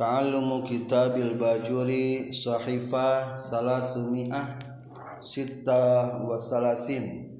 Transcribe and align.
Ta'allumu 0.00 0.64
kitabil 0.64 1.36
bajuri 1.36 2.32
sahifah 2.32 3.36
salasumi'ah 3.36 4.56
sita 5.20 6.24
wa 6.24 6.40
salasin. 6.40 7.36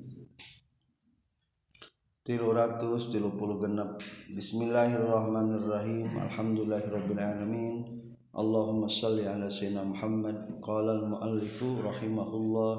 Tilu 2.20 2.52
ratus 2.52 3.08
tilu 3.08 3.32
puluh 3.32 3.56
genap 3.64 4.04
Bismillahirrahmanirrahim. 4.36 6.12
Alhamdulillahirrabbilalamin. 6.20 7.96
Allahumma 8.36 8.92
salli 8.92 9.24
ala 9.24 9.48
sayyidina 9.48 9.80
Muhammad. 9.80 10.60
Qala 10.60 11.00
al-muallifu 11.00 11.80
rahimahullah. 11.80 12.74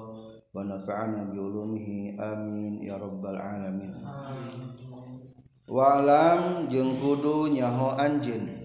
Wa 0.53 0.61
nafa'ana 0.61 1.25
biulumihi 1.33 2.21
amin. 2.21 2.85
Ya 2.85 3.01
rabbal 3.01 3.33
alamin. 3.33 3.97
Wa'alam 5.65 6.69
jeung 6.69 7.01
kudu 7.01 7.49
nyaho 7.49 7.97
anjeun 7.97 8.60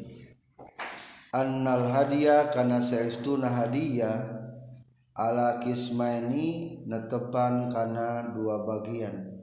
annal 1.36 1.92
hadiah 1.92 2.48
kana 2.48 2.80
saestuna 2.80 3.52
hadiah 3.52 4.24
ala 5.12 5.60
kismaini 5.60 6.80
netepan 6.88 7.68
kana 7.68 8.32
dua 8.32 8.64
bagian. 8.64 9.36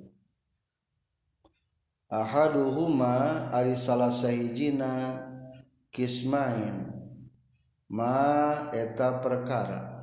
Ahaduhuma 2.09 3.49
ari 3.53 3.77
salah 3.77 4.09
sahijina 4.09 5.21
kismain. 5.93 6.89
Ma 7.93 8.73
eta 8.73 9.21
perkara. 9.21 9.93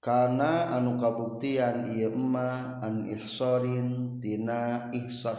Kana 0.00 0.72
anu 0.72 0.96
kabuktian 0.96 1.92
ieu 1.92 2.12
emma 2.12 2.80
an 2.80 3.04
ihsarin 3.04 4.20
tina 4.22 4.88
ihsar 4.94 5.36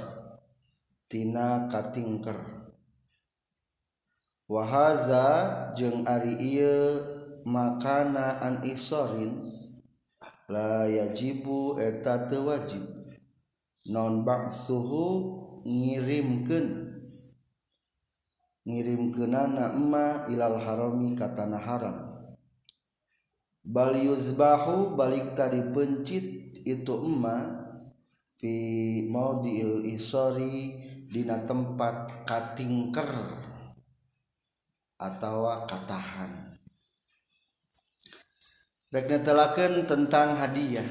tina 1.08 1.66
katingker 1.72 2.59
wahaza 4.50 5.26
jeung 5.78 6.10
ari 6.10 6.34
ieu 6.42 6.98
makana 7.46 8.42
an 8.42 8.66
isorin 8.66 9.46
la 10.50 10.90
yajibu 10.90 11.78
eta 11.78 12.26
teu 12.26 12.50
wajib. 12.50 12.82
Non 13.90 14.26
ba'suhu 14.26 15.06
ngirimkeun 15.64 16.66
ngirimkeunana 18.66 19.74
emma 19.78 20.26
ilal 20.30 20.58
harami 20.58 21.14
ka 21.14 21.30
tanah 21.38 21.62
haram. 21.62 21.98
Bal 23.62 24.02
yuzbahu 24.02 24.98
balik 24.98 25.38
tadi 25.38 25.62
pencit 25.70 26.58
itu 26.66 26.96
emma 27.06 27.70
fi 28.42 28.56
maudil 29.06 29.86
isori 29.86 30.74
dina 31.10 31.38
tempat 31.46 32.26
katingker. 32.26 33.49
Atau 35.00 35.48
katahan. 35.64 36.60
Rek 38.92 39.24
telaken 39.24 39.88
tentang 39.88 40.36
hadiah. 40.36 40.86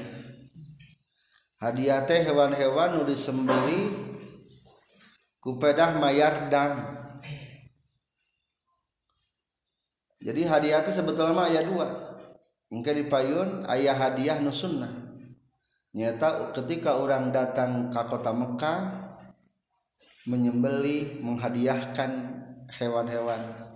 Hadiah 1.61 2.01
teh 2.07 2.23
hewan-hewan 2.25 2.97
nu 2.97 3.03
disembeli 3.05 3.91
kupedah 5.43 5.99
mayar 5.99 6.49
dan. 6.49 6.79
Jadi 10.23 10.41
hadiah 10.47 10.81
teh 10.81 10.95
sebetulnya 10.95 11.35
mah 11.35 11.47
ayah 11.51 11.63
dua. 11.67 11.87
Engke 12.71 12.95
di 12.95 13.05
payun 13.05 13.67
ayah 13.67 13.93
hadiah 13.93 14.39
nu 14.39 14.49
sunnah. 14.49 14.89
Nyata 15.91 16.55
ketika 16.55 16.95
orang 16.95 17.35
datang 17.35 17.91
ke 17.91 18.01
kota 18.07 18.31
Mekah 18.31 18.79
menyembeli 20.31 21.19
menghadiahkan 21.19 22.11
hewan-hewan 22.79 23.68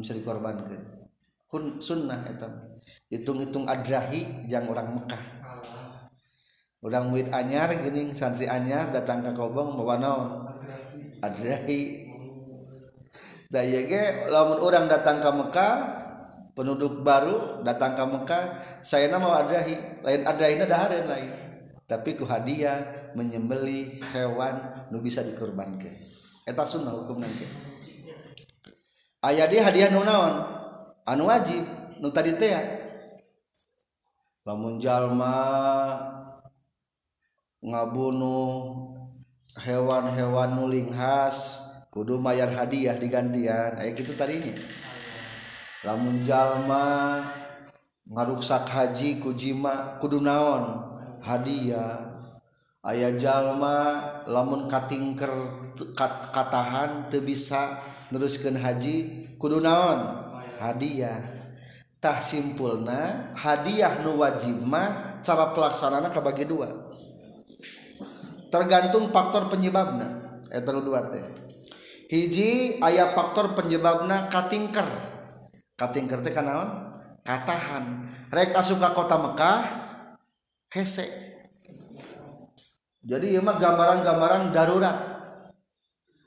bisa 0.00 0.16
dikorbankan. 0.16 1.04
Hun 1.52 1.84
sunnah 1.84 2.24
itu 2.32 2.48
hitung-hitung 3.12 3.68
adrahi 3.68 4.48
yang 4.48 4.64
orang 4.72 4.96
Mekah. 4.96 5.24
Orang 6.82 7.12
murid 7.12 7.28
anyar 7.30 7.70
gini 7.78 8.10
santri 8.16 8.48
anyar 8.48 8.90
datang 8.90 9.20
ke 9.20 9.30
kobong 9.36 9.76
bawa 9.76 10.00
naon? 10.00 10.30
Adrahi. 11.20 12.10
Daya 13.52 13.84
ge 13.84 14.32
lamun 14.32 14.58
orang 14.64 14.88
datang 14.88 15.20
ke 15.20 15.28
Mekah 15.28 15.74
penduduk 16.56 17.04
baru 17.04 17.60
datang 17.60 17.92
ke 17.92 18.02
Mekah 18.02 18.44
saya 18.80 19.12
nama 19.12 19.44
adrahi. 19.44 19.76
Lain 20.02 20.22
adrahi 20.24 20.56
ada 20.56 20.76
hari 20.88 21.04
lain. 21.04 21.30
Tapi 21.84 22.16
ku 22.16 22.24
hadiah 22.24 23.12
menyembeli 23.12 24.00
hewan 24.16 24.88
nu 24.88 25.04
bisa 25.04 25.20
dikorbankan. 25.20 25.92
Eta 26.48 26.64
sunnah 26.64 26.96
hukum 26.96 27.20
nanti 27.20 27.44
aya 29.22 29.46
dia 29.46 29.62
hadiah 29.62 29.88
nunaon 29.94 30.42
anu 31.06 31.30
wajib 31.30 31.62
nu 32.02 32.10
tadi 32.10 32.34
teh 32.34 32.52
lamun 34.42 34.82
jalma 34.82 35.38
ngabunuh 37.62 38.90
hewan-hewan 39.62 40.58
nuling 40.58 40.90
khas 40.90 41.62
kudu 41.92 42.16
mayar 42.16 42.48
hadiah 42.48 42.96
digantian. 42.96 43.76
Kayak 43.76 43.92
gitu 44.00 44.12
tadinya. 44.16 44.56
Lamun 45.84 46.24
jalma 46.24 47.20
ngaruksak 48.08 48.64
haji 48.64 49.20
kujima 49.20 50.00
kudu 50.00 50.24
naon? 50.24 50.88
Hadiah. 51.20 52.10
Ayah 52.82 53.14
jalma 53.14 53.78
lamun 54.26 54.66
katingker 54.66 55.61
kat, 55.96 56.32
katahan 56.32 57.08
teu 57.08 57.24
bisa 57.24 57.80
neruskan 58.12 58.56
haji 58.56 59.28
kudu 59.40 59.58
naon? 59.58 60.22
Hadiah. 60.62 61.18
Tah 62.02 62.18
simpulna 62.18 63.30
hadiah 63.38 64.02
nu 64.02 64.18
wajib 64.18 64.58
mah 64.62 65.22
cara 65.22 65.54
pelaksanana 65.54 66.10
kabagi 66.10 66.46
dua. 66.46 66.70
Tergantung 68.50 69.14
faktor 69.14 69.46
penyebabna. 69.46 70.38
Eta 70.50 70.74
nu 70.74 70.82
dua 70.82 71.06
teh. 71.06 71.22
Hiji 72.10 72.82
aya 72.82 73.14
faktor 73.14 73.54
penyebabna 73.54 74.26
katingker. 74.26 74.86
Katingker 75.78 76.20
teh 76.26 76.34
kanaon 76.34 76.92
katahan. 77.22 78.10
Rek 78.34 78.54
asup 78.58 78.82
ka 78.82 78.94
kota 78.94 79.16
Mekah 79.18 79.60
hese. 80.74 81.06
Jadi 83.02 83.34
ieu 83.34 83.42
mah 83.42 83.58
gambaran-gambaran 83.58 84.54
darurat 84.54 85.11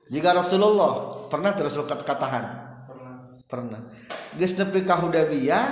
jika 0.06 0.38
Rasulullah 0.38 1.26
pernah 1.30 1.52
terus 1.58 1.78
katahan 1.82 2.66
pernah. 3.46 3.80
Geus 4.36 4.58
nepi 4.58 4.84
ka 4.84 5.00
Hudaybiyah 5.00 5.66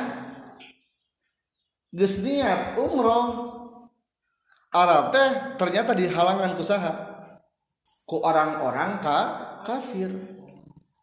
niat 1.94 2.78
umroh 2.78 3.26
Arab 4.74 5.14
teh 5.14 5.30
ternyata 5.62 5.94
dihalangan 5.94 6.58
kusaha 6.58 6.94
ku 8.10 8.22
orang-orang 8.22 8.98
ka 8.98 9.18
kafir. 9.62 10.10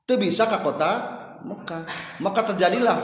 Teu 0.06 0.18
bisa 0.18 0.50
ka 0.50 0.58
kota 0.62 1.18
Mekah. 1.46 1.86
Maka 2.20 2.40
terjadilah 2.54 2.98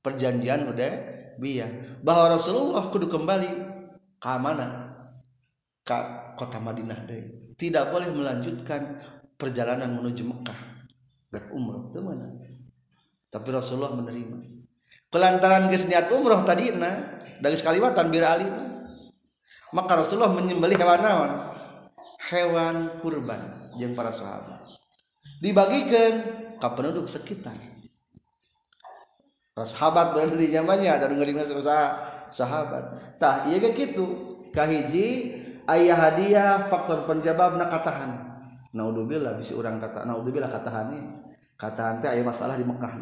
perjanjian 0.00 0.64
Hudaybiyah 0.72 2.00
bahwa 2.00 2.36
Rasulullah 2.36 2.88
kudu 2.88 3.08
kembali 3.12 3.52
ke 4.16 4.32
mana? 4.40 4.96
Ke 5.84 5.98
kota 6.38 6.56
Madinah 6.62 7.04
deh. 7.04 7.52
Tidak 7.58 7.92
boleh 7.92 8.08
melanjutkan 8.10 8.96
perjalanan 9.42 9.90
menuju 9.98 10.22
Mekah. 10.22 10.60
Dan 11.34 11.50
umroh 11.50 11.90
itu 11.90 11.98
mana? 11.98 12.30
Tapi 13.26 13.48
Rasulullah 13.50 13.90
menerima. 13.98 14.38
Kelantaran 15.10 15.66
geus 15.66 15.90
niat 15.90 16.06
umroh 16.14 16.46
tadi 16.46 16.70
nah 16.78 17.18
dari 17.42 17.58
sekaliwatan 17.58 18.06
bir 18.12 18.22
ali 18.22 18.46
maka 19.74 19.98
Rasulullah 19.98 20.30
menyembelih 20.30 20.78
hewan 20.78 21.00
naon 21.00 21.32
hewan 22.30 22.76
kurban 23.02 23.72
yang 23.80 23.98
para 23.98 24.14
sahabat. 24.14 24.78
Dibagikan 25.42 26.22
ke 26.60 26.68
penduduk 26.78 27.10
sekitar. 27.10 27.56
Sahabat 29.52 30.16
berada 30.16 30.36
di 30.38 30.48
zamannya 30.48 30.96
dan 30.96 31.12
ngeringas 31.12 31.52
usaha 31.52 32.08
sahabat. 32.32 32.96
Tah 33.20 33.44
iya 33.48 33.60
gitu 33.60 34.06
kahiji 34.52 35.36
ayah 35.68 36.08
hadiah 36.08 36.68
faktor 36.72 37.04
penjabab 37.04 37.60
nak 37.60 37.68
katahan 37.68 38.31
naudzubillah 38.72 39.36
bisa 39.36 39.52
orang 39.56 39.76
kata 39.78 40.08
naudzubillah 40.08 40.48
katahan 40.48 40.92
ini 40.92 41.00
katahan 41.60 42.00
teh 42.00 42.10
ayah 42.10 42.24
masalah 42.26 42.56
di 42.56 42.64
Mekah. 42.66 42.92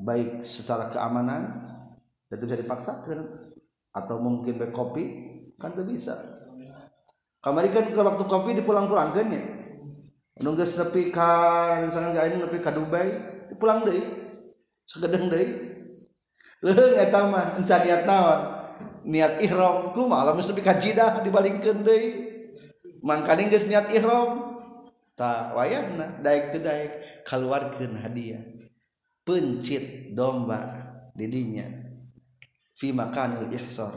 Baik 0.00 0.40
secara 0.44 0.90
keamanan 0.90 1.60
itu 2.30 2.44
bisa 2.46 2.58
dipaksakan 2.58 3.30
atau 3.90 4.16
mungkin 4.22 4.58
baik 4.58 4.74
kopi 4.74 5.04
kan 5.56 5.72
tuh 5.72 5.86
bisa. 5.86 6.14
Kamari 7.40 7.72
kan 7.72 7.88
ke 7.88 7.96
waktu 7.96 8.24
kopi 8.28 8.52
dipulang-pulang 8.58 9.16
kan 9.16 9.26
ya 9.32 9.40
nunggu 10.40 10.64
nepi 10.64 11.12
ka 11.12 11.32
misalnya 11.84 12.16
gak 12.16 12.26
ini 12.32 12.36
nepi 12.40 12.64
ka 12.64 12.72
Dubai 12.72 13.08
dipulang 13.52 13.84
deh 13.84 14.00
segedeng 14.88 15.28
deh 15.28 15.48
leung 16.64 16.96
eta 16.96 17.28
mah 17.28 17.56
encan 17.60 17.80
niat 17.84 18.04
naon? 18.04 18.40
Niat 19.00 19.40
ihram. 19.40 19.96
Ku 19.96 20.04
malam 20.04 20.36
nepi 20.36 20.60
ka 20.60 20.76
Jidah 20.76 21.24
dibalingkeun 21.24 21.80
deui? 21.80 22.08
Mangkane 23.00 23.48
geus 23.48 23.64
niat 23.68 23.88
ihram 23.96 24.59
tak 25.20 25.52
wayahna 25.52 26.16
daik 26.24 26.48
teu 26.48 26.64
daik 26.64 26.92
kaluarkeun 27.28 28.00
hadiah. 28.00 28.40
Pencit 29.20 30.16
domba 30.16 30.64
didinya 31.12 31.68
fi 32.72 32.88
makanil 32.96 33.52
ihsar. 33.52 33.92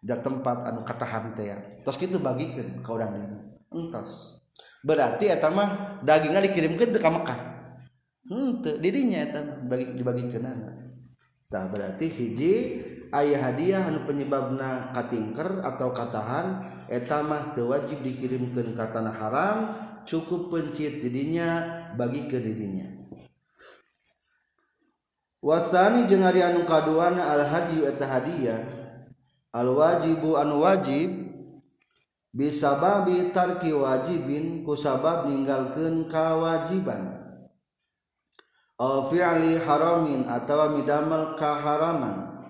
Da 0.00 0.16
tempat 0.16 0.64
anu 0.64 0.80
katahan 0.80 1.36
teh 1.36 1.52
tos 1.84 2.00
kitu 2.00 2.16
bagikeun 2.16 2.80
ka 2.80 2.96
urang 2.96 3.12
dinya. 3.12 3.36
Entos. 3.68 4.40
Berarti 4.80 5.28
eta 5.28 5.52
mah 5.52 6.00
dagingnya 6.00 6.40
dikirimkeun 6.48 6.88
teu 6.96 7.04
ka 7.04 7.12
Mekah. 7.12 7.40
Hmm, 8.24 8.64
Henteu 8.64 8.80
didinya 8.80 9.20
eta 9.28 9.44
bagi 9.68 9.92
dibagikeunana 9.92 10.88
tah 11.50 11.66
berarti 11.66 12.06
hiji 12.06 12.54
ayah 13.10 13.50
hadiah 13.50 13.90
anu 13.90 14.06
penyebabna 14.06 14.94
katingker 14.94 15.66
atau 15.66 15.90
katahan 15.90 16.62
eta 16.86 17.26
mah 17.26 17.50
teu 17.50 17.74
wajib 17.74 18.06
dikirimkeun 18.06 18.78
ka 18.78 18.86
tanah 18.94 19.10
haram 19.10 19.58
cukup 20.06 20.52
pencit 20.52 21.00
dirinya 21.02 21.64
bagi 21.96 22.28
ke 22.30 22.38
dirinya. 22.38 22.86
Wasani 25.40 26.04
jeung 26.04 26.20
ari 26.20 26.44
anu 26.44 26.68
kaduana 26.68 27.32
al 27.32 27.48
hadiyu 27.48 27.88
eta 27.88 28.04
hadiah 28.04 28.60
al 29.56 29.72
wajibu 29.72 30.36
anu 30.36 30.60
wajib 30.60 31.08
bisababi 32.36 33.32
tarki 33.32 33.72
wajibin 33.72 34.60
kusabab 34.62 35.26
ninggalkeun 35.32 36.12
kawajiban. 36.12 37.20
Aw 38.80 39.08
fi'li 39.08 39.60
haramin 39.60 40.28
atawa 40.28 40.72
midamal 40.76 41.36
kaharaman. 41.36 42.40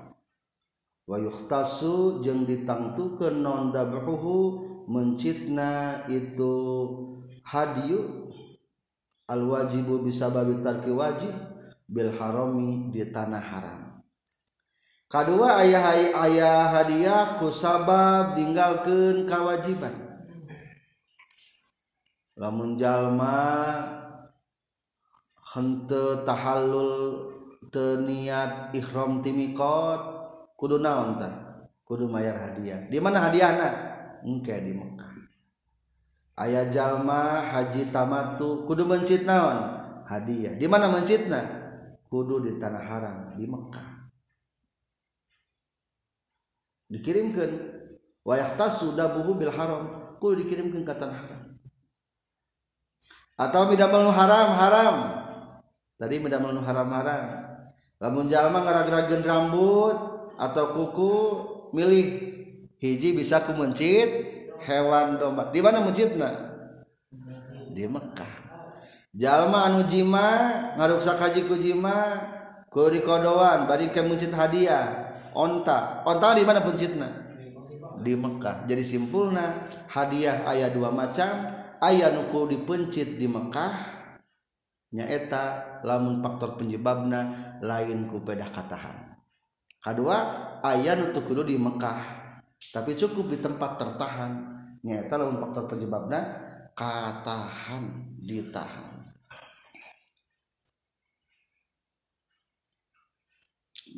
Wa 1.10 1.18
yukhtasu 1.18 2.22
jeung 2.22 2.46
ditangtukeun 2.46 3.42
non 3.42 3.74
dabhuhu 3.74 4.62
mencitna 4.86 6.06
itu 6.06 6.54
hadiyu 7.50 8.30
al 9.26 9.42
wajibu 9.42 10.06
bisa 10.06 10.30
babi 10.30 10.62
tarki 10.62 10.94
wajib 10.94 11.34
bil 11.90 12.14
harami 12.14 12.94
di 12.94 13.02
tanah 13.10 13.42
haram. 13.42 13.80
Kedua 15.10 15.58
ayah 15.66 15.90
ayah 16.22 16.70
hadiah 16.70 17.42
ku 17.42 17.50
sabab 17.50 18.38
tinggalkan 18.38 19.26
kewajiban 19.26 20.10
lamun 22.40 22.78
jalma 22.78 23.76
hente 25.50 26.24
tahallul 26.24 27.26
teniat 27.68 28.72
ihram 28.72 29.20
timikot 29.20 30.00
kudu 30.56 30.80
naon 30.80 31.20
kudu 31.84 32.06
mayar 32.06 32.38
hadiah. 32.38 32.86
Di 32.88 32.96
mana 32.96 33.28
hadiahna? 33.28 33.68
Engke 34.22 34.56
di 34.62 34.72
Mekah. 34.72 35.09
Ayah 36.40 36.66
jalma 36.72 37.44
haji 37.44 37.92
tamatu 37.92 38.64
kudu 38.64 38.88
mencit 38.88 39.28
naon? 39.28 39.80
Hadiah. 40.08 40.56
Di 40.56 40.66
mana 40.66 40.90
mencitna? 40.90 41.38
Kudu 42.10 42.42
di 42.42 42.52
tanah 42.58 42.82
haram 42.82 43.16
di 43.38 43.46
Mekah. 43.46 44.10
Dikirimkan. 46.90 47.50
Wayahtasu 48.26 48.98
dabuhu 48.98 49.38
bil 49.38 49.54
haram. 49.54 50.16
Kudu 50.18 50.42
dikirimkan 50.42 50.82
ke 50.82 50.94
tanah 50.96 51.14
haram. 51.14 51.42
Atau 53.38 53.70
midamel 53.70 54.04
nu 54.04 54.12
haram 54.12 54.48
haram. 54.58 54.96
Tadi 55.94 56.18
midamel 56.18 56.58
nu 56.58 56.60
haram 56.66 56.90
haram. 56.90 57.24
Lamun 58.00 58.26
jalma 58.26 58.64
ngarag-rageun 58.66 59.22
rambut 59.22 59.96
atau 60.40 60.64
kuku 60.74 61.14
milih. 61.76 62.08
Hiji 62.80 63.12
bisa 63.12 63.44
ku 63.44 63.52
mencit 63.54 64.39
hewan 64.64 65.20
domba 65.20 65.48
di 65.52 65.60
mana 65.64 65.84
masjidna? 65.84 66.30
Di 67.70 67.86
Mekkah 67.86 68.32
jalma 69.10 69.66
anu 69.66 69.82
jima 69.86 70.26
ngaruksa 70.78 71.18
kaji 71.18 71.50
ku 71.50 71.58
jima 71.58 72.20
ku 72.70 72.86
di 72.92 73.02
kodoan 73.02 73.66
bari 73.66 73.90
ke 73.90 74.00
masjid 74.04 74.30
hadiah. 74.30 75.12
Onta. 75.30 76.02
Onta 76.02 76.34
di 76.34 76.42
mana 76.42 76.62
masjidna? 76.62 77.08
Di 78.00 78.12
Mekkah 78.16 78.66
jadi 78.66 78.82
simpulna 78.82 79.66
hadiah 79.90 80.46
ayah 80.50 80.70
dua 80.70 80.90
macam. 80.90 81.46
Ayah 81.80 82.12
nuku 82.12 82.44
dipencit 82.52 83.16
di 83.16 83.24
Mekkah 83.24 84.00
nyaeta 84.90 85.80
lamun 85.86 86.18
faktor 86.18 86.58
penyebabna 86.58 87.54
lain 87.62 88.10
ku 88.10 88.20
pedah 88.20 88.50
katahan. 88.50 89.10
Kedua 89.80 90.16
ayah 90.60 90.92
nutuk 90.98 91.24
kudu 91.24 91.48
di 91.48 91.56
Mekah. 91.56 92.19
Tapi 92.70 92.94
cukup 92.94 93.34
di 93.34 93.38
tempat 93.42 93.82
tertahan. 93.82 94.32
Nyaeta 94.80 95.20
lamun 95.20 95.42
faktor 95.42 95.68
penyebabna 95.68 96.18
katahan 96.72 97.84
ditahan. 98.22 98.88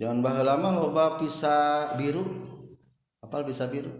Jangan 0.00 0.24
bah 0.24 0.40
lama 0.40 0.72
loba 0.72 1.20
bisa 1.20 1.86
biru. 2.00 2.24
Apa 3.20 3.44
bisa 3.44 3.68
biru? 3.68 3.92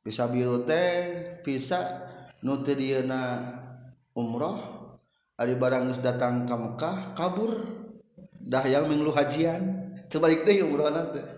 Bisa 0.00 0.24
biru 0.26 0.64
teh 0.64 1.38
bisa 1.44 1.78
nuti 2.40 2.72
dieuna 2.72 3.52
umroh 4.16 4.58
ari 5.36 5.54
barang 5.54 5.92
datang 6.00 6.48
ka 6.48 6.56
Mekah 6.56 6.98
kabur. 7.14 7.52
Dah 8.48 8.64
yang 8.64 8.88
minglu 8.88 9.12
hajian. 9.12 9.92
Sebalik 10.08 10.48
deh 10.48 10.64
umroh 10.64 10.88
nanti 10.88 11.37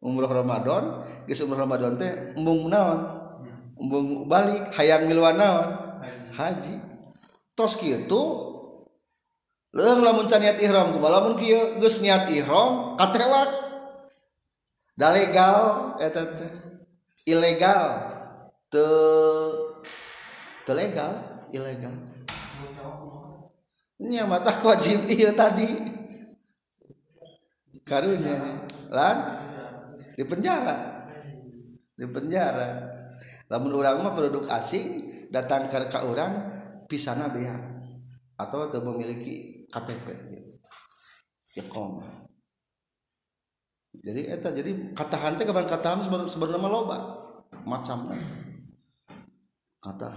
umroh 0.00 0.32
Ramadan 0.32 1.04
geus 1.28 1.44
umroh 1.44 1.60
Ramadan 1.60 2.00
teh 2.00 2.36
embung 2.36 2.72
naon? 2.72 3.00
Embung 3.76 4.24
balik 4.28 4.72
hayang 4.76 5.08
miluan 5.08 5.36
naon? 5.36 5.68
Haji. 6.36 6.76
Tos 7.52 7.76
kitu 7.76 8.50
Leung 9.70 10.02
lamun 10.02 10.26
can 10.26 10.42
niat 10.42 10.58
ihram 10.58 10.90
kumaha 10.90 11.22
lamun 11.22 11.38
kieu 11.38 11.78
geus 11.78 12.02
niat 12.02 12.26
ihram 12.34 12.98
katewak. 12.98 13.54
Da 14.98 15.14
legal 15.14 15.94
eta 16.02 16.26
teh 16.26 16.50
ilegal. 17.30 17.86
Te 18.66 18.82
te 20.66 20.72
legal 20.74 21.14
ilegal. 21.54 21.94
Nya 24.02 24.26
mata 24.26 24.50
wajib 24.58 25.06
ieu 25.06 25.30
tadi. 25.38 25.70
Karunya 27.86 28.66
lan 28.90 29.39
di 30.20 30.24
penjara. 30.28 31.08
Di 31.96 32.04
penjara. 32.04 32.68
Lamun 33.48 33.72
urang 33.72 34.04
mah 34.04 34.12
penduduk 34.12 34.52
asing 34.52 35.00
datang 35.32 35.72
ke 35.72 35.88
ka 35.88 36.04
urang 36.04 36.52
pisana 36.84 37.32
bea 37.32 37.56
atau 38.36 38.68
teu 38.68 38.84
memiliki 38.84 39.64
KTP 39.72 40.06
gitu. 40.28 40.56
Iqamah 41.64 42.20
jadi 44.00 44.38
eta 44.38 44.54
jadi 44.54 44.94
katahan 44.94 45.34
teh 45.34 45.44
kapan 45.44 45.66
katahan 45.66 46.00
sebenarnya 46.30 46.68
loba? 46.70 46.96
Macam 47.66 48.14
kata. 49.82 50.08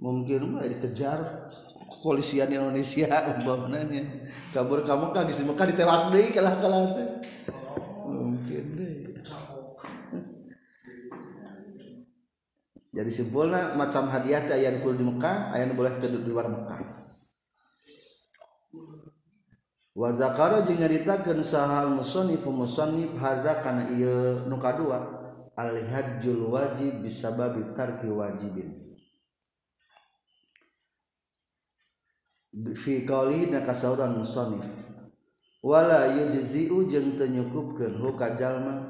Mungkin 0.00 0.56
mah 0.56 0.64
dikejar 0.64 1.20
kepolisian 1.84 2.48
Indonesia 2.48 3.12
umpamanya. 3.36 4.02
Kabur 4.56 4.80
kamu 4.80 5.12
kan 5.12 5.28
di 5.28 5.36
Mekah 5.36 5.66
ditewak 5.68 6.00
deui 6.10 6.32
kalah-kalah 6.32 6.96
Oh, 8.10 8.26
mungkin 8.26 8.64
deh 8.74 9.14
jadi 12.90 13.06
simpulnya 13.06 13.78
macam 13.78 14.10
hadiah 14.10 14.42
teh 14.42 14.58
ayah 14.58 14.82
di 14.82 15.04
Mekah 15.06 15.54
ayah 15.54 15.70
boleh 15.70 15.94
tidur 16.02 16.26
di 16.26 16.30
luar 16.34 16.50
Mekah. 16.50 16.82
Wa 19.94 20.10
zakara 20.10 20.66
jeung 20.66 20.82
nyaritakeun 20.82 21.38
sahal 21.46 21.94
musannif 21.94 22.42
musannif 22.42 23.14
hadza 23.22 23.62
kana 23.62 23.94
ieu 23.94 24.42
nu 24.50 24.58
kadua 24.58 25.06
al 25.54 25.70
hajjul 25.70 26.50
wajib 26.50 26.98
bisababi 27.06 27.70
tarki 27.78 28.10
wajibin. 28.10 28.82
Fi 32.74 33.06
qauli 33.06 33.54
nakasauran 33.54 34.18
musannif. 34.18 34.89
wala 35.60 36.08
yujzi'u 36.08 36.88
jeung 36.88 37.20
teu 37.20 37.28
nyukupkeun 37.28 38.00
hu 38.00 38.08
jalma 38.36 38.80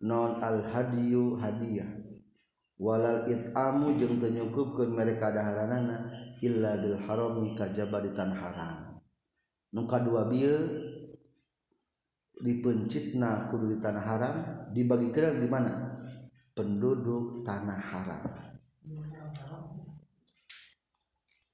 non 0.00 0.40
al 0.40 0.64
hadiyu 0.64 1.36
hadiah 1.36 1.88
walal 2.80 3.28
it'amu 3.28 4.00
jeung 4.00 4.16
teu 4.20 4.32
nyukupkeun 4.32 4.96
mereka 4.96 5.32
daharanana 5.32 5.96
illa 6.40 6.76
bil 6.80 6.96
harami 7.00 7.56
kajaba 7.56 8.04
di 8.04 8.12
tanah 8.12 8.36
haram. 8.36 8.76
Nu 9.72 9.88
kadua 9.88 10.28
bieu 10.28 10.56
dipencitna 12.36 13.48
kudu 13.48 13.76
di 13.76 13.78
tanah 13.80 14.04
haram 14.04 14.36
dibagikeun 14.72 15.40
di 15.40 15.48
mana? 15.48 15.92
Penduduk 16.56 17.44
tanah 17.44 17.80
haram. 17.80 18.24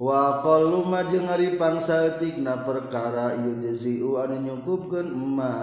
Waqalu 0.03 0.83
majeng 0.83 1.31
ari 1.31 1.55
pangsaeutikna 1.55 2.67
perkara 2.67 3.39
ieu 3.39 3.55
jaziu 3.63 4.19
anu 4.19 4.43
nyukupkeun 4.43 5.15
emma. 5.15 5.55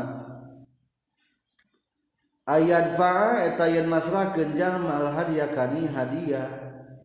Ayat 2.47 2.95
fa 2.95 3.43
eta 3.43 3.67
yen 3.67 3.91
masrahkeun 3.91 4.55
jalma 4.55 4.95
al 4.95 5.11
hadiah 5.11 5.51
kani 5.51 5.91
hadiah. 5.91 6.47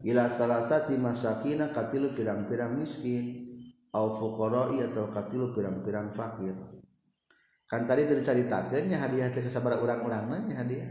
Ila 0.06 0.30
salasati 0.30 0.94
masakina 0.94 1.74
katilu 1.74 2.14
pirang-pirang 2.14 2.78
miskin. 2.78 3.50
Au 3.90 4.14
fuqara'i 4.14 4.86
atau 4.86 5.10
katilu 5.10 5.50
pirang-pirang 5.50 6.14
fakir. 6.14 6.54
Kan 7.66 7.82
tadi 7.90 8.06
tercaritakeun 8.06 8.94
nya 8.94 9.02
hadiah 9.02 9.26
teh 9.34 9.42
sabaraha 9.50 9.82
orang-orang 9.82 10.30
nanya 10.30 10.62
hadiah. 10.62 10.86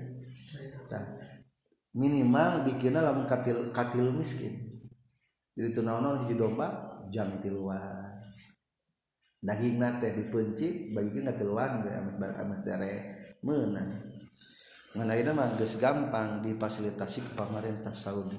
Minimal 1.96 2.68
bikinna 2.68 3.00
lamun 3.00 3.24
katil 3.32 3.72
katil 3.72 4.12
miskin. 4.12 4.73
itu 5.54 5.82
naon-naon 5.86 6.26
hiji 6.26 6.36
domba 6.38 6.98
jam 7.14 7.30
tiluan 7.38 8.10
daging 9.44 9.78
nate 9.78 10.16
dipencit 10.16 10.96
bagi 10.96 11.20
nggak 11.22 11.38
tiluan 11.38 11.84
amat 11.84 12.42
amat 12.42 12.60
dare 12.66 12.94
menang 13.44 13.92
ngandaina 14.94 15.34
mah 15.34 15.58
geus 15.58 15.82
gampang 15.82 16.46
difasilitasi 16.46 17.26
ke 17.26 17.32
pemerintah 17.34 17.94
Saudi. 17.94 18.38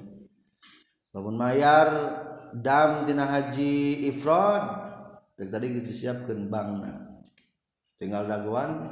Lamun 1.11 1.35
mayar 1.35 1.87
dam 2.55 3.03
tina 3.03 3.27
haji 3.27 4.07
ifrad 4.11 4.63
tadi 5.35 5.67
kita 5.79 5.91
siapkan 5.91 6.47
bangna 6.47 7.23
tinggal 7.99 8.27
daguan 8.27 8.87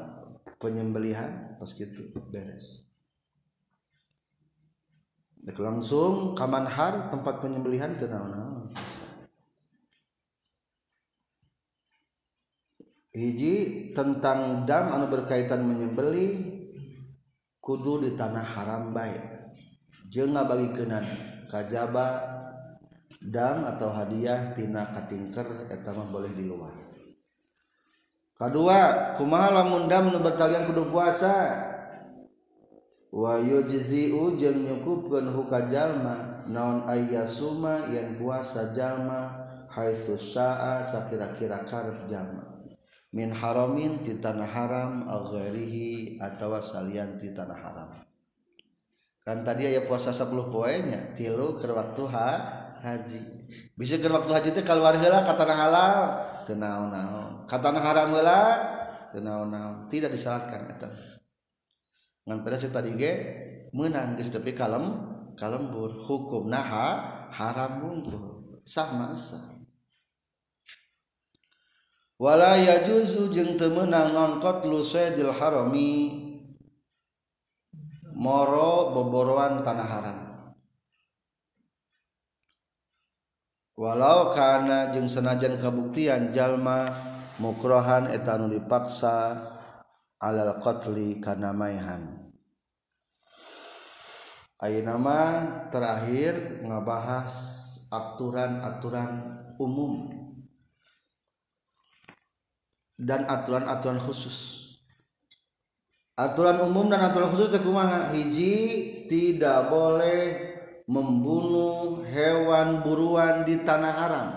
penyembelihan 0.60 1.56
terus 1.60 1.76
gitu 1.76 2.12
beres. 2.32 2.93
Dek 5.44 5.60
langsung 5.60 6.32
kamanhar 6.40 7.12
tempat 7.12 7.44
penyembelihan 7.44 7.92
tenang 8.00 8.32
naon 8.32 8.64
hiji 13.14 13.92
tentang 13.94 14.66
dam 14.66 14.90
anu 14.90 15.06
berkaitan 15.12 15.62
menyembeli 15.68 16.58
kudu 17.62 18.08
di 18.08 18.10
tanah 18.18 18.42
haram 18.42 18.90
baik 18.90 19.22
jeung 20.10 20.34
ngabagikeun 20.34 21.06
kajaba 21.46 22.08
dam 23.22 23.70
atau 23.70 23.94
hadiah 23.94 24.52
tina 24.58 24.90
katingker 24.90 25.70
eta 25.70 25.94
mah 25.94 26.10
boleh 26.10 26.34
di 26.34 26.50
luar 26.50 26.74
kedua 28.34 29.14
kumaha 29.22 29.62
lamun 29.62 29.86
dam 29.86 30.10
nu 30.10 30.18
bertalian 30.18 30.66
kudu 30.66 30.90
puasa 30.90 31.73
wayujiziu 33.14 34.34
jeung 34.34 34.66
nyukupkeun 34.66 35.30
huka 35.30 35.70
jalma 35.70 36.42
naon 36.50 36.90
ayyasuma 36.90 37.86
yang 37.94 38.18
puasa 38.18 38.74
jalma 38.74 39.30
haitsu 39.70 40.18
syaa 40.18 40.82
sakira-kira 40.82 41.62
karep 41.70 42.10
jalma. 42.10 42.42
Min 43.14 43.30
haramin 43.30 44.02
ti 44.02 44.18
tanah 44.18 44.50
haram 44.50 45.06
aw 45.06 45.22
ghairihi 45.30 46.18
atawa 46.18 46.58
salian 46.58 47.22
ti 47.22 47.30
tanah 47.30 47.54
haram. 47.54 47.94
Kan 49.22 49.46
tadi 49.46 49.70
aya 49.70 49.86
puasa 49.86 50.10
10 50.10 50.34
poenya 50.50 51.14
tilu 51.14 51.62
keur 51.62 51.78
waktu 51.78 52.04
ha 52.10 52.30
haji. 52.82 53.22
Bisa 53.78 54.02
keur 54.02 54.18
waktu 54.18 54.34
haji 54.34 54.50
teh 54.58 54.66
keluar 54.66 54.98
heula 54.98 55.22
ka 55.22 55.38
tanah 55.38 55.58
halal. 55.58 55.98
Teu 56.50 56.58
naon-naon. 56.58 57.46
Ka 57.46 57.62
tanah 57.62 57.86
haram 57.86 58.10
heula 58.18 58.42
teu 59.14 59.22
naon-naon. 59.22 59.86
Tidak 59.86 60.10
disalatkan 60.10 60.66
eta. 60.74 61.13
ngan 62.24 62.40
pada 62.44 62.56
si 62.56 62.72
tadi 62.72 62.96
ge 62.96 63.14
menang 63.76 64.16
geus 64.16 64.32
tepi 64.32 64.56
kalem 64.56 64.96
kalembur. 65.36 65.98
Hukum 66.06 66.48
naha 66.48 67.30
haram 67.34 67.82
bungkul 67.82 68.62
sama 68.64 69.12
sah. 69.18 69.60
Wala 72.22 72.56
yajuzu 72.56 73.34
jeung 73.34 73.60
teu 73.60 73.74
meunang 73.74 74.16
ngangkot 74.16 74.64
lusaidil 74.64 75.34
harami 75.36 76.24
moro 78.16 78.94
boboroan 78.96 79.66
tanah 79.66 79.90
haram. 79.90 80.20
Walau 83.74 84.32
kana 84.32 84.94
jeung 84.94 85.10
senajan 85.10 85.58
kabuktian 85.58 86.30
jalma 86.30 86.94
mukrohan 87.42 88.06
etanu 88.08 88.46
dipaksa 88.48 89.34
alal 90.24 90.56
qatli 90.64 91.20
kana 91.20 91.52
maihan 91.52 92.24
nama 94.64 95.20
terakhir 95.68 96.64
ngabahas 96.64 97.36
aturan-aturan 97.92 99.12
umum 99.60 100.08
dan 102.96 103.28
aturan-aturan 103.28 104.00
khusus. 104.00 104.64
Aturan 106.16 106.64
umum 106.64 106.88
dan 106.88 107.04
aturan 107.04 107.28
khusus 107.28 107.52
kumaha? 107.60 108.16
Hiji 108.16 108.56
tidak 109.12 109.68
boleh 109.68 110.56
membunuh 110.88 112.08
hewan 112.08 112.80
buruan 112.80 113.44
di 113.44 113.60
tanah 113.68 113.94
haram. 114.00 114.28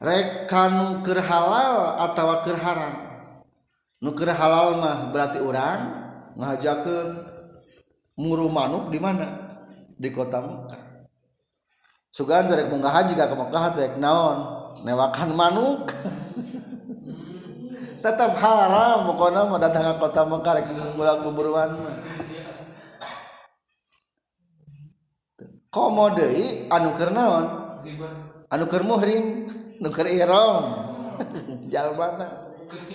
Rek 0.00 0.48
kanu 0.48 1.04
keur 1.04 1.20
halal 1.20 2.08
atau 2.08 2.40
keur 2.40 2.56
haram 2.56 3.09
nuker 4.00 4.32
halal 4.32 4.80
mah 4.80 5.12
berarti 5.12 5.38
orang 5.44 5.80
ngajakan 6.36 7.20
muru 8.16 8.48
manuk 8.48 8.88
di 8.88 8.98
mana? 9.00 9.28
Di 10.00 10.08
kota 10.08 10.40
Mekah. 10.40 10.82
Sugan 12.10 12.48
cerek 12.48 12.72
munggah 12.72 12.90
haji 12.90 13.12
gak 13.14 13.30
ke 13.32 13.36
Mekah 13.36 13.62
cerek 13.76 13.94
naon? 14.00 14.38
Newakan 14.82 15.36
manuk. 15.36 15.88
Tetap 18.00 18.32
haram 18.40 19.12
pokoknya 19.12 19.44
mau 19.44 19.60
datang 19.60 19.84
ke 19.84 19.94
kota 20.00 20.24
Mekah 20.24 20.52
rek 20.56 20.66
mulai 20.96 21.20
kuburuan 21.20 21.70
komo 25.68 26.08
deui 26.16 26.64
anu 26.72 26.96
keur 26.96 27.12
naon? 27.12 27.46
Anu 28.48 28.64
keur 28.64 28.88
muhrim 28.88 29.44
nu 29.78 29.88
keur 29.92 30.08
ihram 30.08 30.64
jalmana. 31.72 32.39
Jadi 32.70 32.86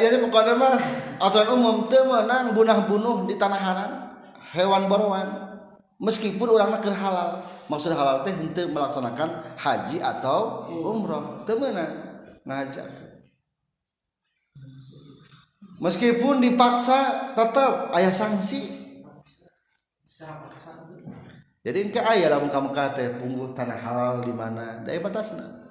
jadi 0.00 0.16
pokoknya 0.24 0.56
mah 0.56 0.80
aturan 1.20 1.48
umum 1.60 1.84
temenang 1.92 2.56
bunah 2.56 2.88
bunuh 2.88 3.28
di 3.28 3.36
tanah 3.36 3.60
haram 3.60 4.08
hewan 4.56 4.88
borowan 4.88 5.28
meskipun 6.00 6.56
orang 6.56 6.72
nak 6.72 6.88
halal 6.88 7.44
maksud 7.68 7.92
halal 7.92 8.24
teh 8.24 8.32
untuk 8.32 8.72
melaksanakan 8.72 9.28
haji 9.60 10.00
atau 10.00 10.72
umroh 10.72 11.44
temenang 11.44 12.16
ngajak 12.48 12.88
meskipun 15.84 16.40
dipaksa 16.40 17.32
tetap 17.36 17.92
ayah 17.92 18.08
sanksi 18.08 18.83
jadi 21.64 21.78
engke 21.80 21.96
aya 21.96 22.28
lamun 22.28 22.52
kamu 22.52 22.76
kate 22.76 23.16
pungguh 23.16 23.56
tanah 23.56 23.80
halal 23.80 24.20
di 24.20 24.36
mana 24.36 24.84
daya 24.84 25.00
batasna. 25.00 25.64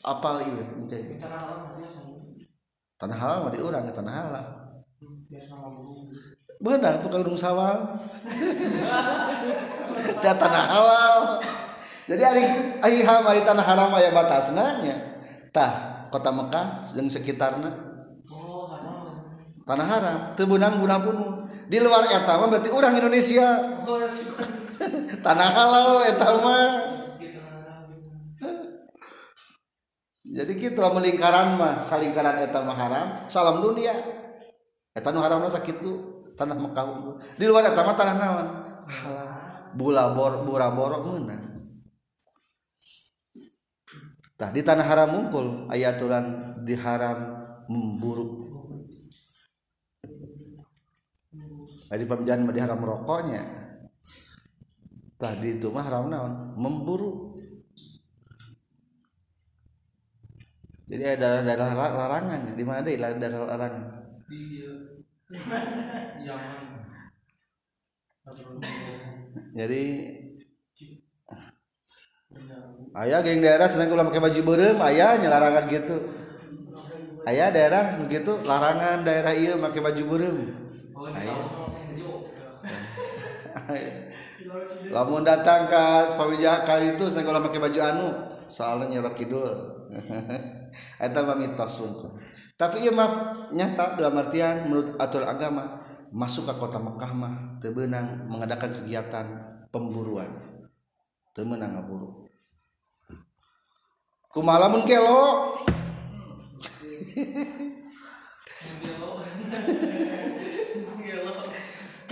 Apal 0.00 0.40
ieu 0.40 0.64
engke? 0.80 1.20
Tanah 2.96 3.16
halal 3.20 3.44
mah 3.44 3.52
di 3.52 3.60
urang 3.60 3.84
tanah 3.92 4.14
halal. 4.16 4.46
Benar 6.64 7.04
tuh 7.04 7.12
kalau 7.12 7.36
sawal. 7.36 7.92
Da 10.24 10.32
tanah 10.32 10.64
halal. 10.72 11.16
Jadi 12.08 12.22
ari 12.24 12.44
ari 12.80 12.98
ham 13.04 13.22
ari 13.28 13.44
tanah 13.44 13.60
haram 13.60 13.92
aya 14.00 14.08
batasna 14.16 14.80
nya. 14.80 14.96
Tah 15.52 16.08
kota 16.08 16.32
Mekah 16.32 16.88
jeung 16.96 17.12
sekitarna. 17.12 17.68
Tanah 19.68 19.86
haram. 19.92 20.18
Tebunang 20.40 20.80
guna 20.80 20.96
bunuh 21.04 21.44
di 21.68 21.76
luar 21.84 22.08
eta 22.08 22.40
berarti 22.40 22.72
orang 22.72 22.96
Indonesia 22.96 23.76
tanah 25.24 25.50
halal 25.52 25.90
eta 26.08 26.28
mah. 26.40 26.68
Jadi 30.30 30.52
kita 30.54 30.94
melingkaran 30.94 31.58
mah 31.58 31.82
salingkaran 31.82 32.38
eta 32.46 32.62
mah 32.62 32.76
haram 32.76 33.06
salam 33.26 33.60
dunia. 33.60 33.94
Eta 34.94 35.10
nu 35.10 35.22
haram 35.22 35.42
sakit 35.46 35.76
tuh 35.82 35.96
tanah 36.34 36.56
Mekah 36.56 37.18
di 37.38 37.44
luar 37.46 37.66
eta 37.66 37.82
mah 37.82 37.96
tanah 37.98 38.14
naon? 38.14 38.48
Halal 38.90 39.30
bula 39.74 40.10
bor 40.18 40.42
bura 40.42 40.66
borok 40.74 41.06
meunang 41.06 41.46
Tah 44.34 44.48
di 44.50 44.64
tanah 44.64 44.86
haram 44.88 45.12
mungkul 45.12 45.68
ayaturan 45.68 46.56
diharam 46.64 47.44
memburu. 47.68 48.48
Di 51.90 52.06
pemjangan 52.08 52.48
mah 52.48 52.54
diharam 52.56 52.80
rokoknya 52.80 53.59
tadi 55.20 55.60
itu 55.60 55.68
mah 55.68 55.84
haram 55.84 56.08
naon? 56.08 56.56
Memburu. 56.56 57.36
Jadi 60.88 61.04
ada 61.06 61.44
daerah 61.44 61.76
larangan. 61.76 62.56
Di 62.56 62.64
mana 62.64 62.80
deh? 62.82 62.96
Daerah 62.96 63.46
larangan. 63.46 63.84
Jadi 69.50 69.82
ayah 72.90 73.22
geng 73.22 73.38
daerah 73.44 73.68
senang 73.70 73.94
ulah 73.94 74.02
pakai 74.08 74.24
baju 74.24 74.40
berem. 74.42 74.82
Ayah 74.82 75.14
nyelarangan 75.20 75.68
gitu. 75.70 75.96
Ayah 77.28 77.52
daerah 77.52 78.00
begitu 78.00 78.32
larangan 78.48 79.04
daerah 79.04 79.36
iya 79.36 79.52
pakai 79.60 79.84
baju 79.84 80.02
burem 80.08 80.40
lamun 84.94 85.22
datang 85.22 85.68
ke 85.68 85.84
pawijah 86.16 86.64
kali 86.64 86.96
itu 86.96 87.04
saya 87.06 87.22
kalau 87.22 87.44
pakai 87.44 87.60
baju 87.60 87.80
anu 87.80 88.08
soalnya 88.50 88.98
nyerok 88.98 89.14
kidul. 89.14 89.48
Eta 91.02 91.26
mah 91.26 91.34
mitos 91.34 91.82
tapi 92.60 92.84
iya 92.84 92.92
mah 92.92 93.48
nyata 93.48 93.96
dalam 93.96 94.20
artian 94.20 94.68
menurut 94.68 94.92
atur 95.00 95.24
agama 95.24 95.80
masuk 96.12 96.44
ke 96.44 96.54
kota 96.60 96.76
Mekah 96.76 97.12
mah 97.16 97.34
tebenang 97.56 98.28
mengadakan 98.28 98.68
kegiatan 98.68 99.26
pemburuan. 99.72 100.28
Temenang 101.32 101.72
ngaburu. 101.72 102.28
Kumalamun 104.28 104.84
kelo? 104.84 105.56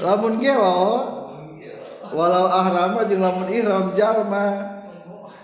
Lamun 0.00 0.35
kelo 0.41 0.81
walau 2.15 2.47
ahrama 2.49 3.05
jeung 3.09 3.23
lamun 3.23 3.49
ihram 3.49 3.93
jalma. 3.93 4.79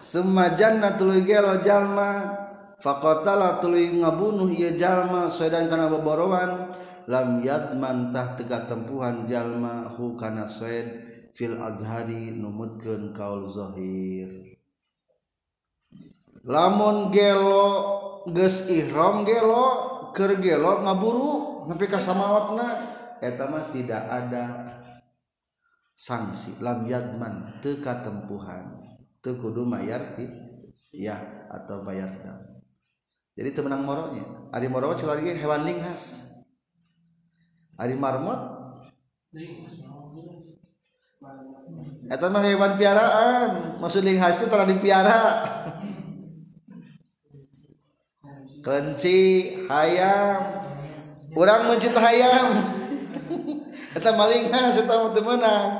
Semajannna 0.04 1.00
tuluy 1.00 1.24
ge 1.24 1.40
jalma. 1.64 2.42
Faqatala 2.84 3.64
tuluy 3.64 3.96
ngabunuh 3.96 4.52
ieu 4.52 4.76
jalma 4.76 5.32
sedan 5.32 5.72
kana 5.72 5.88
boborowan 5.88 6.68
lam 7.08 7.40
yadman 7.40 8.12
tah 8.12 8.36
tega 8.36 8.68
tempuhan 8.68 9.24
jalma 9.24 9.88
hu 9.96 10.20
kana 10.20 10.44
sayd 10.44 11.00
fil 11.32 11.56
azhari 11.56 12.36
numutkeun 12.36 13.16
kaul 13.16 13.48
zahir 13.48 14.60
lamun 16.44 17.08
gelo 17.08 17.68
geus 18.28 18.68
ihram 18.68 19.24
gelo 19.24 19.68
keur 20.12 20.36
gelo 20.44 20.84
ngaburu 20.84 21.64
nepi 21.72 21.88
ka 21.88 21.96
samawatna 21.96 22.84
eta 23.24 23.48
mah 23.48 23.64
tidak 23.72 24.04
ada. 24.12 24.44
sanksi 25.94 26.58
lam 26.58 26.84
yadman 26.90 27.62
teka 27.62 28.02
tempuhan 28.02 28.82
tekudu 29.22 29.62
mayar 29.62 30.18
ya 30.90 31.46
atau 31.50 31.86
bayar 31.86 32.10
dam 32.20 32.54
jadi 33.34 33.50
temenang 33.50 33.82
moronya. 33.82 34.22
Ari 34.54 34.70
moro 34.70 34.94
lagi 34.94 35.34
hewan 35.34 35.66
linghas 35.66 36.30
ari 37.74 37.98
marmot 37.98 38.38
Eta 42.04 42.30
mah 42.30 42.44
hewan 42.46 42.78
piaraan. 42.78 43.80
Maksud 43.82 44.06
linghas 44.06 44.38
itu 44.38 44.46
tara 44.46 44.68
dipiara. 44.68 45.42
Kelinci 48.62 49.18
hayam. 49.66 50.62
Orang 51.34 51.66
mencinta 51.66 51.98
hayam. 51.98 52.60
Eta 53.94 54.10
maling 54.18 54.50
khas 54.50 54.82
eta 54.82 54.94
mah 54.98 55.10
menang 55.14 55.70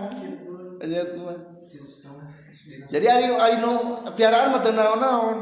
jadi 2.90 3.06
ari 3.11 3.26
ari 3.33 3.56
nu 3.59 4.04
piaraan 4.12 4.52
mah 4.52 4.61
teu 4.61 4.73
naon-naon. 4.75 5.38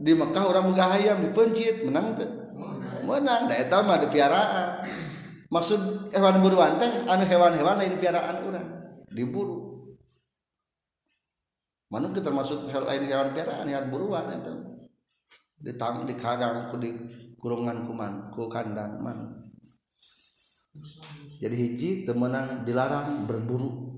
Di 0.00 0.16
Mekah 0.16 0.44
orang 0.48 0.64
boga 0.72 0.96
hayam 0.96 1.20
dipencit 1.20 1.84
menang 1.84 2.16
teh. 2.16 2.28
Menang 3.04 3.46
da 3.46 3.54
eta 3.54 3.84
mah 3.84 4.00
piaraan. 4.08 4.88
Maksud 5.50 6.12
hewan 6.14 6.40
buruan 6.40 6.78
teh 6.78 6.90
anu 7.10 7.24
hewan-hewan 7.26 7.76
lain 7.78 7.94
piaraan 7.98 8.36
urang. 8.46 8.68
Diburu 9.10 9.70
manuk 11.90 12.14
termasuk 12.22 12.70
lain 12.70 13.02
hewan 13.02 13.34
piaraan 13.34 13.66
hewan 13.66 13.86
buruan 13.90 14.26
eta 14.30 14.52
ditang 15.60 16.08
di 16.08 16.16
kadang 16.16 16.72
ku 16.72 16.80
di 16.80 16.88
kurungan 17.36 17.84
kuman 17.84 18.32
ku 18.32 18.48
kandang 18.48 18.96
man 19.02 19.44
jadi 21.40 21.56
hiji 21.56 22.04
temenang 22.04 22.68
dilarang 22.68 23.24
berburu. 23.24 23.96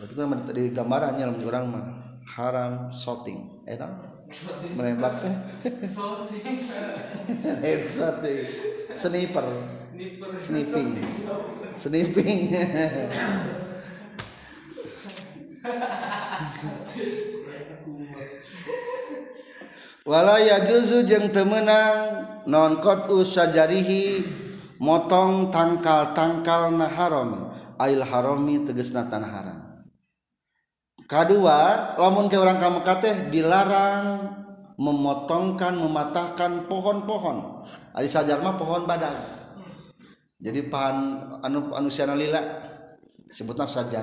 Itu 0.00 0.16
kan 0.16 0.32
di 0.48 0.72
gambarannya 0.72 1.28
dalam 1.28 1.44
orang 1.44 1.64
mah 1.68 1.86
haram 2.24 2.88
shooting 2.88 3.68
enak 3.68 3.92
menembak 4.72 5.20
teh. 5.20 5.34
Shooting 5.92 6.56
sniper. 9.04 9.44
Sniffing. 10.40 10.96
Sniffing. 11.76 12.40
Wala 20.02 20.42
ya 20.42 20.66
juzu 20.66 21.06
jeung 21.06 21.30
temenang 21.30 22.26
non 22.50 22.82
kot 22.82 23.06
usajarihi 23.06 24.41
motong 24.82 25.54
tangkal-tangkal 25.54 26.74
na 26.74 26.90
haram 26.90 27.54
ail 27.78 28.02
harami 28.02 28.66
tegesna 28.66 29.06
tanah 29.06 29.30
haram. 29.30 29.58
Kedua 31.06 31.92
lamun 31.94 32.26
ke 32.26 32.34
orang 32.34 32.58
kamu 32.58 32.82
teh 32.98 33.16
dilarang 33.30 34.34
memotongkan 34.74 35.78
mematahkan 35.78 36.66
pohon-pohon. 36.66 37.62
Ari 37.94 38.08
sajar 38.10 38.42
mah 38.42 38.58
pohon 38.58 38.82
badang 38.88 39.42
jadi 40.42 40.66
pahan 40.66 40.98
anu 41.46 41.70
anu 41.70 41.86
siana 41.86 42.18
lila 42.18 42.42
sebutna 43.30 43.62
sajar. 43.62 44.02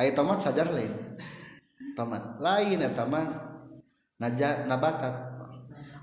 Ai 0.00 0.16
tomat 0.16 0.40
sajar 0.40 0.72
lain. 0.72 0.88
Tomat 1.92 2.40
lain 2.40 2.80
ya 2.80 2.88
tomat 2.96 3.28
naja 4.16 4.64
nabatat. 4.64 5.36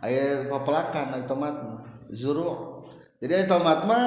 Ai 0.06 0.46
pepelakan 0.46 1.18
ari 1.18 1.26
tomat 1.26 1.58
zuru. 2.06 2.75
jadi 3.20 3.48
tomat 3.48 3.88
mah 3.88 4.06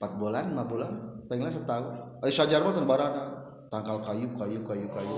empat 0.00 0.12
bulan 0.16 0.52
lima 0.52 0.64
bulan 0.64 0.92
pengen 1.28 1.48
setahun 1.48 2.20
ayo 2.24 2.32
sajar 2.32 2.60
mah 2.64 2.72
terbarana 2.72 3.24
tangkal 3.68 4.00
kayu 4.00 4.28
kayu 4.36 4.60
kayu 4.64 4.86
kayu 4.88 5.16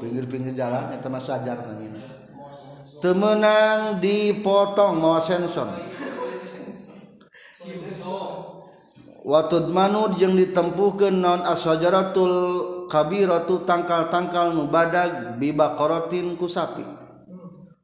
pinggir-pinggir 0.00 0.52
jalan 0.56 0.92
itu 0.92 1.08
mah 1.08 1.22
sajar 1.22 1.56
namanya 1.56 2.04
temenang 3.00 4.02
dipotong 4.02 4.98
mau 4.98 5.20
sensor 5.20 5.68
Watud 9.28 9.68
manu 9.68 10.08
yang 10.16 10.32
ditempuhkan 10.32 11.20
non 11.20 11.44
asajaratul 11.44 12.32
kabiratu 12.88 13.68
tangkal-tangkal 13.68 14.56
nu 14.56 14.72
badag 14.72 15.36
bibakorotin 15.36 16.40
ku 16.40 16.48
sapi. 16.48 16.80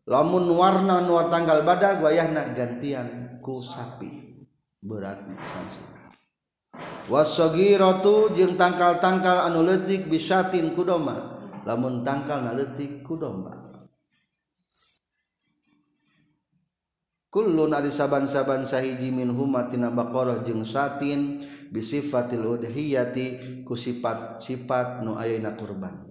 Lamun 0.09 0.49
warna 0.57 1.05
nuar 1.05 1.29
tanggal 1.29 1.61
badag 1.61 2.01
wayahna 2.01 2.49
gantian 2.57 3.37
ku 3.45 3.61
sapi. 3.61 4.24
Sanksi 4.85 5.81
wasogiratu 7.09 8.37
jeung 8.37 8.61
tangkal-tangkal 8.61 9.49
anu 9.49 9.65
letik 9.65 10.09
bisatin 10.09 10.77
kudoma 10.77 11.41
lamun 11.65 12.05
tangkal 12.05 12.45
na 12.45 12.53
letik 12.53 13.01
kudomba 13.01 13.65
kullun 17.33 17.75
ari 17.75 17.91
saban-saban 17.91 18.63
sahiji 18.69 19.11
min 19.11 19.33
humatina 19.33 19.91
baqarah 19.91 20.45
jeung 20.45 20.63
satin 20.63 21.41
bisifatil 21.73 22.47
udhiyati 22.47 23.65
ku 23.67 23.75
sifat-sifat 23.75 25.03
nu 25.03 25.19
ayeuna 25.19 25.59
kurban. 25.59 26.07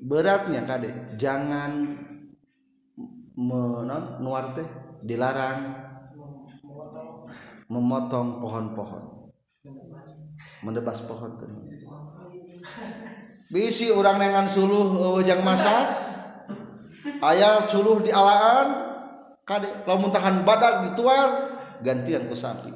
Beratnya 0.00 0.66
kade 0.66 1.14
jangan 1.14 1.94
menon 3.38 4.18
nuar 4.18 4.50
teh 4.50 4.89
dilarang 5.04 5.60
memotong 7.70 8.42
pohon-pohon. 8.42 9.04
Mendebas 10.60 11.00
pohon 11.08 11.40
bisi 13.50 13.90
orang 13.90 14.20
dengan 14.20 14.46
suluh 14.46 15.18
wajang 15.18 15.42
masak. 15.42 15.86
Ayah 17.20 17.64
suluh 17.66 18.00
di 18.04 18.12
alaan. 18.12 18.92
Kade 19.42 19.66
lamun 19.88 20.14
tahan 20.14 20.46
badak 20.46 20.86
dituar 20.86 21.58
gantian 21.82 22.28
ku 22.30 22.36
sapi. 22.36 22.70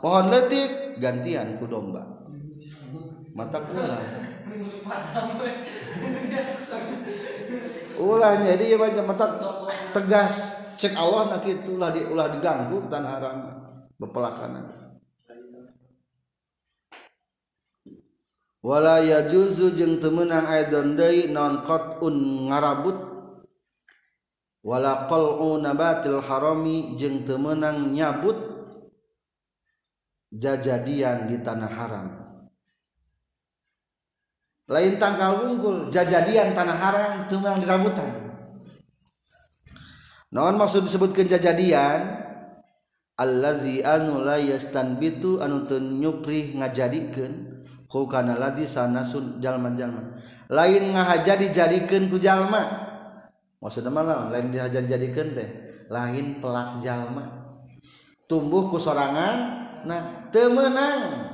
Pohon 0.00 0.32
letik 0.32 0.96
gantian 1.02 1.58
ku 1.60 1.68
domba. 1.68 2.00
Mata 3.36 3.58
kula 3.60 3.98
ulahnya 7.98 8.54
dia 8.56 8.76
banyak 8.78 9.04
mata 9.04 9.26
tegas 9.92 10.67
cek 10.78 10.94
Allah 10.94 11.34
nak 11.34 11.44
itulah 11.44 11.90
diulah 11.90 12.30
diganggu 12.38 12.86
tanah 12.86 13.10
haram. 13.18 13.38
Bepelakanan 13.98 14.70
wala 18.62 19.02
yajuzu 19.02 19.74
jeung 19.74 19.98
temenang 19.98 20.46
aidon 20.46 20.94
deui 20.94 21.26
non 21.34 21.66
qatun 21.66 22.46
ngarabut. 22.46 23.10
Wala 24.58 25.08
qal'u 25.08 25.56
nabatil 25.62 26.20
harami 26.20 26.98
jeung 26.98 27.24
temenang 27.24 27.94
nyabut 27.94 28.36
jajadian 30.34 31.30
di 31.30 31.40
tanah 31.40 31.72
haram. 31.72 32.06
Lain 34.68 35.00
tangkal 35.00 35.40
wungkul 35.40 35.88
jajadian 35.88 36.52
tanah 36.52 36.76
haram 36.76 37.12
temenang 37.30 37.64
dirabutan 37.64 38.10
naon 40.34 40.56
maksud 40.56 40.84
disebutkan 40.84 41.28
jajadian? 41.28 42.28
Allazi 43.18 43.82
anu 43.82 44.22
la 44.22 44.38
yastanbitu 44.38 45.42
anu 45.42 45.66
teu 45.66 45.82
nyupri 45.82 46.54
ngajadikeun 46.54 47.58
ku 47.90 48.06
kana 48.06 48.38
ladzi 48.38 48.62
sanasun 48.62 49.42
jalma-jalma 49.42 50.14
lain 50.48 50.94
ngahaja 50.94 51.34
dijadikeun 51.36 52.08
ku 52.08 52.16
jalma. 52.22 52.88
Maksudna 53.58 53.90
mah 53.90 54.30
lain 54.30 54.54
dihajar 54.54 54.86
jadikeun 54.86 55.34
teh. 55.34 55.48
Lain 55.90 56.38
pelak 56.38 56.78
jalma. 56.78 57.48
Tumbuh 58.28 58.68
ku 58.68 58.78
sorangan 58.78 59.66
nah 59.82 60.30
teu 60.30 60.52
meunang. 60.52 61.26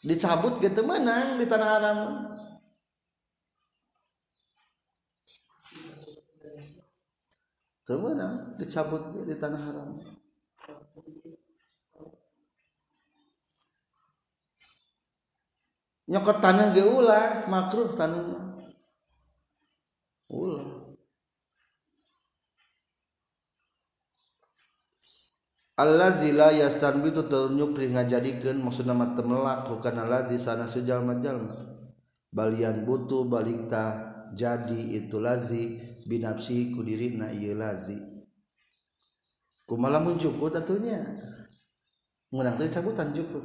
Dicabut 0.00 0.62
ge 0.62 0.72
teu 0.72 0.86
meunang 0.86 1.36
di 1.36 1.44
tanah 1.44 1.68
haram 1.68 1.98
teu 7.90 7.98
meunang 7.98 8.54
dicabut 8.54 9.10
di 9.10 9.34
tanah 9.34 9.58
haram. 9.58 9.98
Nyokot 16.06 16.38
tanah 16.38 16.70
ge 16.70 16.86
ulah 16.86 17.50
makruh 17.50 17.90
tanah 17.98 18.22
ulah. 20.30 20.66
Allazi 25.74 26.30
la 26.30 26.54
yastanbitu 26.54 27.26
ternyupri 27.26 27.90
ngajadikeun 27.90 28.62
maksudna 28.62 28.94
mah 28.94 29.18
temelak 29.18 29.66
kana 29.82 30.06
ladzi 30.06 30.38
sana 30.38 30.70
sujalma-jalma 30.70 31.74
balian 32.30 32.86
butuh 32.86 33.26
balikta 33.26 34.12
jadi 34.30 34.78
itu 35.02 35.18
lazi 35.18 35.82
binafsi 36.10 36.74
ku 36.74 36.82
dirina 36.82 37.30
ieu 37.30 37.54
lazi. 37.54 37.94
Kumaha 39.70 40.02
mun 40.02 40.18
jukut 40.18 40.50
atunya 40.50 40.98
ngunang 42.34 42.58
teh 42.58 42.66
cabutan 42.66 43.14
jukut 43.14 43.42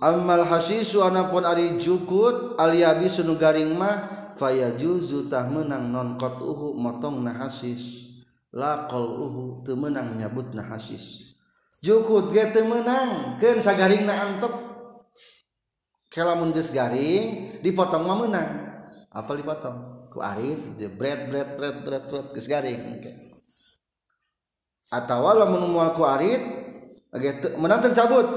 Amal 0.00 0.48
hasisu 0.48 1.04
anapun 1.04 1.44
ari 1.44 1.76
jukut 1.76 2.56
aliabi 2.56 3.06
sunu 3.12 3.36
garing 3.36 3.76
mah 3.76 4.32
fayajuzu 4.40 5.28
tah 5.28 5.46
menang 5.52 5.92
non 5.92 6.16
kot 6.16 6.40
uhu 6.40 6.74
motong 6.80 7.20
na 7.20 7.44
hasis. 7.44 8.08
Lakol 8.52 9.04
uhu 9.04 9.44
teu 9.62 9.76
menang 9.76 10.16
nyabut 10.16 10.56
na 10.56 10.64
hasis. 10.64 11.36
Jukut 11.84 12.32
ge 12.32 12.50
menang 12.64 13.36
keun 13.36 13.60
sagaring 13.60 14.08
na 14.08 14.26
antep. 14.26 14.50
Kelamun 16.08 16.56
geus 16.56 16.72
garing 16.72 17.60
dipotong 17.60 18.02
mah 18.02 18.16
menang. 18.16 18.50
Apa 19.12 19.36
dipotong 19.36 19.91
ku 20.12 20.20
arit 20.20 20.60
jebret 20.76 21.32
bret 21.32 21.56
bret 21.56 21.76
bret 21.80 22.04
bret 22.12 22.26
geus 22.36 22.44
garing 22.44 23.00
atawa 24.92 25.40
lamun 25.40 25.72
moal 25.72 25.96
ku 25.96 26.04
arit 26.04 26.44
menang 27.56 27.80
tercabut 27.80 28.28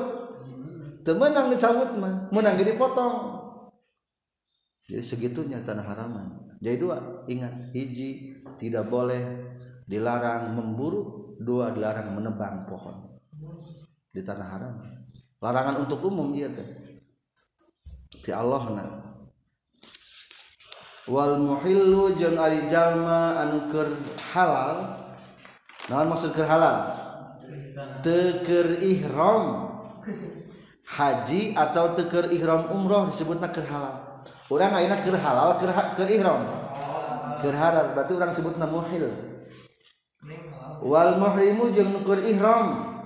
temenang 1.03 1.51
dicabut 1.51 1.91
mah 1.99 2.31
menang 2.31 2.55
jadi 2.55 2.79
potong 2.79 3.35
jadi 4.85 5.01
segitunya 5.01 5.65
tanah 5.65 5.81
haraman. 5.81 6.45
Jadi 6.61 6.77
dua 6.77 7.25
ingat 7.25 7.73
hiji 7.73 8.37
tidak 8.61 8.85
boleh 8.85 9.21
dilarang 9.89 10.53
memburu 10.53 11.33
dua 11.41 11.73
dilarang 11.73 12.13
menebang 12.13 12.69
pohon. 12.69 13.17
Di 14.13 14.21
tanah 14.21 14.47
haram 14.47 14.73
larangan 15.41 15.83
untuk 15.85 16.05
umum 16.05 16.31
iya 16.37 16.49
teh. 16.53 16.69
Ti 18.21 18.31
Allah 18.33 18.63
na 18.73 18.83
Wal 21.05 21.37
muhillu 21.37 22.17
jeung 22.17 22.33
ari 22.41 22.65
jalma 22.65 23.37
anu 23.37 23.69
keur 23.69 23.93
halal. 24.33 24.97
Naon 25.85 26.09
maksud 26.09 26.33
keur 26.33 26.49
halal? 26.49 26.97
Teker 28.01 28.81
ihram. 28.81 29.69
Haji 30.85 31.53
atau 31.53 31.93
teker 31.93 32.33
ihram 32.33 32.73
umroh 32.73 33.05
disebutna 33.05 33.53
keur 33.53 33.69
halal. 33.69 34.01
Urang 34.49 34.73
ayeuna 34.73 34.97
keur 34.97 35.17
halal 35.17 35.61
keur, 35.61 35.69
keur 35.93 36.09
ihram? 36.09 36.41
Keur 37.41 37.53
halal 37.53 37.93
berarti 37.93 38.11
urang 38.17 38.33
sebutna 38.33 38.65
muhil. 38.65 39.05
Wal 40.81 41.21
muhrimu 41.21 41.69
jeung 41.69 42.01
keur 42.01 42.21
ihram. 42.25 42.97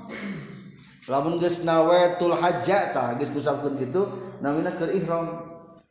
Lamun 1.11 1.35
geus 1.35 1.67
nawetul 1.67 2.31
hajjata 2.31 3.19
geus 3.19 3.35
ngucapkeun 3.35 3.75
kitu 3.75 4.07
namina 4.39 4.71
keur 4.71 4.87
ihram. 4.87 5.48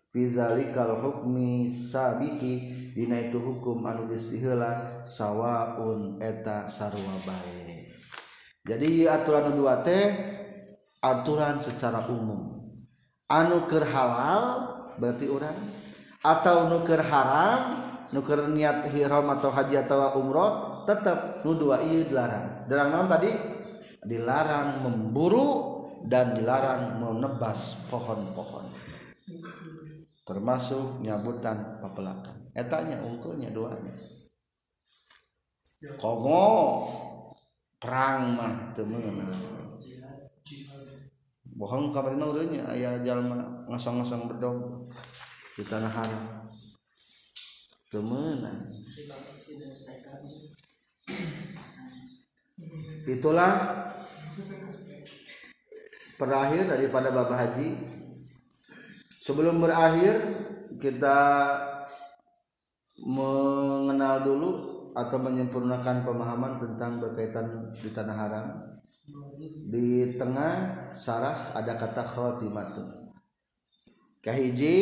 Fi 0.09 0.25
zalikal 0.25 1.05
hukmi 1.05 1.69
sabiki 1.69 2.73
dina 2.97 3.21
itu 3.21 3.37
hukum 3.37 3.85
anu 3.85 4.09
geus 4.09 4.33
diheula 4.33 5.05
sawaun 5.05 6.17
eta 6.17 6.65
sarua 6.65 7.17
bae. 7.29 7.85
Jadi 8.65 9.09
aturan 9.09 9.53
dua 9.53 9.85
teh 9.85 10.13
aturan 11.01 11.61
secara 11.61 12.09
umum. 12.09 12.57
Anuker 13.29 13.85
halal 13.85 14.43
berarti 14.97 15.29
orang 15.29 15.57
atau 16.25 16.73
nuker 16.73 17.05
haram 17.05 17.77
nuker 18.09 18.49
niat 18.49 18.89
hiram 18.89 19.29
atau 19.37 19.53
haji 19.53 19.85
atau 19.85 20.17
umroh 20.17 20.83
tetap 20.89 21.45
nu 21.45 21.53
dua 21.53 21.85
iya 21.85 22.09
dilarang. 22.09 22.65
Dilarang 22.65 22.89
naon 22.89 23.09
tadi? 23.09 23.31
Dilarang 24.09 24.81
memburu 24.81 25.49
dan 26.09 26.33
dilarang 26.33 26.97
menebas 26.97 27.85
pohon-pohon 27.93 28.68
termasuk 30.29 31.01
nyabutan 31.01 31.81
papelakan 31.81 32.53
etanya 32.53 33.01
unggulnya 33.01 33.49
doanya. 33.49 33.97
Komo 35.97 36.45
perang 37.81 38.37
mah 38.37 38.77
temenang 38.77 39.33
bohong 41.57 41.89
kabar 41.91 42.13
urutnya 42.13 42.69
ayah 42.77 43.01
jalma 43.01 43.67
ngasong-ngasong 43.73 44.29
bedog 44.29 44.93
di 45.57 45.65
tanah 45.65 45.91
haram. 45.91 46.25
Temenan 47.89 48.69
itulah 53.09 53.53
perakhir 56.21 56.69
daripada 56.69 57.09
Bapak 57.09 57.39
Haji 57.39 57.98
sebelum 59.29 59.61
berakhir 59.61 60.17
kita 60.81 61.21
mengenal 62.97 64.25
dulu 64.25 64.51
atau 64.97 65.21
menyempurnakan 65.21 66.09
pemahaman 66.09 66.57
tentang 66.57 66.97
berkaitan 66.97 67.69
di 67.77 67.93
tanah 67.93 68.17
haram. 68.17 68.47
Di 69.69 70.17
tengah 70.17 70.89
sarah 70.97 71.53
ada 71.53 71.77
kata 71.77 72.01
khotimatun 72.05 72.99
kahiji 74.29 74.77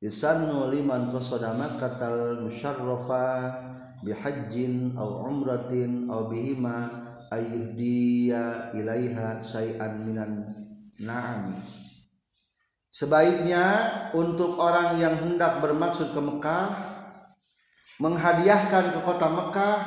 yusannu 0.00 0.72
liman 0.72 1.12
qasada 1.12 1.52
makkatal 1.52 2.48
musyarrafa 2.48 3.52
bihajjin 4.00 4.96
aw 4.96 5.28
umratin 5.28 6.08
aw 6.08 6.32
bihima 6.32 6.88
ayyuhdiya 7.28 8.72
ilaiha 8.72 9.44
syai'an 9.44 10.00
minan 10.00 10.48
na'am 11.04 11.52
Sebaiknya 12.90 13.86
untuk 14.18 14.58
orang 14.58 14.98
yang 14.98 15.14
hendak 15.14 15.62
bermaksud 15.62 16.10
ke 16.10 16.18
Mekah 16.18 16.74
menghadiahkan 18.02 18.90
ke 18.90 19.00
kota 19.06 19.30
Mekah 19.30 19.78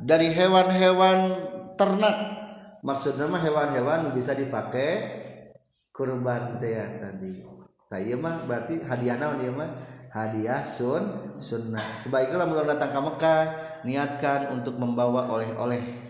dari 0.00 0.32
hewan-hewan 0.32 1.36
ternak. 1.76 2.16
Maksudnya 2.80 3.28
mah 3.28 3.44
hewan-hewan 3.44 4.08
bisa 4.16 4.32
dipakai 4.32 5.04
kurban 5.92 6.56
teh 6.56 6.80
ya 6.80 6.96
tadi. 6.96 7.44
Tadi 7.92 8.16
mah 8.16 8.48
berarti 8.48 8.80
hadiah 8.88 9.20
naon 9.20 9.44
ieu 9.44 9.52
mah? 9.52 9.76
Hadiah 10.16 10.64
sun 10.64 11.36
sunnah. 11.44 11.84
Sebaiknya 12.00 12.40
mulai 12.48 12.64
datang 12.64 12.88
ke 12.88 13.00
Mekah 13.04 13.42
niatkan 13.84 14.56
untuk 14.56 14.80
membawa 14.80 15.28
oleh-oleh. 15.28 16.08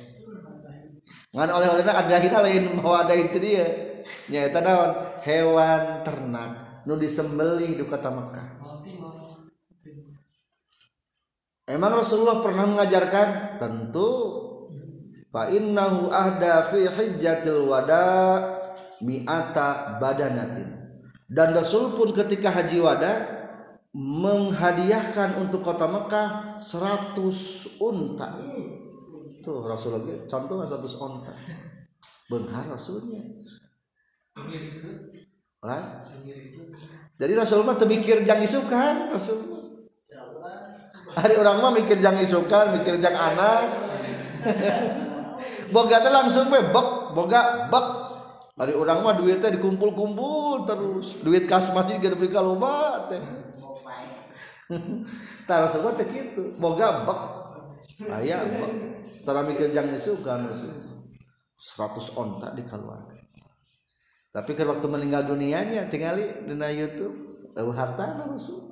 Ngan 1.34 1.50
oleh-olehnya 1.50 1.90
ada 1.90 2.38
lain 2.46 2.78
mau 2.78 2.94
ada 2.94 3.12
itu 3.18 3.34
dia 3.42 3.85
nyata 4.30 4.60
naon? 4.62 4.90
Hewan 5.22 6.06
ternak 6.06 6.66
nu 6.86 6.94
disembelih 6.94 7.74
di 7.74 7.84
kota 7.84 8.08
Mekah. 8.08 8.46
Emang 11.66 11.98
Rasulullah 11.98 12.38
pernah 12.46 12.62
mengajarkan? 12.62 13.58
Tentu. 13.58 14.10
Fa 15.34 15.50
innahu 15.50 16.14
ahda 16.14 16.70
fi 16.70 16.86
hijjatil 16.86 17.66
wada 17.66 18.38
mi'ata 19.02 19.98
badanatin. 19.98 21.02
Dan 21.26 21.58
Rasul 21.58 21.98
pun 21.98 22.14
ketika 22.14 22.54
haji 22.54 22.78
wada 22.78 23.12
menghadiahkan 23.90 25.42
untuk 25.42 25.66
kota 25.66 25.90
Mekah 25.90 26.62
100 26.62 27.82
unta. 27.82 28.30
Tuh 29.42 29.66
Rasul 29.66 29.98
lagi 29.98 30.22
contoh 30.30 30.62
100 30.62 30.86
unta. 31.02 31.34
Benar 32.30 32.62
Rasulnya 32.70 33.22
lah 35.64 35.82
jadi 37.16 37.32
Rasul 37.32 37.64
mah 37.64 37.80
terpikir 37.80 38.22
jang 38.28 38.40
isukan 38.44 39.10
Rasul 39.12 39.56
hari 41.16 41.34
orang 41.40 41.56
mah 41.64 41.72
mikir 41.72 41.96
jang 41.98 42.20
isukan 42.20 42.76
mikir 42.76 43.00
jang 43.00 43.16
anak. 43.16 43.64
Boga 45.74 45.98
teh 45.98 46.12
langsung 46.12 46.46
be 46.52 46.60
bek 46.62 46.88
boga 47.16 47.66
bek. 47.72 47.86
Hari 48.56 48.72
orang 48.72 49.02
mah 49.02 49.18
duitnya 49.18 49.50
dikumpul-kumpul 49.52 50.64
terus. 50.64 51.20
Duit 51.20 51.44
kas 51.50 51.74
masjid 51.74 51.98
gede 51.98 52.14
beli 52.14 52.30
loba 52.30 53.04
teh. 53.10 53.20
Taruh 55.48 55.68
semua 55.68 55.92
teh 55.98 56.06
gitu 56.06 56.54
boga 56.62 57.02
bek. 57.04 57.20
Ayah 58.22 58.40
bek. 58.46 58.72
Tara 59.26 59.42
mikir 59.42 59.74
jang 59.74 59.90
isukan 59.90 60.46
seratus 61.58 62.14
onta 62.14 62.54
di 62.54 62.62
keluarga 62.62 63.15
tapi 64.36 64.52
kan 64.52 64.68
waktu 64.68 64.84
meninggal 64.84 65.24
dunianya 65.24 65.88
tinggali 65.88 66.44
di 66.44 66.52
YouTube 66.52 67.32
tahu 67.56 67.72
harta 67.72 68.20
langsung 68.20 68.68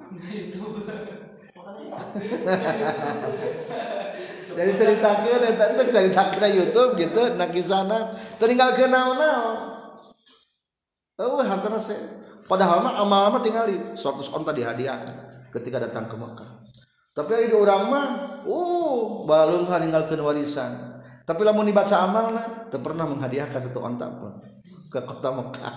jadi 4.53 4.73
ceritakan 4.77 5.41
eta 5.41 5.73
teh 5.73 5.87
ceritakeun 5.89 6.45
YouTube 6.53 7.01
gitu 7.01 7.33
na 7.41 7.49
kisana 7.49 8.13
tinggal 8.37 8.77
ke 8.77 8.85
naon-naon 8.93 9.89
oh 11.17 11.41
hartana 11.41 11.81
saya 11.81 12.13
padahal 12.45 12.85
mah 12.85 13.01
amal 13.01 13.33
mah 13.33 13.41
tinggali 13.41 13.97
100 13.97 14.05
onta 14.37 14.53
dihadiah 14.53 15.01
ketika 15.55 15.79
datang 15.79 16.11
ke 16.11 16.19
Mekah. 16.19 16.51
Tapi 17.15 17.31
ada 17.31 17.55
orang 17.55 17.83
mah 17.87 18.07
uh 18.43 19.23
balung 19.23 19.71
ninggalkeun 19.71 20.19
warisan. 20.19 20.99
Tapi 21.23 21.41
lamun 21.47 21.65
dibaca 21.65 22.05
amalna 22.05 22.69
teu 22.69 22.83
pernah 22.83 23.07
menghadiahkan 23.07 23.71
satu 23.71 23.81
onta 23.81 24.11
pun 24.13 24.35
ke 24.95 25.03
kota 25.03 25.35
Mekah. 25.35 25.77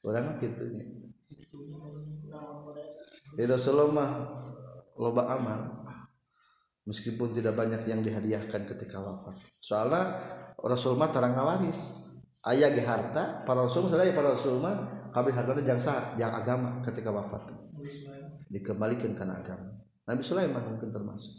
Orang 0.00 0.40
gitu 0.40 0.64
nya 0.72 1.02
di 3.32 3.44
Rasulullah 3.48 3.88
mah 3.92 4.10
loba 5.00 5.22
amal. 5.32 5.60
Meskipun 6.82 7.30
tidak 7.30 7.54
banyak 7.54 7.86
yang 7.86 8.02
dihadiahkan 8.02 8.66
ketika 8.74 8.98
wafat. 8.98 9.38
Soalnya 9.62 10.18
Rasul 10.58 10.98
mah 10.98 11.14
tarang 11.14 11.38
ngawaris. 11.38 12.10
Ayah 12.42 12.74
ge 12.74 12.82
harta 12.82 13.46
para 13.46 13.62
Rasul 13.62 13.86
sadaya 13.86 14.10
para 14.10 14.34
Rasul 14.34 14.58
mah 14.58 15.06
kabeh 15.14 15.30
harta 15.30 15.54
teh 15.54 15.62
jangsa 15.62 16.18
yang 16.18 16.34
agama 16.34 16.82
ketika 16.82 17.14
wafat. 17.14 17.54
Dikembalikan 18.50 19.14
karena 19.14 19.38
agama. 19.38 19.78
Nabi 20.10 20.22
Sulaiman 20.26 20.74
mungkin 20.74 20.90
termasuk. 20.90 21.38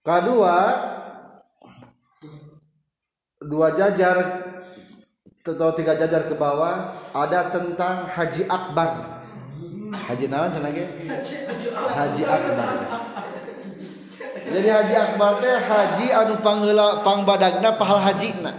Kedua 0.00 0.56
dua 3.44 3.76
jajar 3.76 4.16
atau 5.44 5.70
tiga 5.76 5.92
jajar 5.92 6.24
ke 6.24 6.34
bawah 6.40 6.96
ada 7.12 7.52
tentang 7.52 8.08
Haji 8.08 8.48
Akbar. 8.48 9.20
Haji 9.94 10.26
Nawan 10.26 10.50
cenah 10.50 10.72
Haji 11.92 12.22
Akbar. 12.24 12.74
Jadi 14.44 14.68
Haji 14.72 14.94
Akbar 14.96 15.30
teh 15.44 15.56
Haji 15.56 16.06
anu 16.16 16.34
panghela 16.40 17.04
pangbadagna 17.04 17.76
pahal 17.76 18.00
Haji 18.00 18.30
na. 18.40 18.52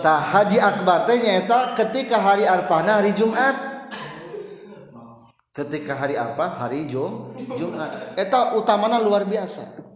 tah 0.00 0.22
Haji 0.22 0.58
Akbar 0.62 1.04
teh 1.04 1.18
nyata 1.18 1.74
ketika 1.74 2.22
hari 2.22 2.46
Arfahna 2.46 3.02
hari 3.02 3.10
Jumat. 3.18 3.68
Ketika 5.50 5.98
hari 5.98 6.14
apa 6.14 6.46
hari 6.62 6.86
Jum 6.86 7.34
Jumat. 7.58 8.14
Eta 8.14 8.54
utamana 8.54 9.02
luar 9.02 9.26
biasa. 9.26 9.89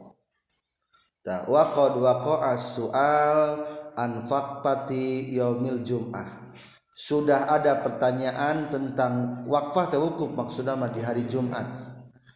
Ta 1.24 1.48
waqad 1.48 1.96
waqa'a 1.96 2.52
su'al 2.52 3.64
an 3.96 4.28
faqpati 4.28 5.32
yaumil 5.32 5.80
jum'ah. 5.80 6.44
Sudah 6.92 7.48
ada 7.48 7.80
pertanyaan 7.80 8.68
tentang 8.68 9.42
wakfah 9.48 9.88
tawukuf 9.88 10.36
maksudnya 10.36 10.76
di 10.92 11.00
hari 11.00 11.24
Jumat. 11.24 11.66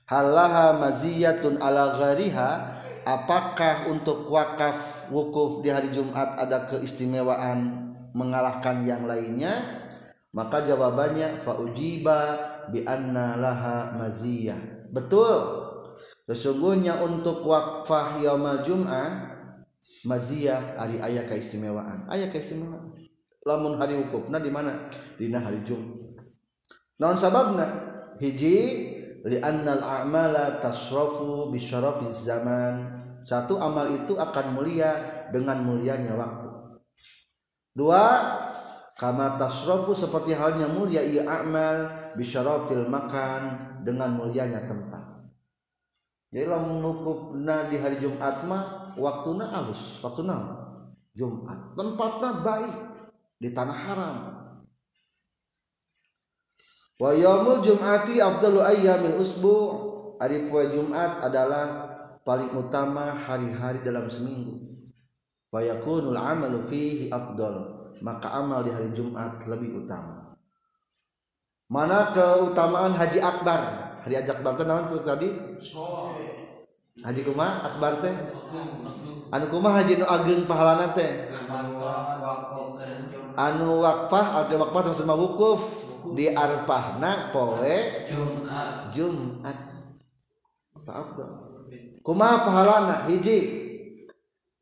Halaha 0.09 0.81
maziyatun 0.81 1.61
ala 1.61 2.01
ghariha 2.01 2.51
apakah 3.05 3.93
untuk 3.93 4.25
wakaf 4.33 5.07
wukuf 5.13 5.61
di 5.61 5.69
hari 5.69 5.93
Jumat 5.93 6.41
ada 6.41 6.65
keistimewaan 6.65 7.93
mengalahkan 8.17 8.89
yang 8.89 9.05
lainnya? 9.05 9.53
Maka 10.33 10.65
jawabannya 10.65 11.45
faujiba 11.45 12.21
bi 12.73 12.89
anna 12.89 13.37
laha 13.37 14.01
maziyah. 14.01 14.89
Betul 14.91 15.68
sesungguhnya 16.29 17.01
untuk 17.03 17.47
wakfah 17.47 18.21
yaumal 18.21 18.63
jum'ah 18.63 19.39
maziyah 20.05 20.79
hari 20.79 21.01
ayah 21.01 21.25
keistimewaan. 21.27 22.07
Ayah 22.13 22.29
keistimewaan. 22.29 22.95
Lamun 23.47 23.81
hari 23.81 23.97
wukufna 23.97 24.43
di 24.43 24.53
mana? 24.53 24.91
Dina 25.17 25.41
hari 25.41 25.65
Jumat 25.65 26.09
naon 26.99 27.17
sababna? 27.17 27.67
Hiji 28.19 28.59
li 29.23 29.39
annal 29.39 29.83
a'mala 29.83 30.59
tasrafu 30.59 31.49
bi 31.55 31.63
zaman. 31.63 32.91
Satu 33.23 33.59
amal 33.59 33.91
itu 33.91 34.19
akan 34.19 34.59
mulia 34.59 34.95
dengan 35.31 35.63
mulianya 35.63 36.15
waktu. 36.19 36.51
Dua 37.75 38.05
kama 38.99 39.39
tasrafu 39.39 39.95
seperti 39.95 40.35
halnya 40.35 40.67
mulia 40.67 40.99
ia 41.03 41.23
amal 41.27 42.11
bi 42.19 42.27
syarafil 42.27 42.91
makan 42.91 43.43
dengan 43.87 44.19
mulianya 44.19 44.67
tempat 44.67 45.08
jadi 46.29 46.45
lamun 46.45 46.85
nukupna 46.85 47.73
di 47.73 47.81
hari 47.81 47.97
Jumat 47.97 48.45
mah 48.45 48.93
waktuna 49.01 49.49
alus 49.49 50.05
waktuna 50.05 50.37
Jumat 51.17 51.73
tempatnya 51.75 52.31
baik 52.45 52.77
di 53.39 53.55
tanah 53.55 53.79
haram. 53.87 54.17
Wa 56.99 57.15
yaumul 57.15 57.63
jum'ati 57.63 58.19
afdalu 58.19 58.59
ayyamil 58.63 59.19
usbu. 59.23 59.57
Hari 60.19 60.51
poe 60.51 60.67
Jumat 60.67 61.23
adalah 61.23 61.67
paling 62.27 62.51
utama 62.59 63.15
hari-hari 63.15 63.87
dalam 63.87 64.11
seminggu. 64.11 64.59
Wa 65.55 65.63
yakunul 65.63 66.19
amalu 66.19 66.59
fihi 66.67 67.07
afdal. 67.07 67.87
Maka 68.03 68.35
amal 68.35 68.67
di 68.67 68.75
hari 68.75 68.91
Jumat 68.95 69.47
lebih 69.47 69.87
utama. 69.87 70.35
Mana 71.71 72.11
keutamaan 72.11 72.99
haji 72.99 73.23
akbar? 73.23 73.61
Hari 74.03 74.15
haji 74.19 74.31
akbar 74.35 74.59
tadi 74.59 75.29
Haji 76.99 77.21
kuma 77.23 77.63
akbar 77.63 78.03
teh? 78.03 78.15
Anu 79.31 79.47
kuma 79.47 79.79
haji 79.79 80.03
nu 80.03 80.07
ageng 80.09 80.43
pahalana 80.51 80.91
teh? 80.99 81.31
Anu 83.39 83.79
wakfah 83.79 84.43
atau 84.43 84.59
wakfah 84.59 84.83
terus 84.91 84.99
sama 84.99 85.15
wukuf. 85.15 85.87
Di 86.15 86.31
arfahna 86.31 87.35
poe 87.35 88.07
Jumat. 88.07 88.91
Jumat 88.91 89.59
kuma 92.03 92.29
pahalana 92.43 93.07
hiji. 93.07 93.67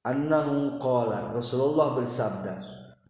Annahu 0.07 0.79
qala 0.79 1.35
Rasulullah 1.35 1.99
bersabda 1.99 2.63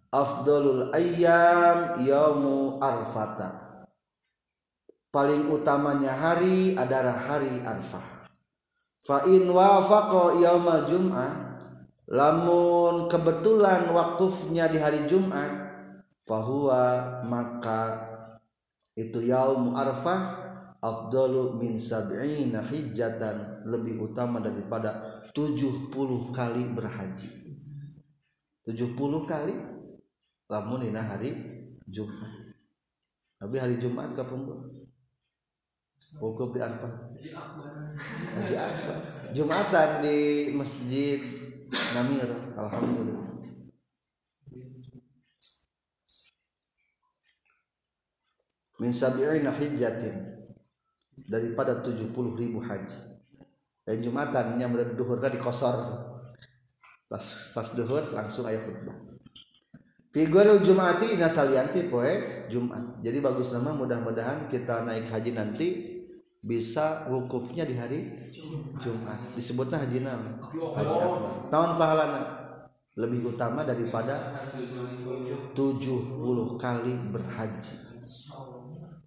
afdalul 0.08 0.94
ayyam 0.96 2.00
yaumu 2.00 2.80
arfata. 2.80 3.84
Paling 5.12 5.52
utamanya 5.52 6.12
hari 6.12 6.72
adalah 6.72 7.16
hari 7.28 7.60
arfah. 7.64 8.15
Fa 9.06 9.22
in 9.30 9.46
wafaqa 9.46 10.34
yaumal 10.42 10.82
jum'ah 10.90 11.62
lamun 12.10 13.06
kebetulan 13.06 13.86
wakufnya 13.94 14.66
di 14.66 14.82
hari 14.82 15.06
Jumat 15.06 15.50
fahuwa 16.26 17.22
maka 17.30 18.02
itu 18.98 19.22
yaum 19.22 19.78
arfah 19.78 20.42
afdalu 20.82 21.54
min 21.54 21.78
sab'ina 21.78 22.66
hijjatan 22.66 23.62
lebih 23.70 24.10
utama 24.10 24.42
daripada 24.42 25.22
70 25.30 25.90
kali 26.34 26.62
berhaji. 26.74 27.30
70 28.66 28.98
kali? 29.26 29.54
Lamun 30.46 30.86
dina 30.86 31.02
hari 31.02 31.34
Jumat 31.90 32.46
tapi 33.36 33.60
hari 33.60 33.76
Jumat 33.76 34.16
kapung 34.16 34.48
Wukuf 36.20 36.54
di 36.54 36.60
Arfah. 36.60 36.92
Haji 38.36 38.54
Akbar. 38.56 38.96
Jumatan 39.32 39.88
di 40.04 40.16
Masjid 40.52 41.20
Namir. 41.96 42.28
Alhamdulillah. 42.56 43.26
Min 48.76 48.92
sabi'ina 48.92 49.56
hijjatin 49.56 50.16
daripada 51.24 51.80
70 51.80 52.12
ribu 52.36 52.60
haji. 52.60 53.00
Dan 53.86 53.96
Jumatan 54.02 54.60
yang 54.60 54.74
berada 54.74 54.92
duhur 54.92 55.16
tadi 55.16 55.40
kosor. 55.40 55.78
Tas 57.08 57.54
tas 57.54 57.72
duhur 57.72 58.12
langsung 58.12 58.44
ayat 58.44 58.66
khutbah. 58.66 59.05
Figurul 60.16 60.64
Jumati 60.64 61.20
nasalianti 61.20 61.92
poe 61.92 62.48
Jumat. 62.48 63.04
Jadi 63.04 63.20
bagus 63.20 63.52
nama 63.52 63.76
mudah-mudahan 63.76 64.48
kita 64.48 64.88
naik 64.88 65.12
haji 65.12 65.36
nanti 65.36 65.68
bisa 66.40 67.04
wukufnya 67.12 67.68
di 67.68 67.76
hari 67.76 68.16
Jumat. 68.80 69.28
Disebutnya 69.36 69.76
haji 69.76 70.08
nam 70.08 70.40
haji 70.48 70.96
tahun 71.52 71.70
pahalana 71.76 72.20
lebih 72.96 73.28
utama 73.28 73.60
daripada 73.60 74.40
70 75.52 75.52
kali 76.56 76.96
berhaji. 77.12 77.76
70 77.76 78.56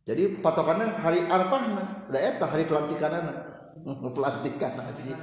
jadi 0.10 0.41
patokannya 0.41 0.89
hari 1.06 1.22
arfah 1.30 1.62
da 2.10 2.17
eta 2.17 2.50
hari 2.50 2.65
pelantikan 2.65 3.13
pelantikan 4.17 4.74
haji. 4.74 5.13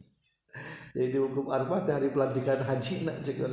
Jadi 0.96 1.16
hukum 1.20 1.52
arfah 1.52 1.84
hari 1.84 2.08
pelantikan 2.08 2.56
haji 2.64 3.04
na 3.04 3.12
cek 3.20 3.44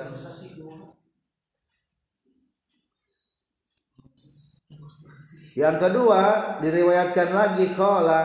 yang 5.54 5.78
kedua 5.78 6.22
diriwayatkan 6.60 7.30
lagi 7.30 7.72
qala 7.78 8.22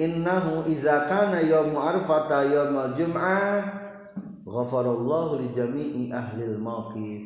innahu 0.00 0.64
iza 0.66 1.04
kana 1.06 1.44
yaumu 1.44 1.76
arfata 1.78 2.46
yaumul 2.48 2.96
jum'ah 2.96 3.62
ghafarallahu 4.44 5.40
li 5.44 5.48
jami'i 5.52 6.02
ahli 6.08 6.48
al-mawqif 6.48 7.22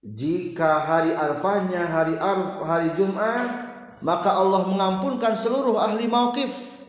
jika 0.00 0.80
hari 0.80 1.12
arfahnya 1.12 1.84
hari 1.84 2.16
arf 2.16 2.64
hari 2.64 2.88
Jumat 2.96 3.68
maka 4.00 4.32
Allah 4.32 4.64
mengampunkan 4.64 5.36
seluruh 5.36 5.76
ahli 5.76 6.08
mauqif 6.08 6.80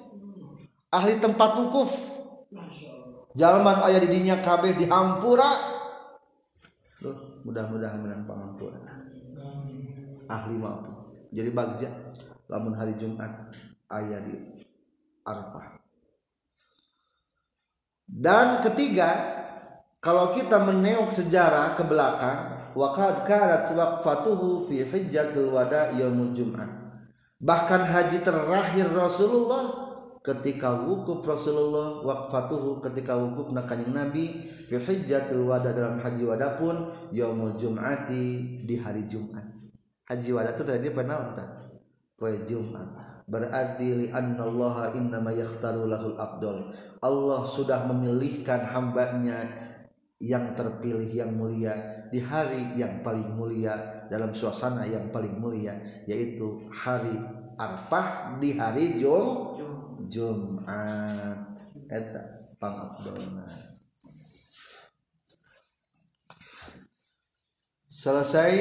ahli 0.92 1.18
tempat 1.24 1.56
wukuf. 1.56 2.20
Jalman 3.32 3.80
ayah 3.88 4.04
didinya 4.04 4.44
kabeh 4.44 4.76
dihampura. 4.76 5.48
Mudah-mudahan 7.48 7.98
menang 8.04 8.28
pangampura 8.28 8.90
ahli 10.32 10.56
mauqif 10.56 11.28
jadi 11.36 11.52
bagja 11.52 11.89
lamun 12.48 12.72
hari 12.72 12.96
Jumat 12.96 13.52
ayah 13.91 14.24
di 14.24 14.63
arfah 15.28 15.76
dan 18.08 18.63
ketiga 18.63 19.39
kalau 20.02 20.34
kita 20.34 20.58
meneok 20.65 21.13
sejarah 21.13 21.78
ke 21.78 21.86
belakang 21.86 22.74
waqad 22.74 23.28
kanat 23.30 23.70
waqfatuhu 23.70 24.65
fi 24.65 24.88
hijjatul 24.88 25.54
wada 25.54 25.94
yaumul 25.94 26.34
jum'ah. 26.34 26.67
Bahkan 27.41 27.82
haji 27.86 28.26
terakhir 28.26 28.89
Rasulullah 28.94 29.70
ketika 30.26 30.74
wukuf 30.86 31.26
Rasulullah 31.26 32.02
waqfatuhu 32.06 32.82
ketika 32.86 33.17
wukuf 33.17 33.54
kanjeng 33.65 33.94
Nabi 33.94 34.50
fi 34.70 34.76
hijjatul 34.78 35.50
wada 35.50 35.70
dalam 35.70 36.02
haji 36.02 36.24
wada 36.26 36.58
pun 36.58 36.89
yaumul 37.13 37.58
jum'ati 37.58 38.65
di 38.65 38.76
hari 38.82 39.06
Jumat 39.06 39.51
haji 40.12 40.30
wada 40.36 40.52
itu 40.52 40.63
tadi 40.67 40.91
pada 40.91 41.32
poe 42.19 42.36
Jumat. 42.43 43.24
Berarti 43.32 43.88
li 43.95 44.08
annallaha 44.12 44.91
innama 44.91 45.32
yakhtaru 45.32 45.88
lahul 45.88 46.19
abdul 46.19 46.67
Allah 47.00 47.41
sudah 47.47 47.88
memilihkan 47.88 48.67
hambanya 48.76 49.39
yang 50.19 50.52
terpilih 50.52 51.08
yang 51.08 51.32
mulia 51.32 51.74
di 52.12 52.19
hari 52.19 52.76
yang 52.76 53.00
paling 53.00 53.32
mulia 53.39 54.06
dalam 54.12 54.36
suasana 54.36 54.84
yang 54.84 55.08
paling 55.15 55.39
mulia 55.39 55.80
yaitu 56.04 56.67
hari 56.69 57.15
Arfah 57.56 58.36
di 58.41 58.60
hari 58.60 59.00
Jum 59.00 59.56
Jumat. 60.12 61.56
Eta 61.88 62.36
pangabdolna 62.60 63.71
selesai 68.02 68.54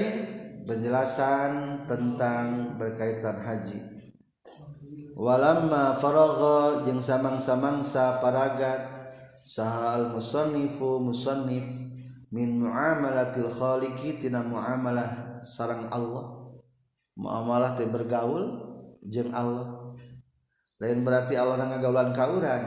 penjelasan 0.68 1.88
tentang 1.88 2.76
berkaitan 2.76 3.40
haji. 3.40 3.81
Walamma 5.16 5.96
faragha 5.96 6.85
jeung 6.85 7.00
samang-samangsa 7.00 8.20
paragat 8.20 8.85
sahal 9.48 10.12
musannifu 10.12 11.00
musannif 11.00 11.64
min 12.29 12.61
muamalatil 12.61 13.48
khaliqi 13.48 14.20
tina 14.20 14.44
muamalah 14.44 15.40
sarang 15.40 15.88
Allah. 15.88 16.53
Muamalah 17.16 17.81
teh 17.81 17.88
bergaul 17.88 18.44
jeung 19.09 19.33
Allah. 19.33 19.96
Lain 20.85 21.00
berarti 21.00 21.40
Allah 21.40 21.64
ngagaulan 21.64 22.12
ka 22.12 22.29
urang. 22.29 22.64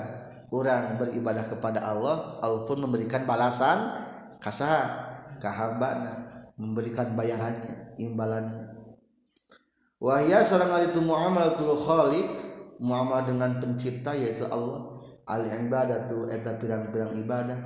Urang 0.50 0.98
beribadah 0.98 1.46
kepada 1.50 1.86
Allah 1.86 2.42
Allah 2.42 2.66
pun 2.66 2.82
memberikan 2.82 3.26
balasan 3.30 3.94
kasaha 4.42 4.82
ka 5.38 5.50
hambana 5.50 6.23
memberikan 6.58 7.18
bayarannya 7.18 7.98
imbalannya. 7.98 8.74
Wahya 10.04 10.44
sareng 10.44 10.76
itu 10.84 11.00
muamalatul 11.00 11.80
khaliq 11.80 12.28
muamalah 12.84 13.24
dengan 13.24 13.56
pencipta 13.64 14.12
yaitu 14.12 14.44
Allah 14.52 15.00
al 15.24 15.48
ibadatu 15.48 16.28
eta 16.28 16.60
pirang-pirang 16.60 17.16
ibadah. 17.24 17.60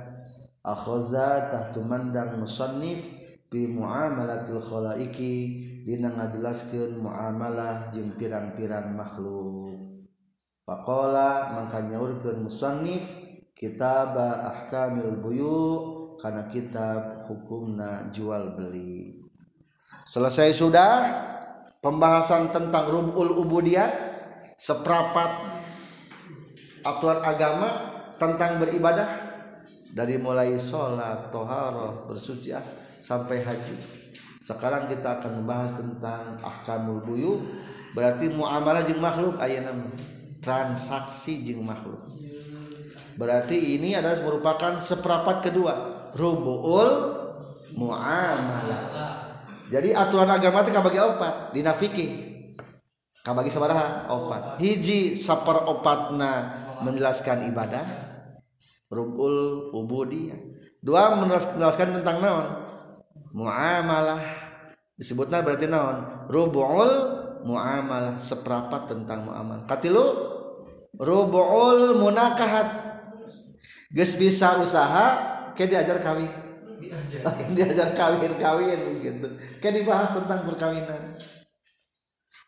Akhoza 0.62 1.50
tahtu 1.50 1.82
mandang 1.82 2.38
musannif 2.38 3.02
fi 3.50 3.66
muamalatil 3.66 4.62
khalaiki 4.62 5.34
dina 5.82 6.14
ngajelaskeun 6.14 7.02
muamalah 7.02 7.90
jeung 7.90 8.14
pirang-pirang 8.14 8.94
makhluk. 8.94 10.06
Faqala 10.62 11.56
mangka 11.56 11.80
nyaurkeun 11.80 12.44
musannif 12.44 13.08
kitab 13.56 14.14
ahkamil 14.14 15.18
buyu 15.18 15.58
kana 16.18 16.50
kitab 16.50 17.26
hukumna 17.30 18.10
jual 18.10 18.58
beli 18.58 19.22
selesai 20.04 20.50
sudah 20.52 20.92
pembahasan 21.78 22.50
tentang 22.50 22.90
rubul 22.90 23.38
ubudiyat 23.38 23.90
seprapat 24.58 25.30
aturan 26.82 27.22
agama 27.22 27.68
tentang 28.18 28.58
beribadah 28.58 29.06
dari 29.94 30.20
mulai 30.20 30.58
sholat, 30.58 31.32
toharoh, 31.32 32.06
bersuci 32.10 32.52
sampai 33.00 33.40
haji. 33.40 33.76
Sekarang 34.38 34.86
kita 34.86 35.18
akan 35.18 35.42
membahas 35.42 35.74
tentang 35.74 36.38
ahkamul 36.44 37.02
buyu, 37.02 37.42
berarti 37.96 38.30
muamalah 38.30 38.84
jeng 38.86 39.02
makhluk 39.02 39.38
ayat 39.42 39.66
transaksi 40.38 41.42
jeng 41.42 41.66
makhluk. 41.66 41.98
Berarti 43.18 43.74
ini 43.74 43.98
adalah 43.98 44.14
merupakan 44.22 44.78
seperapat 44.78 45.50
kedua, 45.50 45.74
rubuul 46.16 46.90
muamalah. 47.76 48.82
Jadi 49.68 49.92
aturan 49.92 50.32
agama 50.32 50.64
itu 50.64 50.72
kabagi 50.72 50.96
opat, 50.96 51.52
dinafiki. 51.52 52.06
Kabagi 53.20 53.52
sabaraha 53.52 54.08
opat. 54.08 54.56
Hiji 54.56 55.12
saper 55.12 55.68
opatna 55.68 56.56
menjelaskan 56.80 57.52
ibadah, 57.52 57.84
rubul 58.88 59.68
ubudiyah. 59.76 60.40
Dua 60.80 61.12
menjelaskan 61.20 62.00
tentang 62.00 62.24
naon? 62.24 62.48
Muamalah. 63.36 64.22
Disebutnya 64.96 65.44
berarti 65.44 65.68
naon? 65.68 66.24
Rubul 66.32 66.88
muamalah. 67.44 68.16
Seprapat 68.16 68.88
tentang 68.88 69.28
muamalah. 69.28 69.68
Katilu? 69.68 70.06
Rubul 70.96 72.00
munakahat. 72.00 72.88
Geus 73.92 74.16
bisa 74.16 74.56
usaha 74.64 75.37
kayak 75.58 75.70
diajar 75.74 75.98
kawin. 75.98 76.30
Diajar, 76.78 77.22
diajar 77.58 77.88
kawin 77.98 78.34
kawin 78.38 78.80
gitu. 79.02 79.28
Kayak 79.58 79.82
dibahas 79.82 80.14
tentang 80.14 80.46
perkawinan. 80.46 81.18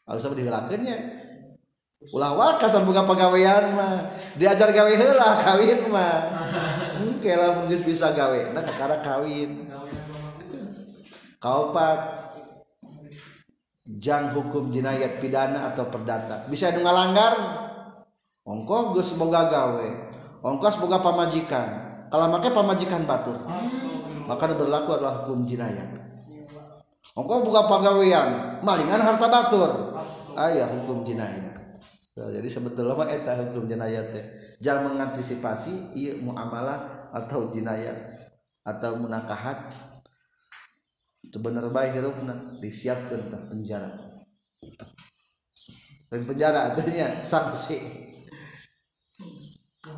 Harus 0.07 0.23
sama 0.23 0.39
dihelakannya 0.39 1.27
ulah 2.17 2.33
wakas 2.33 2.81
buka 2.87 3.03
pegawaian 3.05 3.75
mah. 3.75 4.09
Diajar 4.39 4.71
gawe 4.71 4.93
heula 4.95 5.37
kawin 5.45 5.91
mah. 5.91 6.17
Engke 7.03 7.35
lamun 7.35 7.67
geus 7.67 7.83
bisa 7.83 8.15
gawe. 8.15 8.55
Nah 8.55 8.63
kakara 8.63 9.03
kawin. 9.03 9.67
Kaopat. 11.43 12.31
Jang 13.91 14.31
hukum 14.39 14.71
jinayat 14.71 15.19
pidana 15.19 15.75
atau 15.75 15.91
perdata. 15.91 16.47
Bisa 16.47 16.71
ngalanggar? 16.71 17.35
Ongko 18.47 18.95
geus 18.95 19.19
boga 19.19 19.51
gawe. 19.51 19.89
Ongkos 20.41 20.81
boga 20.81 21.03
pamajikan 21.05 21.90
kalau 22.11 22.27
make 22.29 22.51
pamajikan 22.51 23.07
batur. 23.09 23.39
Maka 24.27 24.55
berlaku 24.55 24.95
adalah 24.95 25.25
hukum 25.25 25.43
jinayat 25.43 26.01
ongko 27.21 27.35
boga 27.47 27.63
pegawaian 27.67 28.29
malingan 28.63 29.03
harta 29.03 29.27
batur. 29.27 29.71
Ayah 30.39 30.71
hukum 30.71 31.03
jinayat. 31.03 31.59
Jadi 32.15 32.49
sebetulnya 32.53 32.95
mah 32.95 33.09
eta 33.09 33.37
hukum 33.37 33.67
jenayat 33.67 34.13
teh. 34.13 34.25
Jangan 34.61 34.95
mengantisipasi 34.95 35.97
iya 35.97 36.17
muamalah 36.21 37.11
atau 37.13 37.51
jenayat 37.51 37.97
atau 38.63 38.97
munakahat. 39.01 39.73
Bener 41.31 41.71
baik 41.71 41.95
hirupna 41.95 42.35
disiapkan 42.59 43.31
tah 43.31 43.43
penjara. 43.49 43.91
Dan 46.11 46.27
penjara 46.27 46.75
artinya 46.75 47.23
sanksi 47.23 48.10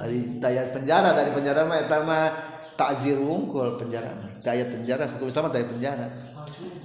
dari 0.01 0.41
tayar 0.41 0.73
penjara 0.73 1.11
dari 1.13 1.31
penjara 1.35 1.67
mah 1.69 1.79
eta 1.83 1.99
mah 2.07 2.33
takzir 2.79 3.21
wungkul 3.21 3.77
penjara 3.77 4.13
tayar 4.43 4.67
penjara 4.69 5.05
hukum 5.17 5.27
Islam 5.31 5.51
tayar 5.53 5.69
penjara. 5.71 6.07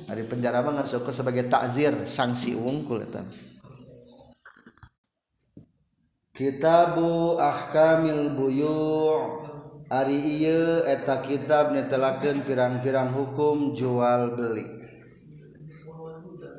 Dari 0.07 0.23
penjara 0.23 0.63
mah 0.63 0.79
ngasuk 0.79 1.11
sebagai 1.11 1.51
takzir 1.51 1.91
sanksi 2.07 2.55
wungkul 2.55 3.03
eta 3.03 3.21
Kitabu 6.31 7.35
ahkamil 7.41 8.37
buyu' 8.37 9.47
Ari 9.87 10.43
iya 10.43 10.83
eta 10.83 11.23
kitab 11.23 11.71
netelakeun 11.71 12.43
pirang-pirang 12.43 13.07
hukum 13.15 13.71
jual 13.71 14.35
beli. 14.35 14.67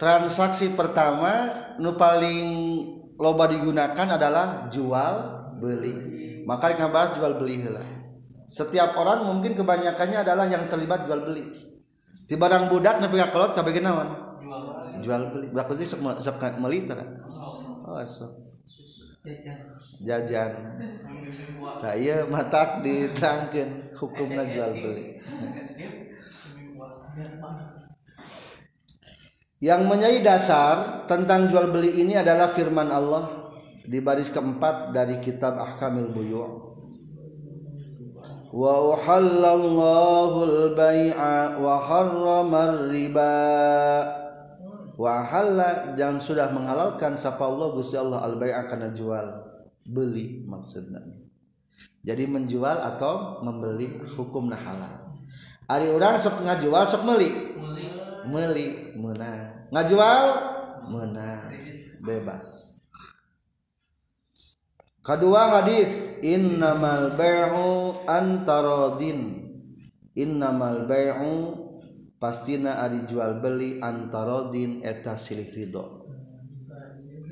Transaksi 0.00 0.72
pertama 0.72 1.52
nu 1.76 1.92
paling 1.92 2.48
loba 3.20 3.52
digunakan 3.52 4.16
adalah 4.16 4.72
jual 4.72 5.14
beli 5.60 5.92
maka 6.48 6.72
kita 6.72 6.88
bahas 6.88 7.12
jual 7.12 7.36
beli 7.36 7.68
lah 7.68 7.98
setiap 8.48 8.96
orang 8.96 9.28
mungkin 9.28 9.52
kebanyakannya 9.52 10.24
adalah 10.24 10.48
yang 10.48 10.64
terlibat 10.72 11.04
jual 11.04 11.20
beli. 11.20 11.52
Di 12.24 12.32
barang 12.32 12.72
budak 12.72 13.04
nepi 13.04 13.20
ka 13.20 13.28
kolot 13.28 13.52
kabeh 13.52 13.76
naon 13.84 14.08
jual 15.04 15.28
beli. 15.28 15.52
Berarti 15.52 15.84
sok 15.84 16.00
sok 16.16 16.40
meuli 16.56 16.88
oh 16.88 18.00
sok 18.00 18.32
jajan. 20.00 20.52
Tak 21.76 21.94
iya 22.00 22.24
matak 22.24 22.80
diterangkan 22.80 23.92
hukumnya 24.00 24.48
jual 24.48 24.72
beli. 24.72 25.20
Yang 29.60 29.80
menjadi 29.84 30.18
dasar 30.24 31.04
tentang 31.04 31.52
jual 31.52 31.68
beli 31.68 32.00
ini 32.00 32.16
adalah 32.16 32.48
firman 32.48 32.88
Allah 32.88 33.37
di 33.88 34.04
baris 34.04 34.28
keempat 34.28 34.92
dari 34.92 35.16
kitab 35.24 35.56
Ahkamil 35.56 36.12
Buyu' 36.12 36.76
wa 38.52 38.74
uhallallahu 38.92 40.38
al-bai'a 40.44 41.56
wa 41.56 41.74
harrama 41.80 42.84
riba 42.92 43.36
wa 44.92 45.24
halla 45.24 45.96
dan 45.96 46.20
sudah 46.20 46.52
menghalalkan 46.52 47.16
sapa 47.16 47.48
Allah 47.48 47.72
Gusti 47.72 47.96
Allah 47.96 48.28
al-bai'a 48.28 48.68
kana 48.68 48.92
jual 48.92 49.24
beli 49.88 50.44
maksudnya. 50.44 51.00
Jadi 52.04 52.28
menjual 52.28 52.84
atau 52.84 53.40
membeli 53.40 53.88
hukumna 54.16 54.56
halal. 54.56 55.16
Ari 55.64 55.88
urang 55.92 56.20
sok 56.20 56.44
ngajual 56.44 56.84
sok 56.84 57.08
meuli 57.08 57.32
meli 58.28 58.92
menang. 59.00 59.68
Ngajual? 59.72 60.24
Menang. 60.88 61.52
Bebas 62.04 62.67
kedua 65.08 65.56
hadis 65.56 66.20
innamal 66.20 67.16
bai'u 67.16 67.96
antaradin 68.04 69.48
innamal 70.12 70.84
bai'u 70.84 71.56
pastina 72.20 72.84
ari 72.84 73.08
jual 73.08 73.40
beli 73.40 73.80
antaradin 73.80 74.84
eta 74.84 75.16
silih 75.16 75.48
ridho. 75.48 76.04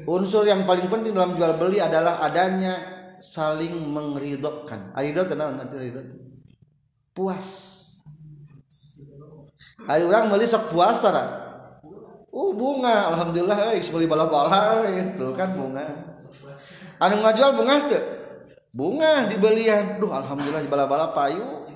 Unsur 0.06 0.46
yang 0.48 0.64
paling 0.64 0.88
penting 0.88 1.12
dalam 1.12 1.36
jual 1.36 1.52
beli 1.60 1.82
adalah 1.82 2.22
adanya 2.24 2.78
saling 3.20 3.76
mengridhokan. 3.92 4.96
Arido 4.96 5.28
tenang 5.28 5.60
nanti 5.60 5.76
ridho 5.76 6.00
puas. 7.12 7.74
Hari 9.84 10.02
orang 10.08 10.32
beli 10.32 10.48
sok 10.48 10.72
puas 10.72 10.96
tara. 11.02 11.44
Oh 12.36 12.52
bunga, 12.52 13.12
alhamdulillah 13.12 13.76
eh 13.76 13.80
beli 13.80 14.06
bala-bala 14.08 14.84
itu 14.96 15.26
kan 15.36 15.52
bunga. 15.52 16.15
Anu 17.00 17.20
ngajual 17.20 17.52
bunga 17.56 17.76
tuh. 17.88 18.04
Bunga 18.72 19.28
dibelian. 19.28 20.00
Duh 20.00 20.12
alhamdulillah 20.12 20.64
bala-bala 20.68 21.12
payu. 21.12 21.66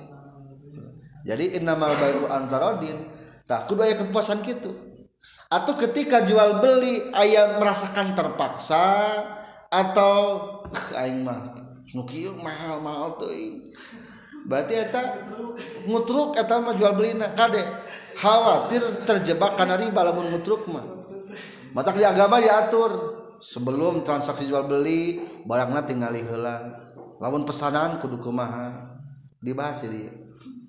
Jadi 1.21 1.61
innamal 1.61 1.93
bai'u 1.93 2.25
antarodin. 2.29 3.09
Tak 3.45 3.69
kudu 3.69 3.85
aya 3.85 3.97
kepuasan 3.97 4.41
gitu. 4.41 4.73
Atau 5.51 5.77
ketika 5.77 6.25
jual 6.25 6.63
beli 6.63 7.13
ayam 7.13 7.61
merasakan 7.61 8.17
terpaksa 8.17 8.87
atau 9.71 10.23
aing 10.97 11.23
mah 11.23 11.55
nu 11.91 12.03
mahal-mahal 12.43 13.19
tuh 13.19 13.31
berarti 14.47 14.73
eta 14.79 14.99
ngutruk 15.87 16.39
eta 16.39 16.59
mah 16.59 16.75
jual 16.75 16.95
beli 16.95 17.15
kade 17.35 17.63
khawatir 18.19 18.83
terjebak 19.07 19.55
karena 19.59 19.79
riba 19.79 20.01
lamun 20.03 20.31
mutruk 20.31 20.67
mah 20.71 20.83
mata 21.71 21.95
di 21.95 22.03
agama 22.03 22.39
diatur 22.39 23.20
sebelum 23.41 24.05
transaksi 24.05 24.45
jual 24.45 24.69
beli 24.69 25.17
barangnya 25.49 25.81
tinggal 25.89 26.13
heula 26.13 26.61
lamun 27.21 27.45
pesanan 27.45 28.01
kudu 28.01 28.21
kumaha? 28.21 28.93
Dibahas 29.41 29.89
di 29.89 30.05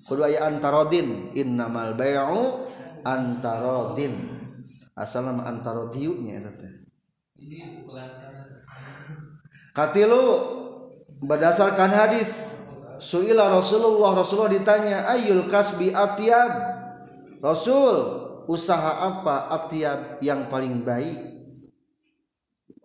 kudu 0.05 0.25
aya 0.25 0.49
antarodin. 0.49 1.33
Innamal 1.37 1.93
bai'u 1.93 2.65
antarodin. 3.05 4.13
Asal 4.93 5.25
nama 5.25 5.49
antarodiunya 5.49 6.41
eta 6.41 6.53
teh. 6.53 6.73
Katilu 9.73 10.25
berdasarkan 11.25 11.89
hadis 11.89 12.53
Suila 13.01 13.49
Rasulullah 13.49 14.15
Rasulullah 14.15 14.53
ditanya 14.53 15.09
ayul 15.09 15.49
kasbi 15.49 15.89
atyab? 15.91 16.51
Rasul 17.41 17.95
usaha 18.47 19.03
apa 19.03 19.51
atiab 19.51 20.23
yang 20.23 20.47
paling 20.47 20.85
baik 20.85 21.32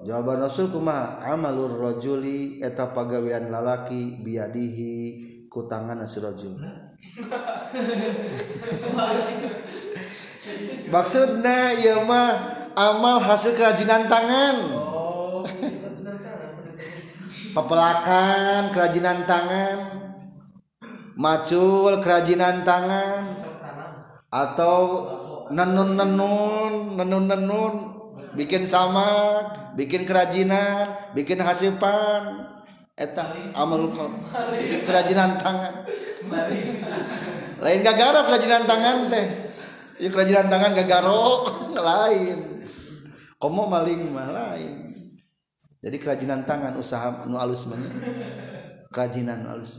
jawaban 0.03 0.46
Rasul 0.46 0.70
kumaha? 0.70 1.18
Amalur 1.26 1.74
rajuli 1.78 2.62
eta 2.62 2.94
pagawean 2.94 3.51
lalaki 3.51 4.22
biadihi 4.22 5.26
ku 5.51 5.66
tangan 5.66 6.07
si 6.07 6.20
rajul 6.22 6.59
maksudna 10.92 11.74
ieu 11.74 12.03
mah 12.07 12.59
amal 12.78 13.18
hasil 13.18 13.59
kerajinan 13.59 14.07
tangan. 14.07 14.57
Pepelakan 17.55 18.70
kerajinan 18.70 19.26
tangan. 19.26 19.78
Macul 21.18 21.99
kerajinan 21.99 22.62
tangan. 22.62 23.26
Atau 24.30 24.78
nenun-nenun 25.51 26.94
nenun-nenun 26.94 27.97
bikin 28.35 28.68
samad 28.68 29.76
bikin 29.79 30.05
kerajinan 30.05 31.12
bikin 31.14 31.41
hasipan. 31.41 32.53
Eta 32.99 33.31
amal 33.55 33.95
jadi 34.59 34.83
kerajinan 34.83 35.39
tangan. 35.39 35.87
Lain 37.62 37.81
gagaro 37.87 38.26
kerajinan 38.26 38.66
tangan 38.66 39.07
teh. 39.07 39.26
Ya 40.03 40.09
kerajinan 40.11 40.51
tangan 40.51 40.74
gagaro 40.74 41.47
lain. 41.89 42.66
Komo 43.39 43.70
maling 43.70 44.11
mah 44.11 44.35
lain. 44.35 44.91
Jadi 45.79 45.97
kerajinan 46.03 46.43
tangan 46.43 46.74
usaha 46.74 47.22
nu 47.31 47.39
alus 47.39 47.70
banyak 47.70 47.95
kerajinan 48.91 49.47
nu 49.47 49.55
alus 49.55 49.79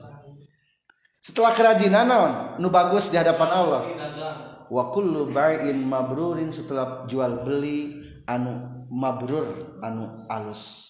setelah 1.19 1.51
kerajinan 1.51 2.07
naon? 2.07 2.33
Nu 2.63 2.71
bagus 2.71 3.11
di 3.11 3.19
hadapan 3.19 3.49
Allah. 3.51 3.83
Wa 4.71 4.89
kullu 4.95 5.27
bai'in 5.29 5.83
mabrurin 5.83 6.49
setelah 6.49 7.03
jual 7.05 7.43
beli. 7.43 7.98
Anu 8.29 8.85
mabrur 8.93 9.81
anu 9.81 10.29
alus. 10.29 10.85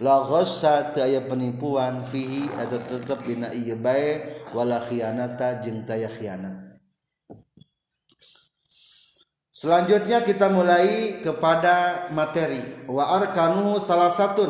La 0.00 0.24
ghassa 0.24 0.96
aya 0.96 1.20
penipuan 1.28 2.00
fihi 2.08 2.48
ada 2.56 2.80
tetep 2.80 3.20
dina 3.28 3.52
ieu 3.52 3.76
bae 3.76 4.24
wala 4.56 4.80
khianata 4.80 5.60
jeung 5.60 5.84
taya 5.84 6.08
khianat. 6.08 6.80
Selanjutnya 9.52 10.24
kita 10.24 10.48
mulai 10.48 11.20
kepada 11.20 12.08
materi. 12.16 12.88
Wa 12.88 13.20
arkanu 13.20 13.76
salah 13.76 14.08
satu 14.08 14.48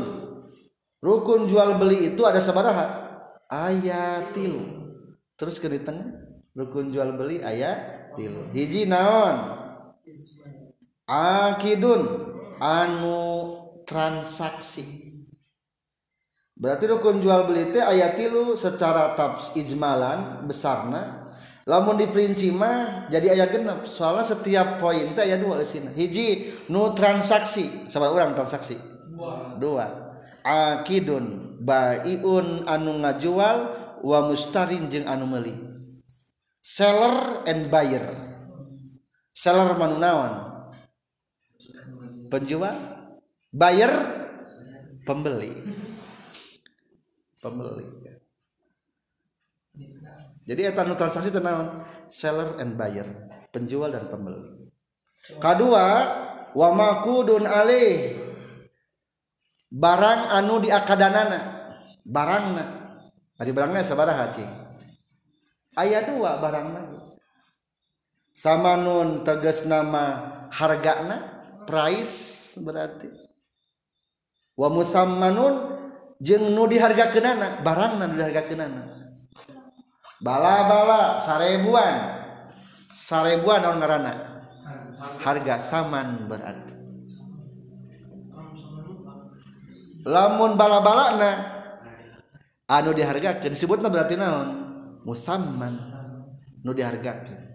rukun 1.03 1.51
jual 1.51 1.83
beli 1.83 2.15
itu 2.15 2.23
ada 2.23 2.39
sabaraha? 2.39 3.11
Ayatil. 3.51 4.71
Terus 5.35 5.59
ke 5.59 5.67
di 5.67 5.83
tengah. 5.83 6.15
Rukun 6.55 6.95
jual 6.95 7.19
beli 7.19 7.43
ayat 7.43 8.15
hiji 8.55 8.87
naon 8.87 9.60
akidun. 11.11 12.31
Anu 12.61 13.57
transaksi. 13.89 14.85
Berarti 16.61 16.85
rukun 16.93 17.25
jual 17.25 17.49
beli 17.49 17.73
teh 17.73 17.81
ayat 17.81 18.21
tilu 18.21 18.53
secara 18.53 19.17
tabs 19.17 19.57
ijmalan 19.57 20.45
besarna. 20.45 21.25
Lamun 21.65 21.97
diperinci 21.97 22.53
mah 22.53 23.09
jadi 23.09 23.33
ayat 23.33 23.49
genap 23.57 23.89
soalnya 23.89 24.29
setiap 24.29 24.77
poin 24.77 25.17
teh 25.17 25.25
ayat 25.25 25.41
dua 25.41 25.65
di 25.65 25.69
sini. 25.73 25.89
Hiji 25.97 26.29
nu 26.69 26.93
transaksi. 26.93 27.89
Sama 27.89 28.13
orang 28.13 28.37
transaksi? 28.37 28.77
Dua. 29.57 29.89
Akidun. 30.45 31.57
Baiun 31.65 32.69
anu 32.69 33.01
ngajual 33.01 33.57
wa 34.05 34.19
mustarin 34.29 34.93
jeung 34.93 35.09
anu 35.09 35.25
meuli. 35.25 35.57
Seller 36.61 37.41
and 37.49 37.73
buyer. 37.73 38.05
Seller 39.33 39.73
manu 39.81 39.97
naon 39.97 40.50
penjual? 42.31 42.77
Buyer? 43.51 43.91
Pembeli. 45.03 45.51
Pembeli 47.43 48.01
jadi 50.51 50.73
eta 50.75 50.83
nu 50.83 50.99
transaksi 50.99 51.31
naon? 51.39 51.79
Seller 52.11 52.59
and 52.59 52.75
buyer 52.75 53.07
penjual 53.55 53.87
dan 53.95 54.03
pembeli. 54.11 54.73
Kedua 55.39 55.87
wa 56.51 56.69
makudun 56.75 57.47
alih 57.47 58.19
barang 59.71 60.35
anu 60.35 60.59
diakadanana. 60.59 61.71
Barangna. 62.03 62.65
Ari 63.39 63.55
barangna 63.55 63.87
sabaraha 63.87 64.27
cing? 64.35 64.51
Aya 65.79 66.03
dua 66.03 66.43
barangna. 66.43 67.15
Sama 68.35 68.75
nun 68.75 69.23
tegas 69.23 69.71
nama 69.71 70.19
hargana 70.51 71.40
price 71.65 72.57
berarti. 72.61 73.09
Wa 74.57 74.69
musammanun 74.69 75.81
jeung 76.21 76.53
nu 76.53 76.69
dihargakeunana 76.69 77.65
barangna 77.65 78.05
nu 78.09 78.15
dihargakeunana. 78.21 78.83
Bala-bala 80.21 81.17
sarebuan. 81.17 82.21
Sarebuan 82.93 83.65
naon 83.65 83.81
ngaranna? 83.81 84.13
Harga 85.25 85.65
saman 85.65 86.29
berarti. 86.29 86.77
Lamun 90.05 90.57
bala 90.57 90.81
bala 90.81 91.07
na 91.17 91.31
anu 92.69 92.93
dihargakan 92.93 93.53
disebutnya 93.53 93.89
berarti 93.89 94.17
naon? 94.21 94.49
Musamman 95.09 95.81
nu 96.61 96.77
dihargakan 96.77 97.49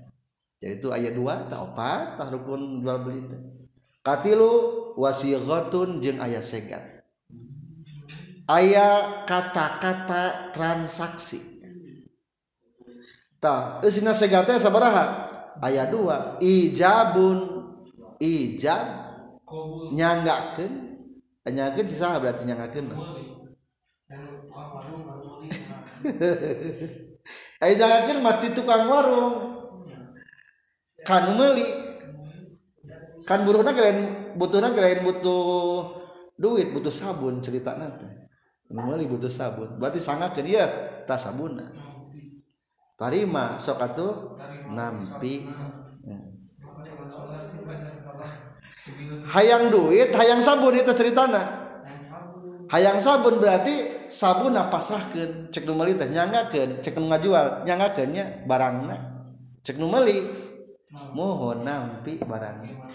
yaitu 0.65 0.89
ayat 0.89 1.13
2 1.13 1.45
tak 1.45 1.61
opat 1.61 2.17
tak 2.17 2.33
rukun 2.33 2.81
jual 2.81 2.97
beli 3.05 3.21
teh. 3.29 3.64
katilu 4.05 4.53
wasighotun 5.01 5.97
jeung 5.97 6.21
ayah 6.21 6.45
segat 6.45 6.95
ayah 8.49 9.25
kata-kata 9.25 10.53
transaksi. 10.53 11.41
Tah 13.41 13.81
eh, 13.81 13.89
eusina 13.89 14.13
segatnya 14.13 14.57
sabaraha? 14.57 15.29
Ayah 15.61 15.87
dua 15.89 16.37
ijabun 16.41 17.69
ijab 18.21 18.85
nyanggakeun. 19.93 20.73
Nyanggakeun 21.45 21.87
saha 21.89 22.21
berarti 22.21 22.43
nyanggakeun? 22.45 22.87
Eh, 27.55 27.65
Ayo 27.65 27.73
jangan 27.81 28.21
mati 28.21 28.53
tukang 28.53 28.85
warung. 28.85 29.57
Kan 31.01 31.33
meli 31.33 31.65
kan 33.25 33.41
buruhna 33.41 33.73
kalian 33.73 34.33
butuhna 34.37 34.69
kalian 34.71 35.01
butuh 35.01 35.97
duit 36.37 36.69
butuh 36.71 36.93
sabun 36.93 37.41
cerita 37.41 37.73
nanti 37.73 38.05
meli 38.69 39.05
butuh 39.05 39.29
sabun. 39.29 39.77
Berarti 39.77 40.01
sangat 40.01 40.33
ke 40.33 40.41
dia 40.41 40.65
tak 41.05 41.21
sabuna 41.21 41.69
tarima 42.95 43.59
sok 43.59 43.77
atuh 43.81 44.13
nampi. 44.71 45.45
Hayang 49.33 49.73
duit 49.73 50.13
hayang 50.13 50.41
sabun 50.41 50.77
itu 50.77 50.93
ceritana 50.93 51.41
hayang 52.69 53.01
sabun 53.01 53.41
berarti 53.41 54.07
sabun 54.09 54.53
pasrahkeun. 54.53 55.49
Cek 55.49 55.65
nu 55.65 55.73
meuli 55.73 55.97
teh 55.97 56.09
nyangakeun 56.09 56.81
cek 56.81 56.93
nu 56.97 57.09
ngajual 57.09 57.65
nyangakeun 57.65 58.09
nya 58.13 58.25
barangna. 58.45 58.97
Cek 59.65 59.81
meuli 59.81 60.21
mohon 61.17 61.65
nampi 61.65 62.21
barangna 62.21 62.85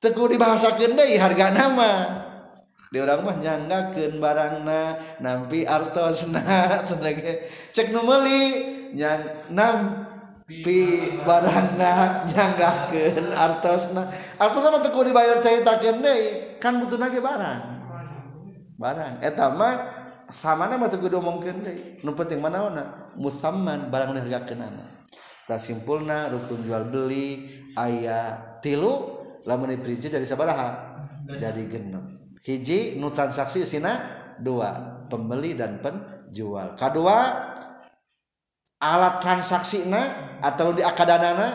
teguh 0.00 0.28
dibahasa 0.30 0.76
kendai 0.76 1.16
harga 1.16 1.52
nama. 1.52 1.92
Di 2.86 3.02
orang 3.02 3.26
mah 3.26 3.36
nyanggakeun 3.42 4.22
barangna 4.22 4.94
nampi 5.18 5.66
artosna 5.66 6.40
cenah 6.88 7.12
cek 7.74 7.90
nu 7.90 8.06
meuli 8.06 8.62
nyang 8.94 9.50
nampi 9.50 11.10
barangna 11.26 12.22
nyanggakeun 12.30 13.34
artosna. 13.34 14.06
Artosna 14.38 14.70
mah 14.70 14.80
teu 14.80 15.02
dibayar 15.02 15.42
caritakeun 15.42 15.98
deui 15.98 16.56
kan 16.62 16.78
butuhna 16.78 17.10
ge 17.10 17.18
barang. 17.18 17.62
Barang. 18.78 19.14
Eta 19.18 19.50
mah 19.50 19.74
samana 20.30 20.78
mah 20.78 20.86
teu 20.86 21.02
kudu 21.02 21.18
omongkeun 21.18 21.58
deui. 21.58 22.00
Nu 22.06 22.14
penting 22.14 22.38
manaona 22.38 23.12
musamman 23.18 23.90
barang 23.90 24.14
nu 24.14 24.22
hargakeunana 24.22 24.96
tasimpulna 25.46 26.28
rukun 26.34 26.66
jual 26.66 26.90
beli 26.90 27.46
aya 27.78 28.34
tilu 28.58 29.15
lamun 29.46 29.72
diperinci 29.72 30.10
jadi 30.10 30.26
sabaraha? 30.26 30.98
Jadi 31.26 31.70
genep. 31.70 32.04
Hiji 32.42 32.98
nu 32.98 33.10
transaksi 33.10 33.66
sina 33.66 33.98
dua 34.38 35.02
pembeli 35.10 35.54
dan 35.54 35.78
penjual. 35.82 36.74
Kedua 36.74 37.16
alat 38.82 39.22
transaksina 39.22 40.02
atau 40.42 40.74
di 40.74 40.82
akadanana 40.82 41.46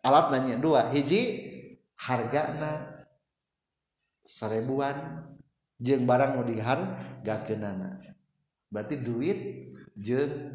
alat 0.00 0.32
nanya. 0.32 0.56
Dua 0.56 0.88
hiji 0.92 1.50
hargana 2.00 3.04
seribuan 4.24 5.26
jeng 5.80 6.04
barang 6.04 6.36
mau 6.36 6.44
dihar 6.44 6.78
gak 7.24 7.48
kenana 7.48 8.00
berarti 8.68 9.00
duit 9.00 9.38
jeng 9.96 10.54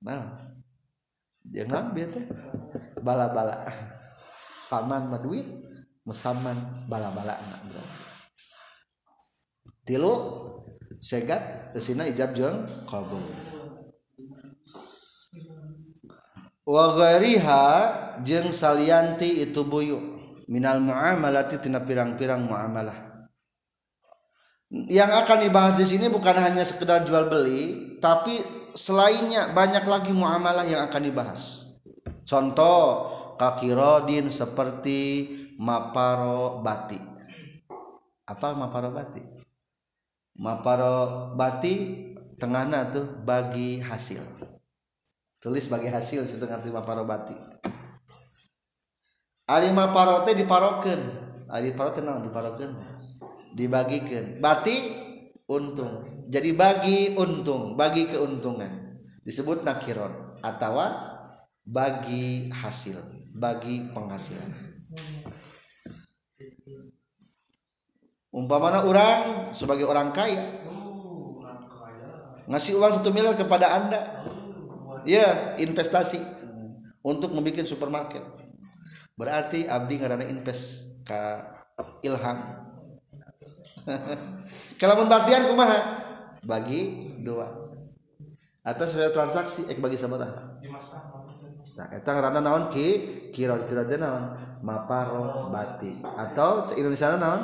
nah 0.00 0.52
jangan 1.46 1.92
biar 1.94 2.10
bala-bala 3.00 3.64
saman 4.66 5.06
mah 5.06 5.22
duit 5.22 5.46
musaman 6.02 6.58
bala-bala 6.90 7.38
anak 7.38 7.60
berarti 7.70 8.06
tilu 9.86 10.14
segat 10.98 11.70
kesina 11.70 12.02
ijab 12.10 12.34
jeng 12.34 12.66
kabul. 12.90 13.22
Wa 16.66 16.98
jeng 18.26 18.50
salianti 18.50 19.46
itu 19.46 19.62
buyu. 19.62 20.18
Minal 20.50 20.82
muamalati 20.82 21.62
tina 21.62 21.82
pirang-pirang 21.82 22.42
muamalah. 22.42 23.30
Yang 24.70 25.10
akan 25.22 25.38
dibahas 25.46 25.74
di 25.78 25.86
sini 25.86 26.10
bukan 26.10 26.34
hanya 26.42 26.66
sekedar 26.66 27.06
jual 27.06 27.30
beli, 27.30 27.94
tapi 28.02 28.42
selainnya 28.74 29.54
banyak 29.54 29.86
lagi 29.86 30.10
muamalah 30.10 30.66
yang 30.66 30.90
akan 30.90 31.02
dibahas. 31.06 31.70
Contoh 32.26 33.14
kakirodin 33.36 34.28
seperti 34.32 35.30
maparo 35.60 36.60
bati. 36.60 36.98
Apa 38.26 38.56
maparo 38.58 38.90
bati? 38.90 39.22
Maparo 40.36 41.32
bati 41.38 41.74
tengahnya 42.36 42.90
tuh 42.92 43.06
bagi 43.24 43.80
hasil. 43.80 44.20
Tulis 45.40 45.68
bagi 45.70 45.88
hasil 45.88 46.26
situ 46.26 46.42
ngerti 46.42 46.68
maparo 46.74 47.06
bati. 47.06 47.36
Ari 49.46 49.70
maparo 49.70 50.26
teh 50.26 50.34
diparokeun. 50.34 51.02
Ari 51.46 51.70
paro 51.78 51.94
teh 51.94 52.02
naon 52.02 52.26
diparokeun 52.26 52.96
dibagikan 53.56 54.40
bati 54.40 54.76
untung 55.48 56.24
jadi 56.28 56.52
bagi 56.56 57.14
untung 57.16 57.72
bagi 57.72 58.08
keuntungan 58.08 59.00
disebut 59.24 59.62
nakiron 59.62 60.36
atau 60.44 60.76
bagi 61.66 62.50
hasil 62.50 63.15
bagi 63.36 63.92
penghasilan. 63.92 64.50
Umpamana 68.32 68.84
orang 68.84 69.48
sebagai 69.56 69.88
orang 69.88 70.12
kaya 70.12 70.44
ngasih 72.46 72.76
uang 72.76 72.92
satu 72.92 73.08
miliar 73.12 73.32
kepada 73.32 73.72
anda. 73.72 74.00
Ya 75.06 75.54
investasi 75.56 76.18
untuk 77.00 77.30
membuat 77.32 77.64
supermarket. 77.64 78.20
Berarti 79.16 79.70
abdi 79.70 79.96
ngarana 80.02 80.26
invest 80.26 80.98
ke 81.06 81.20
ilham. 82.04 82.38
Kalau 84.82 85.06
batian 85.06 85.46
kumaha? 85.46 86.04
Bagi 86.42 87.14
dua 87.22 87.76
atau 88.66 88.82
sesuai 88.82 89.14
transaksi 89.14 89.62
ek 89.70 89.78
bagi 89.78 89.94
sabaraha 89.94 90.58
nah 91.76 91.88
eta 91.92 92.10
ngaranna 92.16 92.40
naon? 92.40 92.72
Ki 92.72 92.86
kira 93.30 93.60
kira 93.68 93.84
naon? 93.84 94.32
Maparo 94.64 95.52
bati. 95.52 96.00
Atau 96.02 96.64
Indonesia 96.74 97.14
naon? 97.20 97.42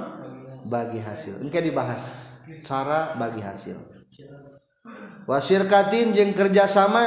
Bagi 0.73 0.99
hasil. 0.99 1.45
Engke 1.45 1.61
dibahas. 1.61 2.33
Cara 2.65 3.13
bagi 3.21 3.45
hasil. 3.45 3.77
Wasirkatin 5.29 6.11
jeung 6.17 6.33
kerjasama. 6.33 7.05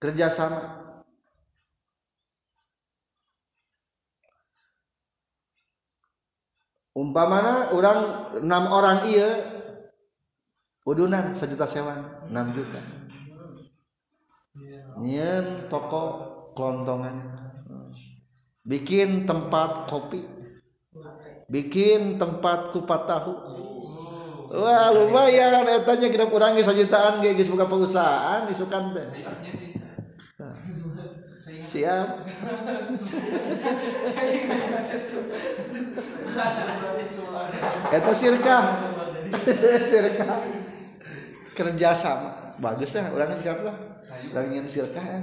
Kerjasama. 0.00 0.88
Umpamana 6.96 7.76
orang 7.76 8.32
enam 8.40 8.64
orang 8.72 9.04
iya 9.12 9.28
udunan 10.88 11.36
sejuta 11.36 11.68
sewan 11.68 12.00
enam 12.32 12.48
juta 12.56 12.80
nyen 15.00 15.44
toko 15.68 16.02
kelontongan. 16.56 17.16
Bikin 18.66 19.28
tempat 19.28 19.86
kopi. 19.86 20.24
Bikin 21.46 22.18
tempat 22.18 22.74
kupat 22.74 23.06
tahu. 23.06 23.32
Wah 24.58 24.90
lumayan. 24.90 25.68
Etanya 25.70 26.08
kita 26.10 26.26
kurangi 26.26 26.66
sejutaan 26.66 27.22
kayak 27.22 27.38
guys 27.38 27.52
buka 27.52 27.68
perusahaan 27.68 28.48
isukan 28.50 28.90
teh. 28.96 29.06
Siap. 31.62 32.08
Eta 37.86 38.12
sirka 38.12 38.58
sirka 39.90 40.30
kerja 41.56 41.90
sama 41.96 42.30
bagus 42.60 42.92
ya 42.92 43.08
orang 43.08 43.32
siap 43.38 43.62
lah 43.64 43.95
orang 44.32 44.48
ingin 44.52 44.66
sirka 44.66 45.00
ya 45.00 45.20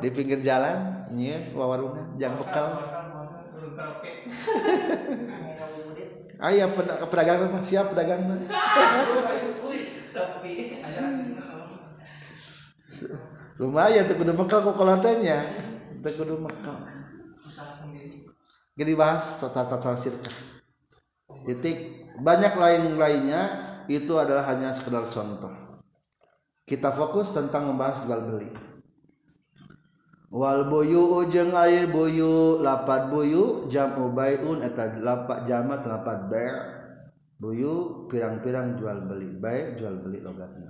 di 0.00 0.08
pinggir 0.12 0.40
jalan 0.40 1.06
nyian 1.12 1.40
wawarungan 1.52 2.16
jangan 2.20 2.36
bekal. 2.40 2.66
ayah 6.36 6.68
pedagang 7.08 7.48
mah 7.48 7.64
siap 7.64 7.88
pedagang 7.92 8.20
mah 8.28 8.36
lumayan 13.56 14.04
tuh 14.04 14.16
kudu 14.20 14.32
mekal 14.36 14.60
kok 14.60 14.76
kolatenya 14.76 15.38
tuh 16.04 16.12
kudu 16.12 16.36
mekal 16.36 16.76
jadi 18.76 18.92
bahas 18.92 19.40
tata 19.40 19.64
tata 19.64 19.96
sirkah. 19.96 20.36
Titik. 21.48 21.80
Banyak 22.20 22.52
lain 22.60 23.00
lainnya 23.00 23.42
itu 23.88 24.12
adalah 24.20 24.44
hanya 24.52 24.72
sekedar 24.72 25.08
contoh 25.08 25.65
kita 26.66 26.90
fokus 26.90 27.30
tentang 27.30 27.70
membahas 27.70 28.02
jual 28.02 28.26
beli. 28.26 28.50
Wal 30.26 30.66
boyu 30.66 31.30
jeung 31.30 31.54
air 31.54 31.86
boyu 31.86 32.58
lapat 32.58 33.06
boyu 33.06 33.70
jamu 33.70 34.10
baiun 34.10 34.60
eta 34.66 34.90
lapat 34.98 35.46
jamat 35.46 35.86
lapat 35.86 36.26
bai' 36.26 36.58
boyu 37.38 38.04
pirang-pirang 38.10 38.74
jual 38.74 39.06
beli 39.06 39.30
bai' 39.38 39.78
jual 39.78 40.02
beli 40.02 40.18
logatna. 40.18 40.66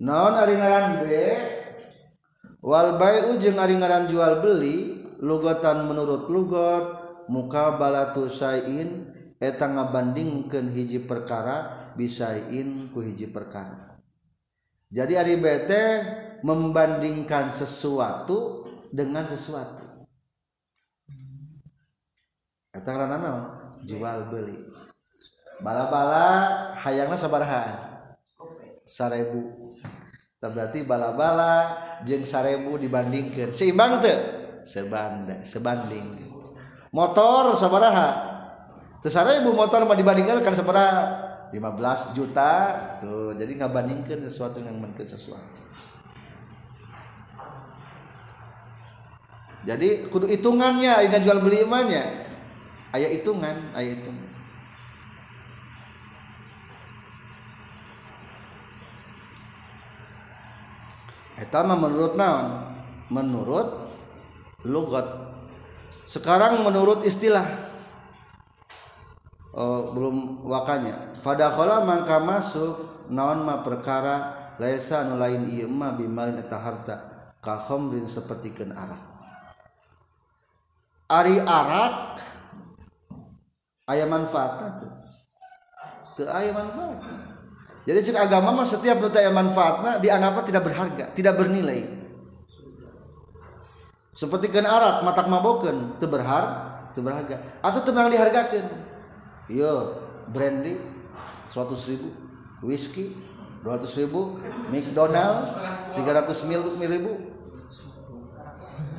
Naon 0.00 0.34
ari 0.40 0.56
ngaran 0.56 1.04
wal 2.64 2.96
bai'u 2.96 3.36
jeung 3.36 3.60
ari 3.60 3.76
ngaran 3.76 4.08
jual 4.08 4.40
beli 4.40 5.04
lugatan 5.20 5.84
menurut 5.84 6.32
lugot 6.32 6.84
muka 7.28 7.76
balatu 7.76 8.32
sayin 8.32 9.12
eta 9.36 9.68
ngabandingkeun 9.68 10.72
hiji 10.72 11.04
perkara 11.04 11.92
bisain 11.94 12.88
ku 12.90 13.04
hiji 13.04 13.28
perkara 13.28 13.87
jadi 14.88 15.20
ari 15.20 15.36
bete 15.36 15.84
membandingkan 16.40 17.52
sesuatu 17.52 18.64
dengan 18.88 19.28
sesuatu. 19.28 19.84
Eta 22.72 22.88
ngaranna 22.94 23.16
naon 23.20 23.44
jual 23.84 24.32
beli. 24.32 24.56
Bala-bala 25.60 26.28
hayangna 26.78 27.18
sabaraha 27.18 27.62
sarebu. 28.86 29.68
Berarti 30.38 30.86
bala-bala 30.86 31.74
jeng 32.06 32.22
sarebu 32.22 32.78
dibandingkan. 32.78 33.50
Seimbang 33.52 34.00
tuh 34.00 34.18
sebanding 34.64 35.42
sebanding. 35.44 36.06
Motor 36.94 37.52
sabaraha 37.52 38.08
tuh 39.04 39.12
sarebu 39.12 39.52
motor 39.52 39.84
mau 39.84 39.98
dibandingkan 39.98 40.40
kan 40.40 40.54
sabaraha 40.56 41.28
15 41.52 42.16
juta. 42.16 42.52
Tuh 43.00 43.32
jadi 43.36 43.50
nggak 43.56 43.72
bandingkan 43.72 44.20
sesuatu 44.24 44.60
yang 44.60 44.76
mungkin 44.76 45.06
sesuatu. 45.06 45.60
Jadi 49.68 50.08
kudu 50.08 50.24
hitungannya 50.30 51.04
ini 51.04 51.18
jual 51.20 51.44
beli 51.44 51.66
emaknya. 51.66 52.04
Ayat 52.88 53.20
hitungan 53.20 53.56
ayat 53.76 54.00
hitungan. 54.00 54.28
Etama 61.38 61.78
menurut 61.78 62.18
naon? 62.18 62.66
Menurut 63.08 63.68
lugat. 64.66 65.06
Sekarang 66.08 66.64
menurut 66.64 67.04
istilah 67.04 67.67
oh, 69.58 69.90
belum 69.90 70.46
wakanya. 70.46 70.94
Fadakhala 71.18 71.82
mangka 71.82 72.22
masuk. 72.22 72.86
Naon 73.10 73.42
ma 73.42 73.60
perkara? 73.66 74.38
Laisa 74.62 75.02
anu 75.06 75.18
lain 75.18 75.50
ieu 75.50 75.66
mah 75.66 75.98
bimalin 75.98 76.38
eta 76.38 76.58
harta. 76.58 76.96
Ka 77.42 77.58
khamrin 77.58 78.06
sapertikeun 78.06 78.74
arak. 78.74 79.02
Ari 81.08 81.40
arak 81.40 82.20
aya 83.88 84.04
manfaatna 84.04 84.68
teu. 84.82 84.90
Teu 86.18 86.26
aya 86.28 86.50
manfaatna. 86.52 87.14
Jadi 87.88 87.98
cek 88.04 88.18
agama 88.20 88.52
mah 88.52 88.66
setiap 88.68 89.00
nu 89.00 89.08
aya 89.08 89.32
manfaatna 89.32 90.02
dianggap 90.02 90.44
tidak 90.44 90.66
berharga 90.66 91.04
tidak 91.14 91.38
bernilai. 91.38 91.86
Seperti 94.12 94.50
kan 94.50 94.66
arak 94.66 95.06
matak 95.06 95.30
mabokeun 95.30 95.96
teu 96.02 96.10
berhar 96.10 96.44
teu 96.92 97.00
berharga. 97.06 97.38
Atau 97.62 97.86
tenang 97.86 98.10
dihargakeun 98.10 98.87
yo 99.48 99.96
brandy 100.28 100.76
100 101.48 101.88
ribu 101.88 102.12
whisky 102.60 103.16
200 103.64 104.00
ribu 104.04 104.36
McDonald 104.68 105.48
300 105.96 106.48
mil 106.48 106.62
ribu 106.92 107.12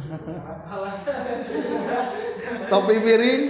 topi 2.73 2.95
piring 2.97 3.43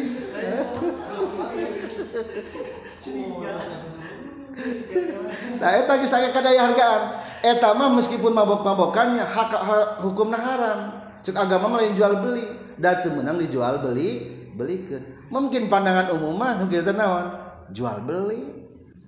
nah 5.60 5.72
eta 5.72 5.94
geus 6.04 6.12
aya 6.12 6.36
kadaya 6.36 6.68
hargaan 6.68 7.16
eta 7.48 7.72
mah 7.72 7.96
meskipun 7.96 8.36
mabok-mabokannya 8.36 9.24
hak, 9.24 9.56
hak 9.56 10.04
hukumna 10.04 10.36
haram. 10.36 10.80
Cek 11.24 11.36
agama 11.36 11.72
mah 11.72 11.80
lain 11.84 11.96
jual 11.96 12.20
beli. 12.20 12.44
Da 12.80 13.00
teu 13.00 13.12
meunang 13.12 13.40
dijual 13.40 13.80
beli 13.84 14.40
belikeun 14.56 15.19
mungkin 15.30 15.70
pandangan 15.70 16.14
umum 16.18 16.36
mah 16.36 16.58
nu 16.60 16.66
naon? 16.70 17.26
Jual 17.74 18.02
beli. 18.06 18.42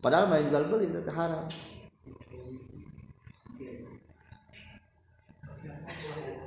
Padahal 0.01 0.29
mah 0.29 0.41
jual 0.41 0.65
beli 0.65 0.89
itu 0.89 1.11
haram. 1.13 1.45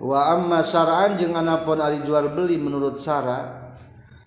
Wa 0.02 0.34
amma 0.34 0.66
syar'an 0.66 1.14
jeung 1.14 1.38
anapun 1.38 1.78
ari 1.78 2.02
jual 2.02 2.34
beli 2.34 2.58
menurut 2.58 2.98
syara 2.98 3.70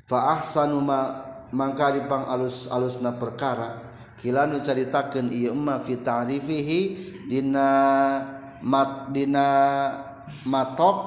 fa 0.08 0.40
ahsanu 0.40 0.80
ma 0.80 1.28
mangka 1.52 1.92
dipang 1.96 2.24
alus-alusna 2.28 3.20
perkara. 3.20 3.84
Kila 4.18 4.50
nu 4.50 4.58
caritakeun 4.64 5.30
ieu 5.30 5.54
emma 5.54 5.78
fi 5.84 6.00
ta'rifihi 6.02 6.80
dina 7.30 7.70
mat 8.66 9.14
dina 9.14 9.48
matok 10.48 10.98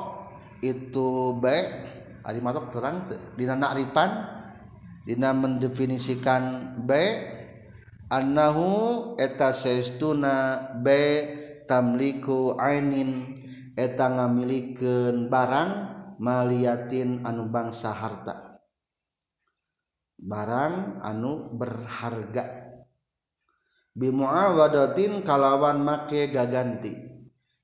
itu 0.62 1.34
baik 1.34 1.89
Ari 2.20 2.40
matok 2.44 2.68
terang 2.68 3.08
teu 3.08 3.16
dina 3.36 3.56
na'rifan 3.56 4.10
dina 5.08 5.32
mendefinisikan 5.32 6.76
baik 6.84 7.48
annahu 8.12 9.14
eta 9.16 9.54
saestuna 9.54 10.60
be 10.84 11.32
tamliku 11.64 12.58
ainin 12.60 13.38
eta 13.72 14.12
ngamilikeun 14.12 15.32
barang 15.32 15.70
maliatin 16.20 17.24
anu 17.24 17.48
bangsa 17.48 17.96
harta. 17.96 18.60
Barang 20.20 21.00
anu 21.00 21.56
berharga. 21.56 22.68
Bimuawadatin 23.96 25.24
kalawan 25.24 25.80
make 25.80 26.28
gaganti. 26.28 26.92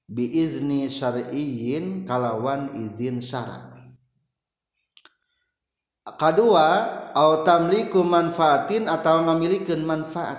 Biizni 0.09 0.89
syar'iyyin 0.89 2.09
kalawan 2.09 2.73
izin 2.81 3.21
syarat. 3.21 3.76
Kedua 6.15 6.67
au 7.11 7.43
tamliku 7.43 8.07
manfaatin 8.07 8.87
atau 8.87 9.27
ngamilikeun 9.27 9.83
manfaat. 9.83 10.39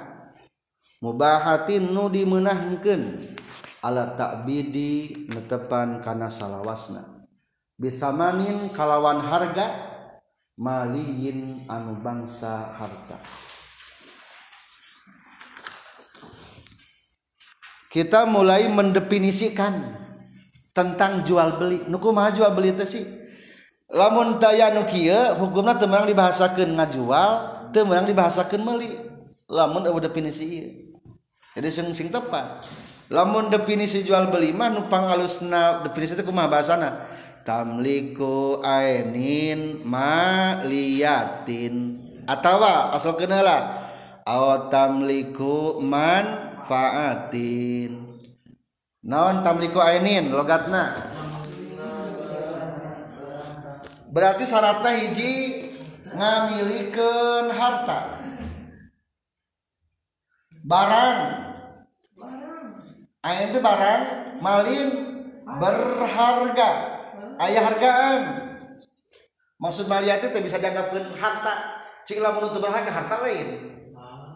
Mubahatin 1.03 1.91
nu 1.91 2.07
dimeunahkeun. 2.07 3.35
Ala 3.83 4.15
ta'bidi 4.15 5.27
netepan 5.27 5.99
kana 5.99 6.31
salawasna. 6.31 7.27
Bisamanin 7.77 8.73
kalawan 8.73 9.21
harga 9.21 9.69
maliyin 10.57 11.67
anu 11.69 11.99
bangsa 12.01 12.73
harta. 12.73 13.19
Kita 17.93 18.25
mulai 18.25 18.65
mendefinisikan 18.69 19.93
tentang 20.73 21.21
jual 21.21 21.61
beli. 21.61 21.85
Nuku 21.85 22.09
mah 22.09 22.33
jual 22.33 22.49
beli 22.57 22.73
itu 22.73 22.85
sih 22.85 23.16
lamun 23.91 24.39
taya 24.39 24.71
nu 24.75 24.83
kieu 24.87 25.35
hukumna 25.39 25.75
teu 25.79 25.87
meunang 25.87 26.11
dibahasakeun 26.11 26.75
ngajual 26.75 27.31
teu 27.71 27.83
meunang 27.87 28.07
dibahasakeun 28.07 28.63
meuli. 28.63 28.91
Lamun 29.47 29.87
eueuh 29.87 30.03
definisi 30.03 30.43
ieu. 30.43 30.67
Jadi 31.55 31.71
sing 31.71 31.87
sing 31.95 32.11
tepat. 32.11 32.67
Lamun 33.07 33.47
definisi 33.47 34.03
jual 34.03 34.27
beli 34.27 34.51
mah 34.51 34.67
nu 34.67 34.91
pangalusna 34.91 35.87
definisi 35.87 36.19
teh 36.19 36.27
kumaha 36.27 36.51
bahasana? 36.51 36.99
Tamliku 37.47 38.59
ainin 38.59 39.79
maliyatin. 39.87 41.75
Atawa 42.27 42.91
asal 42.91 43.15
kenala 43.15 43.87
aw 44.27 44.67
tamliku 44.67 45.79
manfaatin. 45.79 47.39
Naon 49.07 49.39
tamliku 49.39 49.79
ainin 49.79 50.27
logatna? 50.27 50.91
Berarti 54.17 54.49
syaratnya 54.49 54.91
hiji 54.97 55.33
ngamilikeun 56.09 57.53
harta. 57.53 58.17
Barang. 60.65 61.17
Ain 63.21 63.53
itu 63.53 63.61
barang? 63.61 64.01
Malin. 64.41 64.89
Berharga. 65.45 66.71
Ayah 67.37 67.63
hargaan. 67.69 68.21
Maksud 69.61 69.85
maliati 69.85 70.33
teh 70.33 70.41
bisa 70.41 70.57
dianggapkan 70.57 71.13
harta. 71.21 71.85
Cik 72.09 72.17
lamun 72.17 72.49
berharga 72.57 72.89
harta 72.89 73.21
lain. 73.21 73.47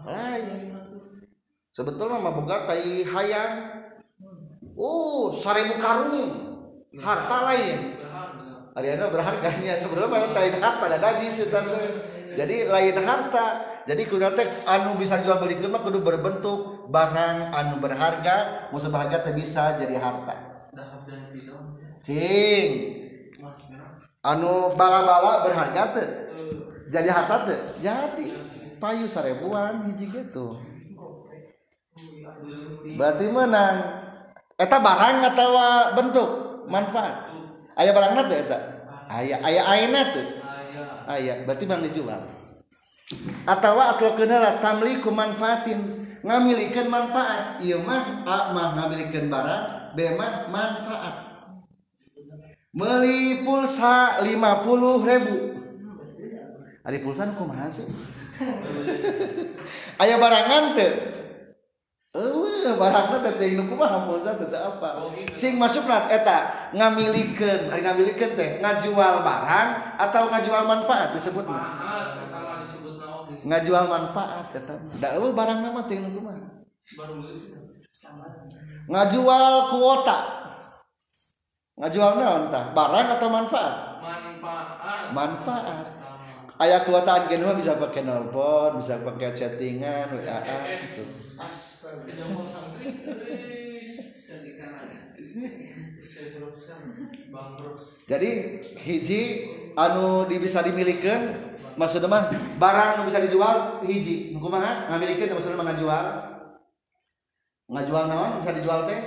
Lain. 0.05 0.77
Sebetulnya 1.73 2.21
mah 2.21 2.37
boga 2.37 2.69
tai 2.69 3.01
hayang. 3.01 3.53
Oh 4.77 5.33
seribu 5.33 5.81
karung. 5.81 6.29
Harta 7.01 7.37
lain 7.49 8.00
Ariana 8.71 9.11
berharganya. 9.11 9.75
Sebelum 9.75 10.11
lain 10.11 10.55
harta 10.63 10.85
najis 10.87 11.51
jadi 12.31 12.71
lain 12.71 12.95
harta. 13.03 13.45
Jadi 13.83 14.07
kudu 14.07 14.29
teh 14.37 14.47
anu 14.69 14.95
bisa 14.95 15.19
jual 15.19 15.41
beli 15.41 15.57
mah 15.67 15.81
kudu 15.83 15.99
berbentuk 15.99 16.87
barang 16.87 17.51
anu 17.51 17.83
berharga. 17.83 18.69
Musuh 18.71 18.87
berharga 18.87 19.19
teh 19.25 19.35
bisa 19.35 19.75
jadi 19.75 19.99
harta. 19.99 20.35
Cing. 21.99 22.71
Anu 24.23 24.71
bala-bala 24.79 25.43
berharga 25.43 25.83
teh. 25.91 26.07
Jadi 26.87 27.09
harta 27.11 27.35
teh. 27.51 27.59
Jadi 27.83 28.27
payu 28.79 29.05
seribuan 29.11 29.83
hiji 29.91 30.07
gitu. 30.07 30.55
Berarti 32.95 33.25
menang. 33.27 33.75
Eta 34.55 34.77
barang 34.77 35.17
atau 35.25 35.51
bentuk? 35.97 36.29
Manfaat? 36.69 37.30
aya 37.77 37.91
barang 37.95 38.13
nate 38.17 38.35
eta 38.47 38.57
aya 39.11 39.35
aya 39.43 39.61
aina 39.67 40.01
teh 40.11 40.27
aya 41.07 41.43
berarti 41.43 41.65
bang 41.67 41.81
dijual. 41.83 42.21
Atawa 43.43 43.91
atlakeun 43.91 44.31
la 44.31 44.63
tamliku 44.63 45.11
manfaatin 45.11 45.91
ngamilikeun 46.23 46.87
manfaat. 46.87 47.59
Ieu 47.59 47.83
mah 47.83 48.23
a 48.23 48.55
mah 48.55 48.67
ngamilikeun 48.79 49.27
barang 49.27 49.95
b 49.95 49.97
mah 50.15 50.47
manfaat. 50.47 51.15
Meuli 52.71 53.43
pulsa 53.43 54.23
50 54.23 54.31
ribu. 55.03 55.35
Ari 56.87 56.97
pulsa 57.03 57.27
kumaha 57.27 57.67
sih? 57.67 57.83
Aya 60.01 60.15
barangan 60.17 60.73
teh? 60.73 60.91
Ewe, 62.11 62.75
barangna 62.75 63.23
teteh 63.23 63.55
nu 63.55 63.71
kumaha 63.71 64.03
pulsa 64.03 64.35
teteh 64.35 64.59
apa? 64.59 65.07
Cing 65.39 65.55
masuk 65.55 65.87
nat 65.87 66.11
eh, 66.11 66.19
eta 66.19 66.67
ngamilikeun, 66.75 67.71
ari 67.71 67.79
ngamilikeun 67.87 68.35
teh 68.35 68.59
ngajual 68.59 69.23
barang 69.23 69.69
atau 69.95 70.27
ngajual 70.27 70.67
manfaat 70.67 71.15
disebutna. 71.15 71.63
Ngajual 73.47 73.87
manfaat 73.87 74.51
eta 74.51 74.75
mah. 74.75 74.95
Da 74.99 75.07
eueuh 75.15 75.31
barangna 75.31 75.71
mah 75.71 75.87
teh 75.87 76.03
nu 76.03 76.11
kumaha? 76.11 76.67
Ngajual 78.91 79.53
kuota. 79.71 80.19
Ngajual 81.79 82.11
naon 82.19 82.43
tah? 82.51 82.75
Barang 82.75 83.07
atau 83.07 83.27
manfaat? 83.31 83.75
Manfaat. 84.03 85.15
Manfaat. 85.15 86.00
Ayah 86.61 86.85
kuotaan 86.85 87.25
gini 87.25 87.41
mah 87.41 87.57
bisa 87.57 87.73
pakai 87.81 88.05
nelpon 88.05 88.77
bisa 88.77 89.01
pakai 89.01 89.33
chattingan 89.33 90.13
wa 90.13 90.21
gitu. 90.77 91.03
Jadi 98.05 98.29
hiji 98.77 99.21
anu 99.73 100.29
di 100.29 100.37
bisa 100.37 100.61
dimilikan 100.61 101.33
maksudnya 101.79 102.11
mah 102.11 102.29
barang 102.61 103.09
bisa 103.09 103.17
dijual 103.25 103.81
hiji. 103.81 104.37
Kumaha 104.37 104.93
ngamilikeun 104.93 105.33
maksudnya 105.33 105.57
mah 105.57 105.67
ngajual. 105.73 106.05
Ngajual 107.71 108.03
naon 108.05 108.31
bisa 108.43 108.51
dijual 108.53 108.79
teh? 108.85 109.01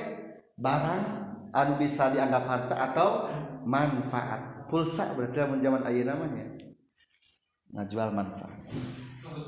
Barang 0.59 1.03
anu 1.55 1.79
bisa 1.79 2.11
dianggap 2.11 2.51
harta 2.51 2.75
atau 2.75 3.31
manfaat. 3.63 4.67
Pulsa 4.67 5.13
berarti 5.15 5.39
dalam 5.39 5.61
zaman 5.61 5.87
ayah 5.87 6.17
namanya 6.17 6.55
ngajual 7.75 8.15
manfaat. 8.15 8.55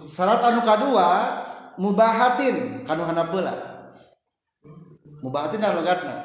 Syarat 0.02 0.42
anu 0.42 0.60
kedua 0.66 1.08
mubahatin. 1.78 2.82
Kanu 2.82 3.06
hanapula 3.06 3.54
mubahatin 5.22 5.62
anu 5.62 5.80
gatna 5.86 6.16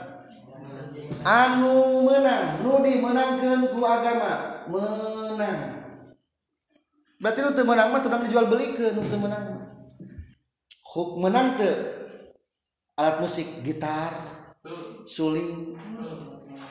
anu 1.22 2.02
menang. 2.10 2.66
Nudi 2.66 2.98
menangkan 2.98 3.70
ku 3.70 3.80
agama. 3.86 4.66
Menang. 4.66 5.62
Berarti 7.22 7.40
nu 7.46 7.54
menang 7.54 7.94
mah 7.94 8.02
tudang 8.02 8.26
dijual 8.26 8.50
beli 8.50 8.74
ke 8.74 8.98
nu 8.98 9.06
menang 9.22 9.62
huk 10.92 11.24
menang 11.24 11.56
te 11.56 11.70
alat 12.98 13.22
musik 13.22 13.62
gitar 13.62 14.10
suling. 15.06 15.78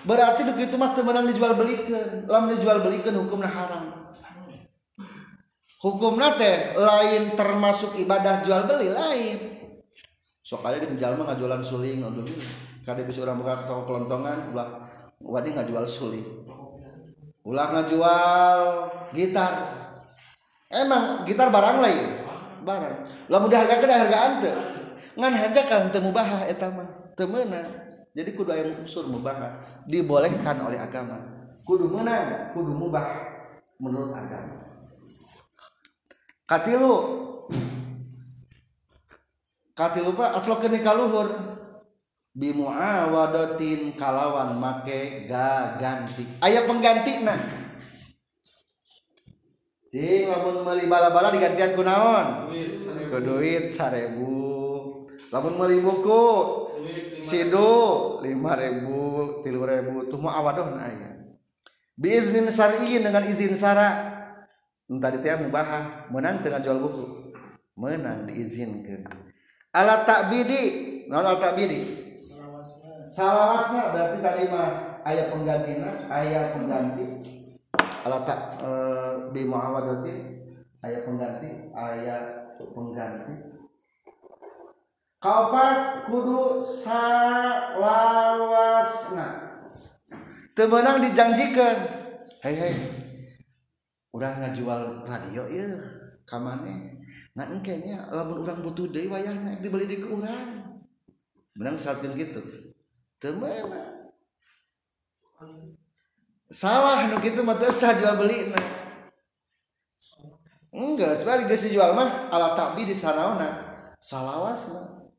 Berarti 0.03 0.43
begitu 0.43 0.74
mah 0.74 0.91
menang 1.07 1.31
dijual 1.31 1.55
belikan 1.55 2.26
lam 2.26 2.51
dijual 2.51 2.83
belikan 2.83 3.14
hukumnya 3.14 3.47
haram. 3.47 4.00
Hukumnya 5.81 6.37
teh 6.37 6.76
lain 6.76 7.33
termasuk 7.33 7.97
ibadah 7.97 8.45
jual 8.45 8.68
beli 8.68 8.93
lain. 8.93 9.39
Sok 10.45 10.66
aja 10.68 10.85
di 10.85 10.97
jalan 11.01 11.24
mah 11.24 11.37
jualan 11.37 11.62
suling 11.64 12.05
untuk 12.05 12.28
kada 12.85 13.05
bisa 13.05 13.24
orang 13.24 13.41
buka 13.41 13.64
toko 13.64 13.89
kelontongan 13.89 14.53
ulah 14.53 14.81
wadi 15.24 15.57
jual 15.57 15.85
suling. 15.89 16.26
Ulah 17.41 17.72
ngajual 17.72 18.61
gitar. 19.16 19.53
Emang 20.70 21.24
gitar 21.24 21.49
barang 21.49 21.78
lain? 21.81 22.07
Barang. 22.62 23.09
Lamun 23.33 23.49
dihargakeun 23.49 23.91
hargaan 23.91 24.33
teu 24.45 24.57
ngan 25.16 25.33
haja 25.33 25.64
kan 25.64 25.89
teu 25.89 26.05
mubah 26.05 26.45
eta 26.45 26.68
mah 26.68 27.16
teu 27.16 27.24
meunang. 27.24 27.89
Jadi 28.12 28.37
kudu 28.37 28.53
ayam 28.53 28.74
unsur 28.85 29.09
mubah 29.09 29.57
dibolehkan 29.89 30.61
oleh 30.61 30.76
agama. 30.76 31.49
Kudu 31.64 31.89
menang 31.89 32.53
kudu 32.53 32.74
mubah 32.74 33.07
menurut 33.81 34.12
agama 34.12 34.70
katilu 36.51 36.95
katilu 39.71 40.11
pak 40.19 40.35
aslokeun 40.43 40.75
ka 40.83 40.99
luhur 40.99 41.31
bimuawadotin 42.35 43.95
kalawan 43.95 44.59
make 44.59 45.31
gaganti 45.31 46.27
aya 46.43 46.67
penggantina 46.67 47.63
Jadi 49.91 50.23
lamun 50.31 50.63
meuli 50.63 50.87
bala-bala 50.87 51.35
digantian 51.35 51.75
ku 51.75 51.83
naon? 51.83 52.47
Ku 53.11 53.19
duit 53.19 53.75
1000. 53.75 54.15
Lamun 55.35 55.55
meuli 55.59 55.83
buku 55.83 56.23
sidu 57.19 58.23
5000, 58.23 59.43
3000 59.43 60.07
tuh 60.07 60.21
mah 60.23 60.39
awadohna 60.39 60.87
aya. 60.87 61.11
Biiznin 61.99 62.47
syar'iyyin 62.55 63.03
dengan 63.03 63.27
izin 63.27 63.59
syara' 63.59 64.10
tadi 64.99 65.22
teh 65.22 65.38
mubah 65.38 66.11
menang 66.11 66.43
tengah 66.43 66.59
jual 66.59 66.82
buku. 66.82 67.30
Menang 67.78 68.26
diizinkan. 68.26 69.07
Alat 69.70 70.03
takbidi 70.03 71.07
non 71.07 71.22
alat 71.22 71.38
takbidi 71.38 72.11
salawasna 73.11 73.95
berarti 73.95 74.18
tadi 74.18 74.51
mah 74.51 74.99
ayat 75.07 75.30
penggantina 75.30 76.11
ayat 76.11 76.59
pengganti. 76.59 77.07
Alat 78.03 78.26
tak 78.26 78.59
e, 78.59 78.70
bi 79.30 79.47
muawadati 79.47 80.43
ayat 80.82 81.07
pengganti 81.07 81.70
ayat 81.70 82.59
pengganti. 82.59 83.62
Kaopat 85.22 86.11
kudu 86.11 86.66
salawasna. 86.66 87.78
Temenang 90.59 90.99
dijanjikan. 90.99 91.76
Hei 92.43 92.57
hei 92.57 93.00
udah 94.11 94.31
ngajual 94.43 95.07
radio 95.07 95.43
ya 95.47 95.69
kamane 96.27 96.99
ngan 97.35 97.63
kayaknya 97.63 98.11
lamun 98.11 98.43
orang 98.43 98.63
butuh 98.63 98.91
deh 98.91 99.07
wayahnya 99.07 99.63
dibeli 99.63 99.87
di 99.87 99.99
kurang 100.03 100.83
menang 101.59 101.77
saatkan 101.77 102.15
gitu. 102.15 102.41
Temenang 103.21 104.13
salah 106.51 107.07
nu 107.07 107.23
gitu 107.23 107.47
mah 107.47 107.55
sah 107.71 107.95
jual 107.95 108.19
beli 108.19 108.51
nah. 108.51 108.67
enggak 110.71 111.19
sebenarnya 111.19 111.51
geus 111.51 111.67
dijual 111.67 111.95
mah 111.95 112.31
ala 112.31 112.59
takbi 112.59 112.87
di 112.87 112.95
sanaona. 112.95 113.79
Salawasna 114.01 115.11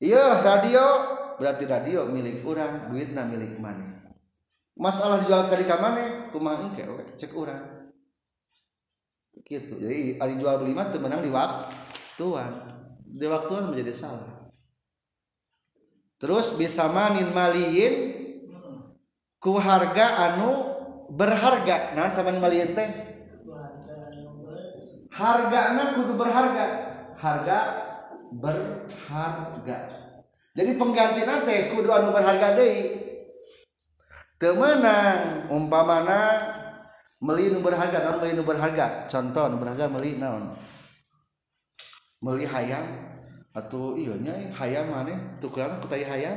iya 0.00 0.40
radio. 0.40 0.84
Berarti 1.32 1.64
radio 1.64 2.06
milik 2.06 2.44
orang 2.44 2.92
duitnya 2.92 3.24
milik 3.26 3.56
mana 3.58 3.92
masalah 4.78 5.20
dijual 5.20 5.48
ke 5.50 5.58
di 5.58 5.66
mana 5.68 6.28
kumaha 6.30 6.70
engke 6.70 6.86
cek 7.18 7.32
orang 7.34 7.81
gitu. 9.40 9.80
Jadi 9.80 10.20
ali 10.20 10.34
jual 10.36 10.60
beli 10.60 10.76
mah 10.76 10.92
menang 11.00 11.24
di 11.24 11.30
waktuan. 11.32 12.52
Di 13.04 13.26
waktuan 13.28 13.68
menjadi 13.72 13.92
salah. 13.92 14.48
Terus 16.20 16.54
bisa 16.54 16.86
manin 16.92 17.34
maliin 17.34 17.94
ku 19.42 19.58
harga 19.58 20.32
anu 20.32 20.50
berharga. 21.10 21.98
Nah 21.98 22.08
sama 22.14 22.30
maliin 22.36 22.72
teh. 22.76 22.90
Harga 25.12 25.58
anu 25.74 25.82
kudu 25.98 26.12
berharga. 26.14 26.66
Harga 27.18 27.58
berharga. 28.32 29.78
Jadi 30.52 30.70
pengganti 30.76 31.22
nanti 31.24 31.56
kudu 31.74 31.90
anu 31.90 32.14
berharga 32.14 32.56
deh. 32.56 32.76
Temenang 34.38 35.46
umpamana 35.54 36.22
meli 37.22 37.54
nu 37.54 37.62
berharga 37.62 38.02
naon 38.02 38.18
meli 38.18 38.34
nu 38.34 38.42
berharga? 38.42 39.06
Contoh 39.06 39.46
nu 39.46 39.56
berharga 39.62 39.86
meli 39.86 40.18
naon? 40.18 40.50
Meli 42.22 42.44
hayam 42.46 42.82
atau 43.52 43.94
iya 43.94 44.16
nya 44.18 44.34
hayam 44.58 44.90
mana 44.90 45.38
tukeran 45.38 45.78
ku 45.78 45.86
tai 45.86 46.02
hayam. 46.02 46.34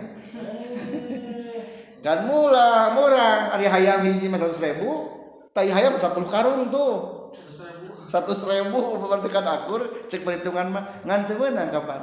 Kan 2.06 2.30
murah 2.30 2.94
murah. 2.94 3.58
Ari 3.58 3.66
hayam 3.66 4.06
hiji 4.06 4.30
mah 4.30 4.38
seratus 4.38 4.62
ribu. 4.62 5.10
Tai 5.50 5.66
hayam 5.66 5.98
sepuluh 5.98 6.30
karung 6.30 6.70
tuh. 6.70 7.30
Satu 8.06 8.38
ribu. 8.46 9.02
Berarti 9.02 9.30
kan 9.34 9.46
akur 9.50 9.90
cek 10.06 10.22
perhitungan 10.22 10.70
mah 10.70 10.86
ngan 11.02 11.26
meunang 11.34 11.74
kapan? 11.74 12.02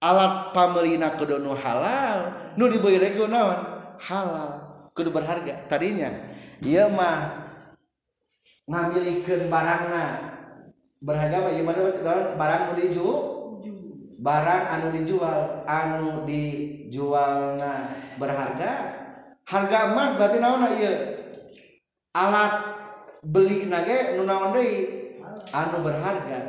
Alat 0.00 0.52
pamelina 0.52 1.12
kudu 1.16 1.40
halal 1.60 2.32
nu 2.56 2.64
dibeli 2.72 2.96
naon? 3.28 3.60
Halal. 4.00 4.48
Kudu 4.96 5.12
berharga 5.12 5.68
tadinya. 5.68 6.08
Iya 6.64 6.88
mah 6.88 7.43
ngamilikan 8.68 9.48
barangna. 9.52 10.04
Berharga 11.04 11.36
apa? 11.44 11.48
Gimana 11.52 11.80
barang 12.36 12.62
nu 12.64 12.74
dijual? 12.80 13.20
Barang 14.24 14.64
anu 14.72 14.88
dijual 14.96 15.40
anu 15.68 16.24
dijualna. 16.24 17.92
Berharga? 18.16 18.72
Harga 19.44 19.92
mah 19.92 20.16
berarti 20.16 20.40
naon 20.40 20.64
ieu? 20.80 20.96
Alat 22.16 22.54
beli 23.20 23.68
nage 23.68 24.16
nu 24.16 24.24
naon 24.24 24.56
deui? 24.56 25.12
Anu 25.52 25.84
berharga. 25.84 26.48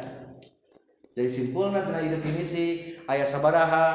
Jadi 1.16 1.28
simpulna 1.32 1.84
tina 1.84 2.00
definisi. 2.00 2.96
Aya 3.06 3.28
sabaraha 3.28 3.86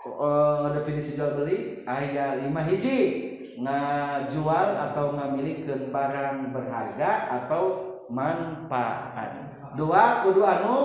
uh, 0.00 0.72
definisi 0.74 1.20
jual 1.20 1.36
beli 1.36 1.84
aya 1.84 2.40
lima 2.40 2.64
hiji. 2.64 3.36
Ngajual 3.58 4.68
atau 4.78 5.18
ngamilikeun 5.18 5.90
barang 5.90 6.54
berharga 6.54 7.10
atau 7.42 7.62
manfaat. 8.06 9.50
Dua 9.74 10.22
kudu 10.24 10.42
anu 10.46 10.76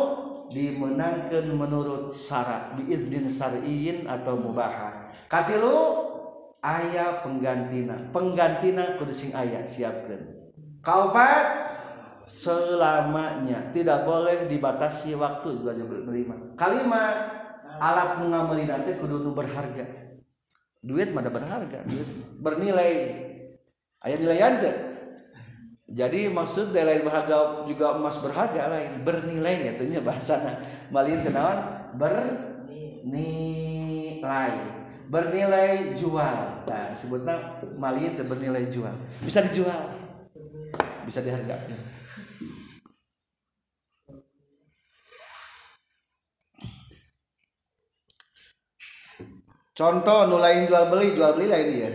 dimenangkan 0.49 1.49
menurut 1.53 2.13
syarat 2.13 2.77
biizdin 2.77 3.25
syar'iyyin 3.25 4.05
atau 4.05 4.37
mubahah 4.37 5.13
katilu 5.29 5.77
ayah 6.65 7.21
penggantina. 7.21 8.09
Penggantina 8.09 8.97
kudu 8.97 9.13
sing 9.13 9.31
aya 9.37 9.63
siapkan. 9.63 10.51
Kaopat 10.83 11.69
selamanya. 12.27 13.71
Tidak 13.71 14.03
boleh 14.03 14.49
dibatasi 14.49 15.15
waktu 15.15 15.61
dua 15.61 15.71
jam 15.77 15.87
berlima 15.87 16.35
kalimat 16.57 17.43
alat 17.77 18.21
mengamali 18.21 18.69
nanti 18.69 18.97
kudu 19.01 19.33
berharga 19.33 20.02
duit 20.83 21.15
mana 21.15 21.31
berharga 21.31 21.79
duit 21.87 22.05
bernilai. 22.43 23.23
Ayat 24.03 24.19
nilai 24.19 24.39
anda 24.43 24.73
jadi 25.93 26.33
maksud 26.33 26.73
dari 26.73 27.05
berharga 27.05 27.69
juga 27.69 27.93
emas 27.95 28.17
berharga 28.17 28.65
lain 28.65 29.05
bernilai 29.05 29.71
ya 29.71 29.71
tentunya 29.77 30.01
bahasa 30.01 30.59
malin 30.91 31.21
kenawan 31.21 31.93
bernilai. 31.95 33.21
Bernilai 35.03 35.93
jual. 35.93 36.65
Nah 36.65 36.89
sebutnya 36.97 37.61
malin 37.77 38.17
bernilai 38.25 38.65
jual. 38.73 38.95
Bisa 39.21 39.45
dijual. 39.45 39.93
Bisa 41.05 41.21
dihargai 41.21 41.92
contoh 49.73 50.29
nu 50.29 50.37
lain 50.37 50.69
jual 50.69 50.87
beli 50.87 51.17
jual 51.17 51.33
beli 51.33 51.49
lain 51.49 51.67
dia 51.73 51.91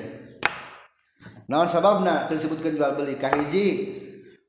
naon 1.48 1.66
sababna? 1.66 2.28
Tersebutkan 2.28 2.76
jual 2.76 2.94
beli. 2.94 3.16
Kahiji 3.16 3.66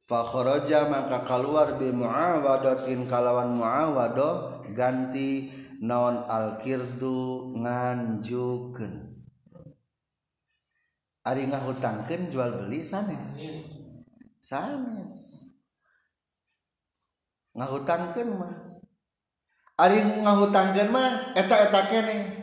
fakharaja 0.05 0.91
maka 0.91 1.23
keluar 1.23 1.79
bi 1.79 1.89
muawadatin 1.95 3.07
kalawan 3.07 3.55
muawadah 3.55 4.67
ganti 4.75 5.49
naon 5.79 6.27
alkirdu 6.27 7.55
nganjukeun. 7.55 9.15
Ari 11.23 11.43
ngahutangkeun 11.47 12.29
jual 12.29 12.51
beli 12.59 12.83
sanes. 12.83 13.39
Sanes. 14.43 15.13
Ngahutangkeun 17.55 18.29
mah. 18.35 18.55
Ari 19.79 20.03
ngahutangkeun 20.27 20.89
mah 20.91 21.31
eta 21.39 21.55
eta 21.63 21.81
keneh 21.87 22.38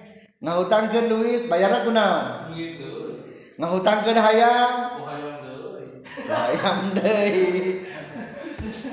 ngahutangkeun 0.46 1.10
duit 1.10 1.42
bayarna 1.50 1.82
kunaon 1.82 2.54
ngahutangkeun 3.58 4.18
hayang 4.22 4.96
hayang 6.26 6.80
deui. 6.96 7.82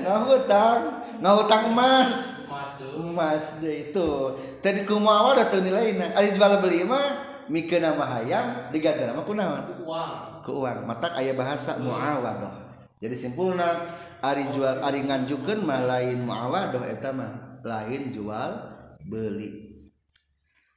Ngahutang 0.04 0.80
ngahutang 1.18 1.64
emas. 1.72 2.46
Emas 2.94 3.44
deui. 3.58 3.90
Itu 3.90 4.38
tadi 4.60 4.86
kumaha 4.86 5.38
da 5.38 5.44
teu 5.48 5.64
nilaina 5.64 6.14
ari 6.14 6.34
jual 6.34 6.60
beli 6.62 6.86
mah 6.86 7.44
mikeun 7.50 7.82
nama 7.82 8.04
hayang 8.18 8.70
diganti 8.70 9.04
nama 9.04 9.22
kunaon 9.24 9.62
uang. 9.82 10.12
Ku 10.44 10.64
uang. 10.64 10.84
Matak 10.86 11.16
aya 11.18 11.32
bahasa 11.34 11.80
muawadah. 11.80 12.64
Jadi 13.00 13.16
simpulna 13.18 13.84
ari 14.24 14.48
jual 14.54 14.80
ari 14.80 15.04
nganjukeun 15.04 15.64
mah 15.64 15.80
lain 15.84 16.24
muawadah 16.24 16.84
eta 16.88 17.10
mah. 17.12 17.60
Lain 17.64 18.12
jual 18.12 18.68
beli. 19.08 19.73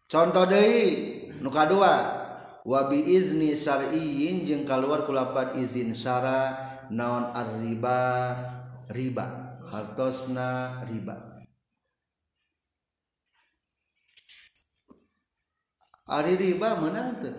Contoh 0.07 0.47
deui 0.47 0.87
nu 1.43 1.51
kadua. 1.51 2.25
Wa 2.67 2.91
bi 2.91 2.99
izni 2.99 3.55
syar'iyyin 3.55 4.43
jeung 4.43 4.67
kaluar 4.67 5.07
ku 5.07 5.15
lapan 5.15 5.55
izin 5.55 5.95
syara 5.95 6.51
naon 6.91 7.31
ar-riba 7.31 8.35
riba. 8.91 9.55
Hartosna 9.71 10.83
riba. 10.83 11.15
Ari 16.11 16.35
riba 16.35 16.75
menang 16.75 17.23
teu. 17.23 17.35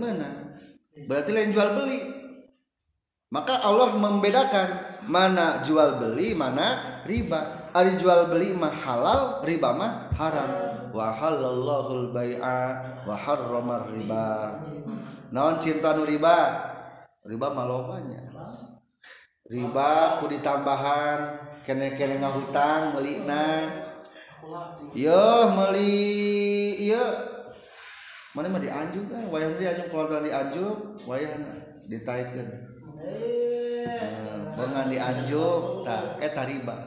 Menang. 0.00 0.56
Berarti 1.04 1.30
lain 1.36 1.52
jual 1.52 1.76
beli. 1.76 2.00
Maka 3.32 3.64
Allah 3.68 4.00
membedakan 4.00 4.68
mana 5.12 5.60
jual 5.60 6.00
beli 6.00 6.32
mana 6.32 7.00
riba. 7.04 7.68
Ari 7.76 8.00
jual 8.00 8.32
beli 8.32 8.56
mah 8.56 8.72
halal 8.72 9.44
riba 9.44 9.76
mah 9.76 10.08
haram 10.16 10.73
wa 10.94 11.10
wahalallahul 11.10 12.14
bai'a 12.14 12.58
wa 13.02 13.14
harramar 13.18 13.90
riba. 13.90 14.62
Naon 15.34 15.58
cinta 15.58 15.98
nu 15.98 16.06
riba? 16.06 16.70
Riba 17.26 17.50
malobanya 17.50 18.22
riba 19.44 20.16
ku 20.18 20.24
ditambahan 20.24 21.36
kene 21.68 21.92
kene 21.92 22.16
ngahutang 22.16 22.96
melina 22.96 23.68
yo 24.96 25.52
meli 25.52 26.80
yo 26.88 27.04
mana 28.32 28.48
mah 28.48 28.56
dianjuk 28.56 29.04
kan 29.12 29.28
wayah 29.28 29.52
dianjuk 29.52 29.86
kalau 29.92 30.24
dianjuk 30.24 30.76
wayah 31.04 31.32
ditaikeun 31.92 32.48
Jangan 34.54 34.86
eh, 34.86 34.90
dianjuk, 34.96 35.82
tak, 35.82 36.14
eh 36.22 36.30
tariba. 36.30 36.78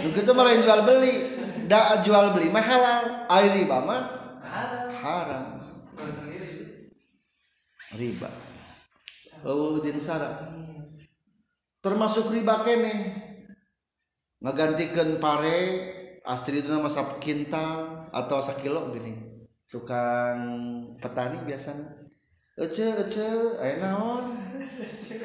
Begitu 0.00 0.32
malah 0.32 0.56
yang 0.56 0.64
jual 0.64 0.80
beli. 0.88 1.39
Da 1.70 2.02
jual 2.02 2.34
beli 2.34 2.50
mah 2.50 2.66
halal 2.66 3.30
air 3.30 3.50
riba 3.54 3.78
mah 3.78 4.02
haram. 4.98 5.62
Riba. 7.94 8.30
Oh 9.46 9.78
din 9.78 10.02
sara 10.02 10.50
termasuk 11.78 12.34
riba 12.34 12.66
kene. 12.66 12.94
Ngagantikan 14.42 15.22
pare 15.22 15.58
astri 16.26 16.58
itu 16.58 16.74
nama 16.74 16.90
sap 16.90 17.22
kintal 17.22 18.02
atau 18.10 18.42
sakilo 18.42 18.90
gini. 18.90 19.46
Tukang 19.70 20.42
petani 20.98 21.38
biasanya 21.46 22.10
ece 22.58 23.06
ece 23.06 23.30
ayo 23.62 23.76
naon? 23.78 24.34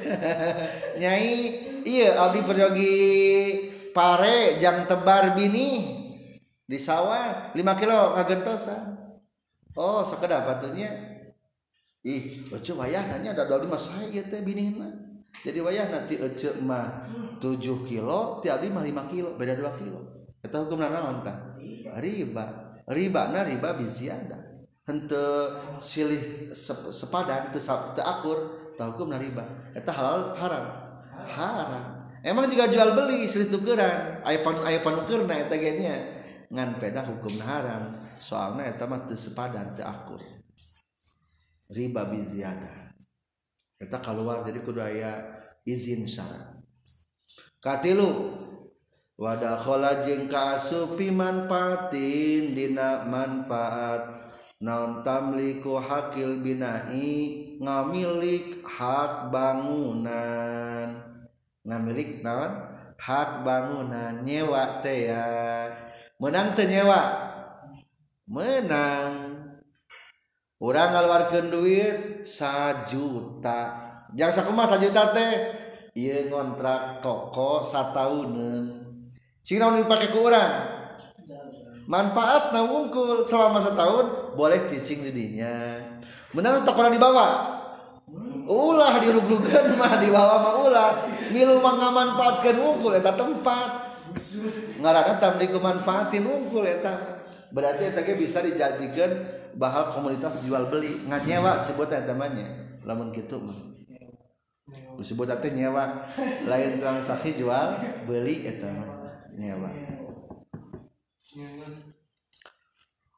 Nyai 1.02 1.34
iya 1.82 2.22
abdi 2.22 2.46
perjogi 2.46 2.96
pare 3.90 4.62
jang 4.62 4.86
tebar 4.86 5.34
bini 5.34 6.05
di 6.66 6.78
sawah 6.82 7.54
5 7.54 7.80
kilo 7.82 8.18
ngagentosan 8.18 8.84
oh 9.78 10.02
sekedar 10.06 10.46
batunya. 10.46 10.90
Ih 12.06 12.46
ece 12.54 12.74
wayah 12.78 13.02
nanya 13.10 13.34
ada 13.34 13.50
25 13.50 13.82
saya 13.82 14.06
ya 14.14 14.24
teh 14.26 14.42
bini 14.46 14.78
mah. 14.78 14.94
Jadi 15.42 15.58
wayah 15.62 15.90
nanti 15.90 16.18
ece 16.18 16.58
mah 16.62 17.02
7 17.42 17.62
kilo 17.90 18.42
tiap 18.42 18.62
mah 18.70 18.84
5 18.86 19.14
kilo 19.14 19.34
beda 19.38 19.58
2 19.58 19.82
kilo. 19.82 20.30
Kita 20.42 20.66
hukum 20.66 20.82
naon 20.82 21.26
tak 21.26 21.58
riba. 22.02 22.46
Riba 22.86 23.34
na 23.34 23.42
riba 23.42 23.74
biziada 23.74 24.46
hente 24.86 25.26
silih 25.82 26.54
sepadan 26.94 27.50
te, 27.50 27.58
te 27.58 28.02
akur 28.06 28.54
tahu 28.78 28.90
hukum 28.94 29.08
na 29.10 29.18
riba. 29.18 29.42
Eta 29.74 29.90
halal 29.90 30.38
haram? 30.38 30.66
Haram. 31.26 31.86
Emang 32.22 32.46
juga 32.50 32.70
jual 32.70 32.94
beli 32.94 33.26
silih 33.26 33.50
tukeran. 33.50 34.22
Ayo 34.22 34.46
pan 34.46 34.62
ayo 34.66 34.80
panukeurna 34.86 35.34
eta 35.42 35.58
genya. 35.58 36.15
Ngan 36.52 36.82
peda 36.82 37.06
hukum 37.06 37.38
haram. 37.42 37.94
Soalnya 38.20 38.70
eta 38.70 38.90
mah 38.90 39.06
teu 39.06 39.18
sepadan 39.18 39.74
teu 39.78 39.86
akur. 39.86 40.22
Riba 41.66 42.06
biziada 42.06 42.86
kita 43.76 44.00
keluar 44.00 44.42
jadi 44.48 44.60
kudu 44.64 44.80
aya 44.80 45.36
izin 45.68 46.08
syarat. 46.08 46.58
Katilu 47.60 48.34
wadakhala 49.20 50.00
jeung 50.06 50.32
kaasupi 50.32 51.12
manfaatin 51.12 52.56
dina 52.56 53.04
manfaat. 53.04 54.26
Naon 54.64 55.04
tamliku 55.04 55.78
hakil 55.78 56.40
binai 56.40 57.60
ngamilik 57.60 58.64
hak 58.64 59.30
bangunan. 59.30 60.96
Ngamilik 61.68 62.24
naon? 62.24 62.54
Hak 62.96 63.44
bangunan 63.44 64.24
nyewa 64.24 64.80
teh 64.80 65.12
ya 65.12 65.28
menang 66.22 66.56
tenyewa 66.56 67.02
menang. 68.26 69.36
Orang 70.56 70.90
ngaluarkan 70.96 71.52
duit 71.52 72.24
sajuta. 72.24 73.92
Jangan 74.16 74.34
sakumah 74.34 74.66
sajuta 74.66 75.12
teh 75.12 75.32
iya 75.96 76.28
ngontrak 76.28 77.00
koko 77.00 77.64
sataunan 77.64 78.84
cina 79.40 79.72
dipakai 79.72 80.12
ke 80.12 80.20
orang 80.20 80.54
manfaat 81.88 82.52
na 82.52 82.68
wungkul 82.68 83.24
selama 83.24 83.64
setahun 83.64 84.36
boleh 84.36 84.68
cicing 84.68 85.08
didinya 85.08 85.80
menang 86.36 86.68
tokoran 86.68 86.92
dibawa? 86.92 87.56
Ulah 88.46 89.02
dirugrugan 89.02 89.74
mah 89.74 89.98
dibawa 89.98 90.38
mah 90.38 90.54
ulah. 90.62 90.92
Milu 91.34 91.58
mangamanfaatkan 91.64 92.62
wungkul 92.62 92.94
eta 92.94 93.16
tempat. 93.18 93.95
Ngaranna 94.80 95.20
tamliku 95.20 95.60
manfaatin 95.60 96.24
wungkul 96.24 96.64
eta 96.64 97.20
berarti 97.52 97.92
eta 97.92 98.02
bisa 98.16 98.40
dijadikan 98.40 99.12
bahal 99.56 99.92
komunitas 99.92 100.44
jual 100.44 100.68
beli. 100.72 101.08
Ngan 101.08 101.22
nyewa 101.28 101.60
sebutan 101.60 102.08
temannya 102.08 102.80
lamun 102.88 103.12
gitu 103.12 103.44
mah. 103.44 103.56
Disebut 104.96 105.28
teh 105.44 105.52
nyewa. 105.52 106.08
Lain 106.48 106.80
transaksi 106.80 107.36
jual 107.36 107.80
beli 108.08 108.48
eta 108.48 108.72
nyewa. 109.36 109.72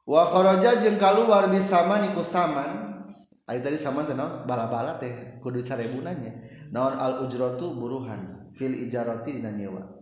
Wa 0.08 0.24
kharaja 0.24 0.82
jeung 0.82 0.98
kaluar 0.98 1.50
bisama 1.52 2.02
niku 2.02 2.26
saman. 2.26 3.06
Ari 3.48 3.64
tadi 3.64 3.78
saman 3.80 4.10
teh 4.10 4.18
naon? 4.18 4.50
Bala-bala 4.50 4.98
teh. 4.98 5.38
Kudu 5.38 5.62
sarebunanya. 5.62 6.42
Naon 6.74 6.98
al 6.98 7.14
ujratu 7.26 7.78
buruhan. 7.78 8.50
Fil 8.58 8.74
ijarati 8.74 9.38
dina 9.38 9.54
nyewa 9.54 9.97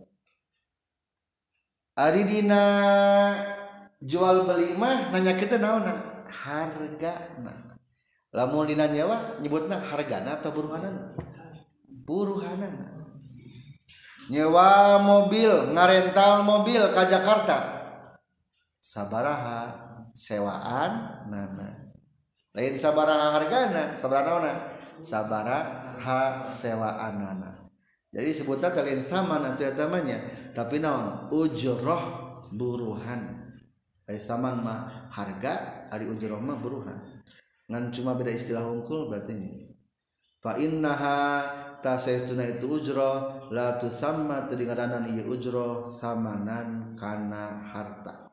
Aridina 1.96 2.64
jual 4.04 4.44
beli 4.44 4.76
mah 4.76 5.16
nanya 5.16 5.34
kita 5.40 5.56
naon 5.56 5.88
harga 6.28 7.40
nah 7.40 7.56
lamun 8.36 8.68
dina 8.68 8.92
nyewa 8.92 9.40
nyebutna 9.40 9.80
hargana 9.80 10.36
atau 10.36 10.52
buruhanan 10.52 11.16
buruhanan 11.88 12.76
nyewa 14.28 15.00
mobil 15.00 15.72
ngarental 15.72 16.44
mobil 16.44 16.84
ke 16.92 17.02
Jakarta. 17.08 17.58
Sabaraha 18.82 19.86
sewaan 20.14 21.26
nana 21.28 21.76
lain 22.56 22.78
sabaraha 22.78 23.36
hargana 23.36 23.92
sabaraha 23.98 24.40
naona 24.40 24.54
sabaraha 24.96 26.48
sewaan 26.48 27.20
nana 27.20 27.65
jadi 28.16 28.32
sebutnya 28.32 28.72
lain 28.72 29.04
sama 29.04 29.44
nanti 29.44 29.68
namanya 29.76 30.24
tapi 30.56 30.80
naon? 30.80 31.28
Ujroh 31.36 32.04
buruhan. 32.56 33.44
Ari 34.08 34.22
saman 34.22 34.64
mah 34.64 35.12
harga 35.12 35.84
ari 35.92 36.08
ujroh 36.08 36.40
mah 36.40 36.56
buruhan. 36.56 36.96
Ngan 37.68 37.92
cuma 37.92 38.16
beda 38.16 38.32
istilah 38.32 38.64
hungkul 38.64 39.12
berarti 39.12 39.36
ini 39.36 39.52
fa 40.40 40.56
innaha 40.56 41.44
tasaytuna 41.84 42.56
itu 42.56 42.80
ujroh 42.80 43.50
la 43.52 43.76
tusamma 43.82 44.48
teu 44.48 44.64
ngaranan 44.64 45.12
ieu 45.12 45.36
ujroh 45.36 45.84
samanan 45.84 46.96
kana 46.96 47.68
harta. 47.68 48.32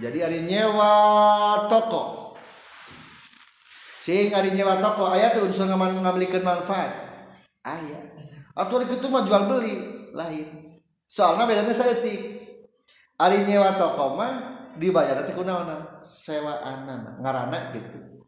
Jadi 0.00 0.24
ari 0.24 0.40
nyewa 0.48 1.68
toko. 1.68 2.32
Cing 4.00 4.32
ari 4.32 4.56
nyewa 4.56 4.80
toko. 4.80 5.12
Aya 5.12 5.36
tuh 5.36 5.50
unsur 5.50 5.68
ngamilikeun 5.68 6.40
manfaat 6.40 7.05
ayah 7.66 8.02
aturan 8.54 8.86
gitu 8.86 9.10
mah 9.10 9.26
jual 9.26 9.50
beli 9.50 9.74
lain. 10.14 10.62
Soalnya 11.06 11.46
bedanya 11.46 11.74
saya 11.74 11.98
etik 11.98 12.20
ari 13.18 13.42
nyewa 13.44 13.74
toko 13.74 14.14
mah 14.14 14.32
dibayar 14.78 15.18
nanti 15.18 15.34
kunaon? 15.34 16.00
Sewa 16.00 16.62
anak 16.62 17.18
ngarana 17.18 17.58
gitu. 17.74 18.22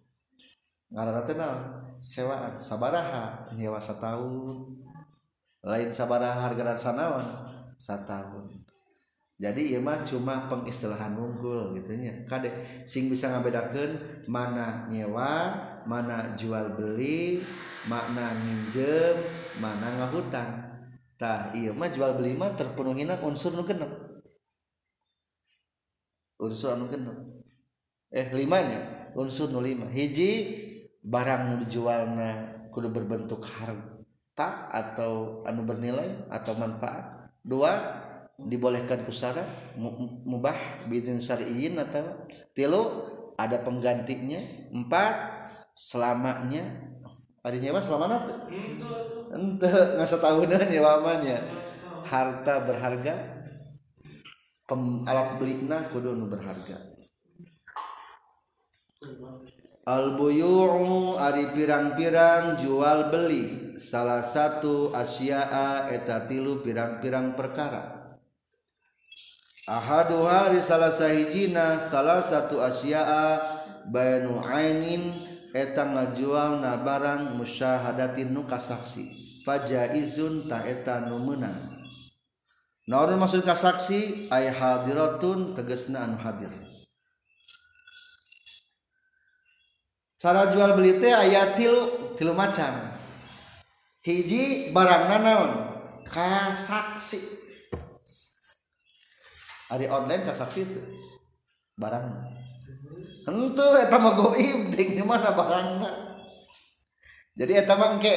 Ngarana 0.91 1.23
teh 1.23 1.37
naon? 1.39 1.63
Sewaan 1.99 2.55
sabaraha 2.55 3.51
nyewa 3.59 3.83
setahun 3.83 4.79
lain 5.67 5.91
sabaraha 5.91 6.47
harga 6.47 6.79
sanawan 6.79 7.27
setahun 7.75 8.68
jadi 9.39 9.61
ieu 9.71 9.79
mah 9.79 10.03
cuma 10.03 10.51
pengistilahan 10.51 11.15
unggul 11.15 11.71
gitu 11.79 11.95
nya. 11.95 12.27
Kade 12.27 12.51
sing 12.83 13.07
bisa 13.07 13.31
ngabedakeun 13.31 14.27
mana 14.27 14.91
nyewa 14.91 15.55
mana 15.87 16.35
jual 16.35 16.75
beli 16.75 17.39
makna 17.87 18.35
nginjem 18.35 19.15
mana 19.63 19.95
ngahutang 20.03 20.51
tah 21.15 21.55
iya 21.55 21.71
mah 21.71 21.87
jual 21.87 22.19
beli 22.19 22.35
mah 22.35 22.51
terpenuhina 22.59 23.15
unsur 23.23 23.55
nu 23.55 23.63
genep. 23.63 23.87
Unsur 26.43 26.75
anu 26.75 26.91
genep. 26.91 27.15
Eh 28.11 28.35
limanya 28.35 29.15
unsur 29.15 29.55
nu 29.55 29.63
lima. 29.63 29.87
Hiji 29.87 30.51
barang 30.99 31.55
nu 31.55 31.55
dijualna 31.63 32.59
kudu 32.75 32.91
berbentuk 32.91 33.47
harta 33.47 34.67
atau 34.67 35.47
anu 35.47 35.63
bernilai 35.63 36.27
atau 36.27 36.59
manfaat. 36.59 37.31
Dua 37.47 38.03
dibolehkan 38.39 39.03
kusara 39.03 39.43
mubah 40.23 40.87
bizin 40.87 41.19
syar'iyin 41.19 41.75
atau 41.83 42.23
tilu 42.55 42.87
ada 43.35 43.59
penggantinya 43.63 44.39
empat 44.71 45.15
selamanya. 45.75 46.63
Ada 47.39 47.55
nyewa 47.55 47.81
selama 47.83 48.07
nanti 48.11 48.35
ente 49.31 49.69
nggak 49.71 50.11
setahunan 50.11 50.63
nyewa 50.71 51.03
amanya. 51.03 51.39
Harta 52.07 52.67
berharga 52.67 53.15
pem, 54.67 55.07
alat 55.07 55.39
belikna 55.39 55.83
kudu 55.91 56.15
nu 56.19 56.27
berharga. 56.27 56.77
Al 59.89 60.19
buyu'u 60.19 61.17
ari 61.17 61.49
pirang-pirang 61.55 62.61
jual 62.61 63.09
beli. 63.09 63.71
Salah 63.79 64.27
satu 64.27 64.91
asya'a 64.91 65.95
eta 65.95 66.27
tilu 66.27 66.61
pirang-pirang 66.61 67.39
perkara 67.39 67.98
Ahaduha 69.69 70.49
di 70.49 70.65
salah 70.65 70.89
sahijina 70.89 71.77
salah 71.77 72.25
satu 72.25 72.57
asyaa 72.65 73.37
bayanu 73.85 74.41
Ainin 74.41 75.13
eta 75.53 75.85
ngajual 75.85 76.65
na 76.65 76.81
barang 76.81 77.37
musyahadatin 77.37 78.33
nu 78.33 78.49
kasaksi. 78.49 79.13
Fajaizun 79.45 80.49
ta 80.49 80.65
eta 80.65 81.05
nu 81.05 81.21
meunang 81.21 81.77
Naon 82.89 83.21
maksud 83.21 83.45
kasaksi? 83.45 84.33
Ay 84.33 84.49
hadiratun 84.49 85.53
tegasna 85.53 86.09
anu 86.09 86.17
hadir. 86.17 86.49
Cara 90.17 90.49
jual 90.49 90.73
beli 90.81 90.97
teh 90.97 91.13
aya 91.13 91.53
tilu 91.53 92.17
tilu 92.17 92.33
macam. 92.33 92.73
Hiji 94.01 94.73
barangna 94.73 95.21
naon? 95.21 95.53
Kasaksi. 96.09 97.38
Ari 99.69 99.87
online 99.89 100.25
kasaksi 100.25 100.65
itu 100.65 100.81
barang 101.77 102.05
Tentu 103.29 103.67
eta 103.77 104.01
mah 104.01 104.17
goib 104.17 104.69
ting 104.73 104.97
mana 105.05 105.37
barangna? 105.37 105.91
Jadi 107.37 107.53
eta 107.61 107.77
mah 107.77 108.01
engke 108.01 108.15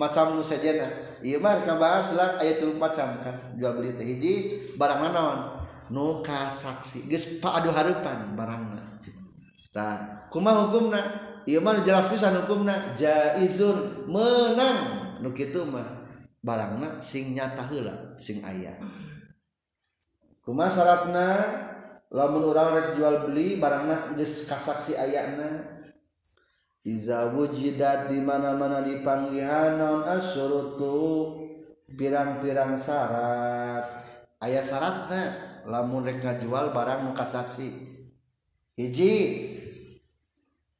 macam 0.00 0.34
nu 0.34 0.42
sajana 0.42 1.20
ieu 1.20 1.36
mah 1.36 1.60
ka 1.62 1.76
bahas 1.76 2.16
lah 2.16 2.40
aya 2.40 2.56
tilu 2.56 2.74
macam 2.80 3.20
kan 3.20 3.54
jual 3.60 3.76
beli 3.76 3.92
teh 3.92 4.08
hiji 4.08 4.32
barang 4.80 5.12
naon? 5.12 5.60
Nu 5.92 6.24
kasaksi 6.24 7.04
geus 7.12 7.44
paadu 7.44 7.68
hareupan 7.76 8.32
barangna. 8.32 9.04
Tah 9.68 10.24
kumaha 10.32 10.64
hukumna? 10.64 11.00
Ieu 11.44 11.60
mah 11.60 11.84
jelas 11.84 12.08
pisan 12.08 12.32
hukumna 12.40 12.96
jaizun 12.96 14.08
menang. 14.08 15.12
Nu 15.20 15.36
kitu 15.36 15.60
mah 15.68 16.08
barangna 16.40 16.96
sing 17.04 17.36
nyata 17.36 17.68
heula 17.68 18.16
sing 18.16 18.40
aya 18.40 18.72
kuma 20.44 20.68
syaratna 20.68 21.28
lamun 22.12 22.44
urang 22.44 22.76
rek 22.76 22.94
jual 22.94 23.26
beli 23.26 23.56
barangna 23.56 24.14
geus 24.14 24.46
kasaksi 24.46 24.94
ayana 24.94 25.72
Iza 26.84 27.32
wujidat 27.32 28.12
di 28.12 28.20
mana-mana 28.20 28.84
dipanggihan 28.84 29.80
non 29.80 30.04
asyurutu 30.04 31.32
pirang-pirang 31.88 32.76
syarat 32.76 33.88
ayat 34.36 34.60
syaratnya 34.60 35.22
lamun 35.64 36.04
rek 36.04 36.20
ngajual 36.20 36.76
barang 36.76 37.08
muka 37.08 37.24
saksi 37.24 37.88
hiji 38.76 39.16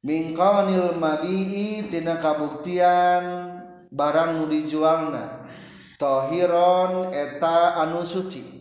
mingkonil 0.05 0.93
mabi'i 1.01 1.89
tina 1.89 2.21
kabuktian 2.21 3.55
barang 3.95 4.37
nu 4.37 4.45
dijualna. 4.45 5.47
Tohiron 5.95 7.15
eta 7.15 7.79
anu 7.79 8.03
suci. 8.03 8.54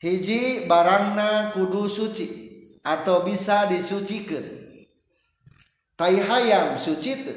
Hiji 0.00 0.64
barangna 0.64 1.52
kudu 1.52 1.84
suci 1.86 2.26
atau 2.80 3.22
bisa 3.22 3.68
disucikan. 3.68 4.42
Tai 5.94 6.16
hayam 6.16 6.80
suci 6.80 7.12
teu 7.20 7.36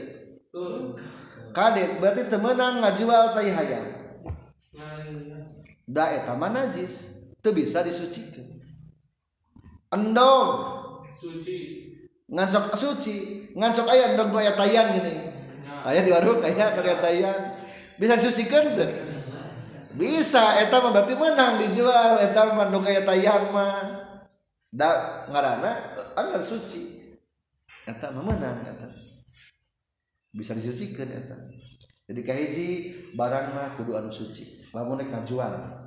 kadet 1.52 2.00
berarti 2.00 2.32
temenang 2.32 2.80
ngajual 2.80 3.36
tai 3.36 3.52
hayam. 3.52 3.86
Da 5.84 6.16
eta 6.16 6.40
mah 6.40 6.48
najis 6.48 7.28
teu 7.44 7.52
bisa 7.52 7.84
disucikan. 7.84 8.48
Endog. 9.92 10.80
Suci. 11.20 11.92
Ngasok 12.32 12.74
suci 12.74 13.16
ngasok 13.54 13.88
aya 13.92 14.16
endog 14.16 14.32
aya 14.40 14.56
tayan 14.56 14.96
gini. 14.96 15.14
Aya 15.84 16.00
di 16.00 16.16
warung 16.16 16.40
aya 16.40 16.72
endog 16.72 16.88
aya 16.88 16.98
tayan 17.04 17.60
bisa 18.00 18.16
disucikan 18.16 18.72
teu 18.80 19.13
bisa 19.96 20.58
eta 20.62 20.82
mah 20.82 20.92
berarti 20.92 21.14
menang 21.16 21.62
dijual 21.62 22.20
eta 22.22 22.50
mah 22.50 22.56
mandung 22.66 22.84
kayak 22.84 23.06
tayan 23.06 23.50
mah. 23.54 24.04
Da 24.74 25.24
ngaranna 25.30 25.96
anggar 26.18 26.42
suci. 26.42 27.16
Eta 27.86 28.10
mah 28.10 28.26
menang 28.26 28.66
eta. 28.66 28.90
Bisa 30.34 30.58
disucikan 30.58 31.10
eta. 31.10 31.38
Jadi 32.10 32.22
kahiji 32.26 32.68
barang 33.14 33.54
mah 33.54 33.68
kudu 33.78 33.96
anu 33.96 34.10
suci. 34.10 34.70
Lamun 34.74 35.00
rek 35.00 35.14
ngajual 35.14 35.84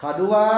kadua 0.00 0.48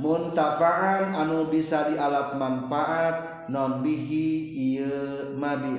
muntafaan 0.00 1.12
anu 1.12 1.52
bisa 1.52 1.92
dialap 1.92 2.40
manfaat 2.40 3.44
non 3.52 3.84
bihi 3.84 4.56
ieu 4.56 5.36
mabi 5.36 5.76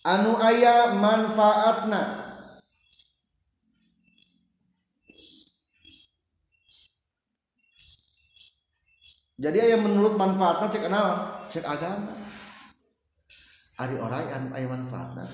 anu 0.00 0.40
aya 0.40 0.96
manfaatna. 0.96 2.25
Jadi 9.36 9.58
aya 9.68 9.76
menurut 9.76 10.16
manfaatna 10.16 10.64
cek 10.64 10.88
naon 10.88 11.44
cek 11.44 11.64
agama. 11.68 12.16
Ari 13.76 14.00
orang 14.00 14.24
anu 14.32 14.48
aya 14.56 14.64
manfaatna 14.64 15.28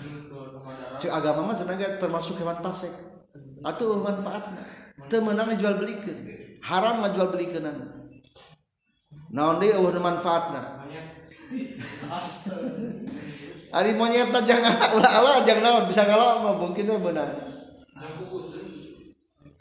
cek 0.99 1.13
agama 1.15 1.47
mah 1.47 1.55
cenah 1.55 1.79
termasuk 2.03 2.35
hewan 2.43 2.59
pasek. 2.59 2.91
Atuh 3.63 4.03
manfaatna 4.03 4.59
teu 5.07 5.23
meunang 5.23 5.55
jual 5.55 5.79
belikeun 5.79 6.19
haram 6.67 7.07
ngajual 7.07 7.31
belikeun 7.31 7.71
naon 9.31 9.63
deui 9.63 9.71
eueuh 9.71 9.95
nu 9.95 10.01
manfaatna 10.03 10.83
ari 13.73 13.97
monyet 13.97 14.29
teh 14.35 14.43
jangan 14.45 14.99
ulah-ulah 14.99 15.47
jangan 15.47 15.63
naon? 15.63 15.85
Bisa 15.87 16.05
ngalaw 16.05 16.43
mah 16.43 16.55
mungkin 16.59 16.91
we 16.91 16.99
beunang 16.99 17.31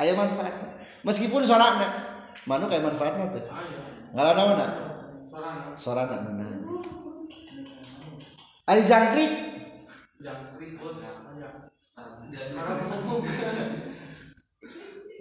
aya 0.02 0.18
manfaatna 0.18 0.82
meskipun 1.06 1.46
suarana 1.46 1.88
manuk 2.50 2.74
aya 2.74 2.82
manfaatna 2.82 3.30
teu 4.12 4.18
ngalanaonna 4.20 4.68
suarana 5.80 6.20
meunang 6.28 6.68
ari 8.68 8.82
jangkrik 8.84 9.32
jangkrik. 10.20 10.72
Bos 10.78 11.02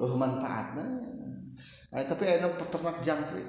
oh 0.00 0.16
manfaatnya. 0.16 0.84
Ay, 1.90 2.06
tapi 2.06 2.22
ada 2.24 2.48
peternak 2.54 3.02
jangkrik. 3.02 3.44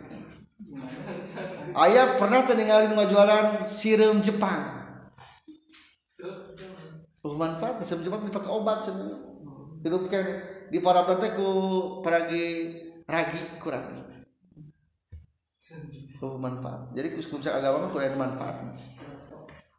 Ayah 1.78 2.18
pernah 2.18 2.42
tertinggalin 2.44 2.98
ngajualan 2.98 3.64
sirum 3.70 4.20
Jepang. 4.20 4.82
Oh 7.22 7.38
manfaatnya. 7.38 7.86
Sirum 7.86 8.04
Jepang 8.04 8.26
dipakai 8.26 8.52
obat 8.52 8.84
cenah 8.84 9.32
hidup 9.82 10.06
di 10.70 10.78
para 10.78 11.02
ku 11.34 11.50
paragi 12.06 12.78
ragi 13.10 13.42
ku 13.58 13.70
oh 16.22 16.38
manfaat. 16.38 16.92
Jadi 16.94 17.08
khususnya 17.18 17.58
agama 17.58 17.88
mah 17.88 17.90
kurang 17.90 18.18
manfaat. 18.18 18.56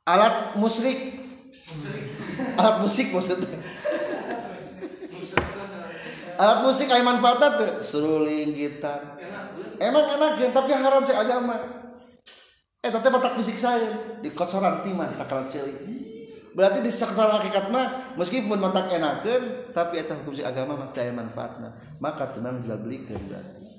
Alat 0.03 0.59
musrik 0.59 0.99
alat 2.59 2.77
musik 2.83 3.15
maksudnya. 3.15 3.59
Alat 6.37 6.59
musik 6.67 6.87
kayak 6.91 7.07
manfaatnya 7.07 7.49
tuh. 7.57 7.73
Seruling 7.81 8.53
gitar. 8.57 9.21
Emang 9.79 10.07
enak 10.07 10.39
ya 10.39 10.49
tapi 10.51 10.71
haram 10.75 11.07
cek. 11.07 11.17
Agama 11.17 11.57
eh 12.83 12.91
tapi 12.91 13.07
batak 13.15 13.39
musik 13.39 13.55
saya. 13.55 14.19
Di 14.19 14.35
kocoran 14.35 14.83
timah 14.83 15.15
takaran 15.15 15.47
cilik 15.47 16.03
berarti 16.53 16.85
di 16.85 16.93
secara 16.93 17.41
hakikat 17.41 17.73
mah 17.73 18.17
meskipun 18.21 18.61
matak 18.61 18.93
enakan 18.93 19.73
tapi 19.73 20.05
eta 20.05 20.13
hukum 20.21 20.37
agama 20.45 20.77
mah 20.77 20.93
teu 20.93 21.09
manfaatna 21.09 21.73
maka 21.97 22.29
tenan 22.29 22.61
jual 22.61 22.77
belikeun 22.77 23.21
berarti 23.25 23.72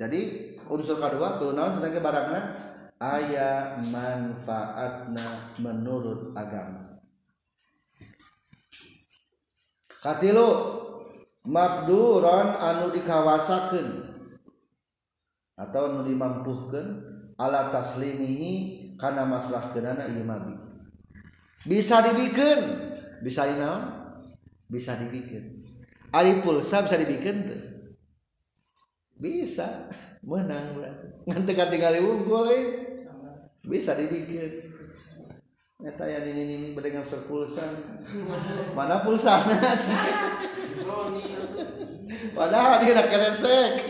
jadi 0.00 0.20
unsur 0.64 0.96
kedua 0.96 1.36
kudu 1.36 1.52
naon 1.52 1.76
cenah 1.76 1.92
ge 1.92 2.00
barangna 2.00 2.40
aya 2.96 3.76
manfaatna 3.84 5.52
menurut 5.60 6.32
agama. 6.32 6.96
Katilu 10.00 10.48
makduron 11.44 12.56
anu 12.56 12.96
dikawasakeun 12.96 13.88
atau 15.60 15.82
anu 15.92 16.08
dimampuhkeun 16.08 16.86
ala 17.36 17.68
taslimihi 17.68 18.96
kana 18.96 19.28
maslahkeunana 19.28 20.08
ieu 20.08 20.24
mabi. 20.24 20.56
Bisa 21.68 22.00
dibikeun. 22.00 22.88
Bisa 23.20 23.44
dinaon 23.44 24.00
bisa 24.64 24.96
dibikeun. 24.96 25.60
Ari 26.08 26.40
pulsa 26.40 26.88
bisa 26.88 26.96
dibikeun 26.96 27.44
teu 27.44 27.69
bisa. 29.20 29.92
Menang 30.24 30.80
berarti. 30.80 31.06
Ngan 31.28 31.44
teu 31.44 31.54
katingali 31.54 32.00
wungkul 32.00 32.48
eh. 32.50 32.64
bisa 33.60 33.92
dibikeun 33.92 34.72
Eta 35.80 36.04
ya 36.04 36.20
ini 36.24 36.44
ini 36.44 36.56
berdengar 36.76 37.04
pulsa 37.24 37.64
mana 38.76 39.00
pulsa 39.00 39.40
padahal 42.36 42.84
dia 42.84 42.92
nak 42.92 43.08
keresek. 43.08 43.80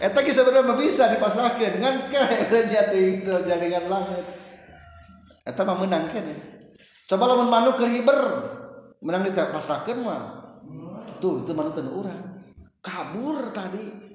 Eta 0.00 0.18
ki 0.24 0.32
sebenarnya 0.32 0.72
bisa 0.72 1.12
dipasrahkeun. 1.12 1.84
Ngan 1.84 1.96
kae 2.08 2.48
jati 2.48 3.00
itu 3.20 3.32
jaringan 3.44 3.92
langit. 3.92 4.24
Eta 5.44 5.60
mah 5.68 5.76
menang 5.76 6.08
kan 6.08 6.24
ya 6.24 6.54
coba 7.04 7.28
lamun 7.28 7.52
manuk 7.52 7.76
keur 7.76 7.92
hiber 7.92 8.20
menang 9.04 9.28
dipasrahkeun 9.28 10.00
mah 10.00 10.43
tuh 11.24 11.48
itu 11.48 11.52
manuk 11.56 11.72
teu 11.72 11.88
urang 11.88 12.44
kabur 12.84 13.48
tadi. 13.56 14.12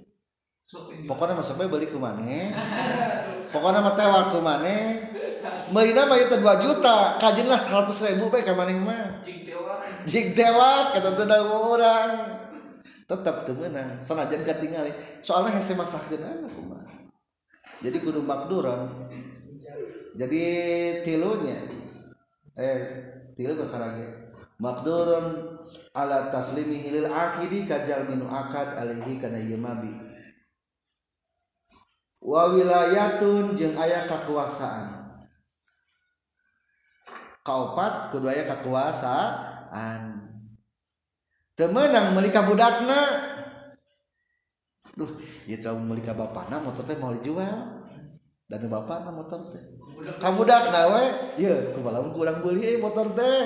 Pokoknya 1.10 1.34
mah 1.42 1.42
sampai 1.42 1.66
beli 1.66 1.90
ke 1.90 1.98
mana 1.98 2.54
pokoknya 3.50 3.82
mah 3.82 3.98
tewa 3.98 4.30
ke 4.30 4.38
mana 4.38 4.78
Meina 5.74 6.06
mah 6.06 6.18
itu 6.22 6.38
2 6.38 6.46
juta. 6.62 7.18
Kajian 7.18 7.50
lah 7.50 7.58
100 7.58 7.90
ribu 8.14 8.30
baik 8.30 8.46
ke 8.46 8.54
mana 8.54 8.74
mah. 8.78 9.26
Jik 10.06 10.38
tewa 10.38 10.94
kata 10.94 11.18
tuh 11.18 11.26
orang. 11.50 12.10
Tetap 13.10 13.50
tuh 13.50 13.58
menang 13.58 13.98
sanajan 13.98 14.46
ketinggalan 14.46 14.94
soalnya 15.26 15.58
hese 15.58 15.74
masalah 15.74 16.06
anak 16.14 16.54
mah 16.70 16.90
jadi 17.80 17.98
kudu 18.04 18.22
makduran. 18.24 19.10
Jadi 20.20 20.44
tilunya 21.08 21.58
eh 22.60 22.80
tilu 23.40 23.56
ke 23.56 23.66
karage. 23.72 24.08
Makduran 24.60 25.49
ala 25.96 26.32
taslimi 26.34 26.80
hilil 26.84 27.10
akidi 27.10 27.66
kajal 27.68 28.08
minu 28.08 28.28
akad 28.28 28.80
alihi 28.80 29.20
kana 29.20 29.40
yemabi 29.40 29.94
wa 32.24 32.52
wilayatun 32.52 33.56
jeung 33.56 33.76
ayah 33.80 34.08
kekuasaan 34.08 35.00
kaopat 37.44 38.14
kudu 38.14 38.30
aya 38.30 38.46
kekuasaan 38.46 40.20
temenang 41.60 42.16
melika 42.16 42.48
budakna. 42.48 43.28
Duh 44.96 45.12
ya 45.44 45.60
tahu 45.60 45.84
melika 45.84 46.16
bapakna 46.16 46.64
motor 46.64 46.88
teh 46.88 46.96
mau 46.96 47.12
dijual. 47.12 47.84
Dan 48.48 48.72
bapakna 48.72 49.12
motor 49.12 49.44
teh. 49.52 49.64
Kabudak 50.24 50.72
nawe 50.72 51.04
ya 51.36 51.76
kubalamun 51.76 52.16
kurang 52.16 52.40
beli 52.40 52.80
motor 52.80 53.12
teh. 53.12 53.40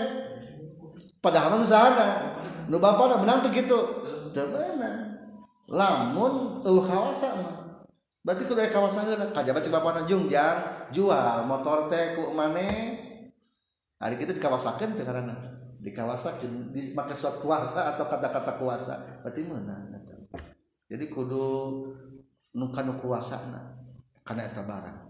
Padahal 1.23 1.55
nu 1.55 1.63
sahana 1.63 2.35
nu 2.67 2.83
bapana 2.83 3.15
menang 3.15 3.39
teh 3.39 3.55
kitu. 3.55 3.79
Teu 4.35 4.51
lamun 5.71 6.59
eueuh 6.67 6.83
kawasa 6.83 7.39
mah. 7.39 7.63
Berarti 8.23 8.47
kudu 8.47 8.63
kawasan 8.71 9.19
kajaba 9.35 9.59
cek 9.59 9.71
bapana 9.71 10.03
jungjang 10.03 10.87
jual 10.91 11.47
motor 11.47 11.87
teh 11.87 12.15
ku 12.15 12.35
maneh. 12.35 12.99
Hari 14.03 14.19
kita 14.19 14.35
dikawasakeun 14.35 14.99
teh 14.99 15.07
karena 15.07 15.31
dikawasakeun 15.79 16.75
di 16.75 16.91
make 16.91 17.15
suatu 17.15 17.39
kuasa 17.43 17.95
atau 17.95 18.07
kata-kata 18.07 18.59
kuasa. 18.59 19.23
Berarti 19.23 19.41
menang 19.47 19.93
jadi 20.93 21.09
kudu 21.09 21.47
nu 22.53 22.65
kanu 22.69 22.93
kuasana 23.01 23.73
karena 24.21 24.45
eta 24.45 24.61
barang. 24.61 25.09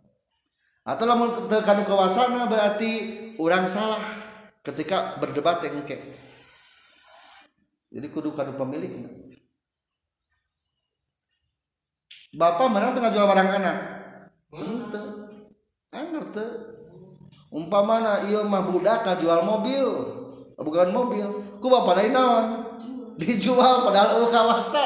Atau 0.88 1.06
lamun 1.06 1.36
teu 1.52 1.60
kanu 1.60 1.84
kuasana 1.84 2.48
berarti 2.48 2.92
orang 3.36 3.68
salah 3.68 4.23
ketika 4.64 5.20
berdebat 5.20 5.60
engke 5.68 6.00
jadi 7.92 8.08
kudu 8.08 8.32
kanu 8.32 8.56
pemilikna 8.56 9.12
bapak 12.34 12.68
menang 12.72 12.96
tengah 12.96 13.12
jual 13.12 13.28
barang 13.28 13.50
anak 13.60 13.78
ente 14.56 15.02
anak 15.92 16.26
teu 16.32 16.48
umpamana 17.52 18.26
ieu 18.26 18.42
mah 18.48 18.64
budak 18.66 19.06
jual 19.20 19.44
mobil 19.44 19.86
bukan 20.58 20.90
mobil 20.96 21.28
ku 21.60 21.68
bapak 21.68 22.00
lain 22.00 22.16
naon 22.16 22.46
dijual 23.20 23.86
padahal 23.86 24.18
eueuh 24.18 24.32
kawasa 24.32 24.84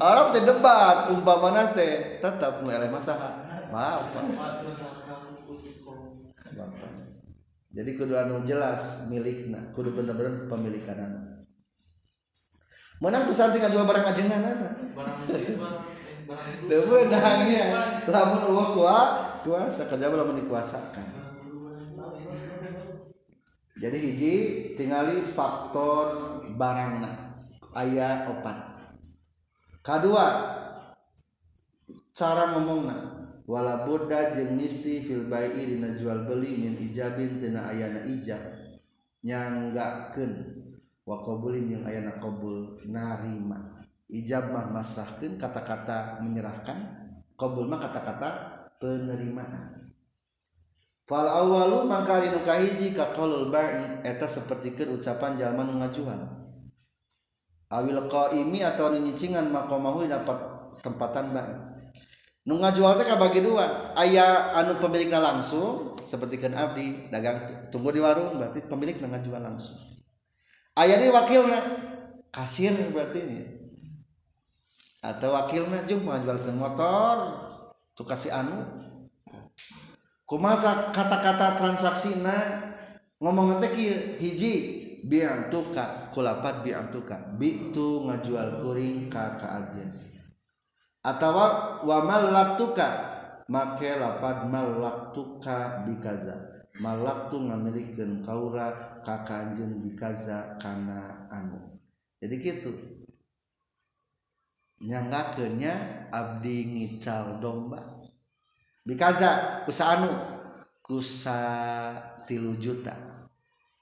Arab 0.00 0.32
teh 0.32 0.42
debat 0.44 1.12
umpamana 1.12 1.70
teh 1.72 2.18
tetap 2.18 2.60
nu 2.60 2.68
eleh 2.74 2.90
masaha 2.90 3.38
bapak 3.70 4.24
bapak 6.58 6.89
jadi 7.70 7.90
kudu 7.94 8.14
anu 8.18 8.42
jelas 8.42 9.06
milikna 9.06 9.70
kudu 9.70 9.94
bener-bener 9.94 10.50
pemilikan 10.50 10.98
anak 10.98 11.24
menang 13.00 13.24
tuh 13.24 13.36
santai 13.36 13.62
ngajual 13.62 13.86
barang 13.86 14.06
ajengan 14.10 14.42
barang 14.92 15.18
itu 15.26 15.54
teu 16.70 16.86
beunangnya 16.86 17.64
lamun 18.06 18.40
eueuh 18.46 18.68
kuat 18.78 19.10
kuasa 19.42 19.90
kajaba 19.90 20.22
lamun 20.22 20.38
dikuasakan. 20.38 21.06
Jadi 23.80 23.96
hiji 23.96 24.34
tingali 24.76 25.24
faktor 25.24 26.12
barangna. 26.54 27.40
Aya 27.72 28.28
opat. 28.28 28.58
Kedua 29.80 30.26
cara 32.12 32.52
ngomongna 32.52 33.16
wala 33.50 33.82
budda 33.82 34.30
jeung 34.38 34.54
nisti 34.54 35.02
fil 35.02 35.26
bai'i 35.26 35.74
dina 35.74 35.90
jual 35.98 36.22
beli 36.22 36.54
min 36.54 36.78
ijabin 36.78 37.42
tina 37.42 37.66
ayana 37.66 38.06
ijab 38.06 38.38
nyanggakeun. 39.26 40.62
Wa 41.02 41.18
qabulin 41.18 41.66
yang 41.66 41.82
ayana 41.82 42.14
qabul 42.22 42.78
narima. 42.86 43.82
Ijab 44.06 44.54
mah 44.54 44.70
masrahkeun 44.70 45.34
kata-kata 45.34 46.22
menyerahkan 46.22 46.78
qabul 47.34 47.66
mah 47.66 47.82
kata-kata 47.82 48.28
penerimaan. 48.78 49.90
Fal 51.10 51.26
awalu 51.26 51.90
mangka 51.90 52.22
dinu 52.22 52.38
kahiji 52.46 52.94
ka 52.94 53.10
qaulul 53.10 53.50
ba'i 53.50 54.06
eta 54.06 54.30
sapertikeun 54.30 54.94
ucapan 54.94 55.34
jalma 55.34 55.66
nu 55.66 55.82
ngajual 55.82 56.22
awil 57.70 58.06
qaimi 58.06 58.62
atau 58.62 58.94
nyincingan 58.94 59.50
maqamahu 59.50 60.06
dapat 60.06 60.38
tempatan 60.86 61.34
ba'i 61.34 61.69
nu 62.48 62.56
ngajual 62.56 62.96
teh 62.96 63.06
kabagi 63.08 63.44
dua. 63.44 63.92
Aya 63.96 64.56
anu 64.56 64.80
pemilikna 64.80 65.20
langsung 65.20 65.98
seperti 66.08 66.40
kan 66.40 66.56
abdi 66.56 67.12
dagang 67.12 67.44
tunggu 67.68 67.92
di 67.92 68.00
warung 68.00 68.40
berarti 68.40 68.64
pemilik 68.64 68.96
ngajual 68.96 69.42
langsung. 69.42 69.76
Aya 70.78 70.96
di 70.96 71.12
wakilna. 71.12 71.60
Kasir 72.30 72.70
berarti 72.94 73.42
atau 75.02 75.34
wakilna 75.34 75.82
jeung 75.82 76.06
ngajualkeun 76.06 76.54
motor 76.54 77.48
tu 77.98 78.06
kasih 78.06 78.30
anu. 78.30 78.62
Kumaha 80.22 80.94
kata-kata 80.94 81.58
transaksina? 81.58 82.70
Ngomong 83.18 83.58
teh 83.58 83.74
hiji 84.22 84.54
bi'antuka 85.02 86.14
kulapat 86.14 86.62
bi'antuka. 86.62 87.34
Bi'tu 87.34 88.06
ngajual 88.06 88.62
kuring 88.62 89.10
ka 89.10 89.42
ka 89.42 89.58
agen 89.58 89.90
atawa 91.00 91.80
wa 91.80 92.04
mallaktuka 92.04 92.86
make 93.48 93.88
lapad 93.96 94.46
mallaktuka 94.46 95.84
bikaza. 95.88 96.36
Mallaktu 96.80 97.36
ngamilikeun 97.36 98.24
kaura 98.24 99.00
ka 99.04 99.20
kanjeun 99.24 99.84
bikaza 99.84 100.56
kana 100.56 101.28
anu. 101.28 101.76
Jadi 102.20 102.36
gitu 102.40 102.72
nyanggakeunnya 104.80 106.08
abdi 106.08 106.64
ngical 106.72 107.36
domba. 107.42 108.00
Bikaza 108.86 109.60
kusa 109.68 109.98
anu? 109.98 110.08
Kusa 110.80 111.36
tilu 112.24 112.56
juta. 112.56 112.96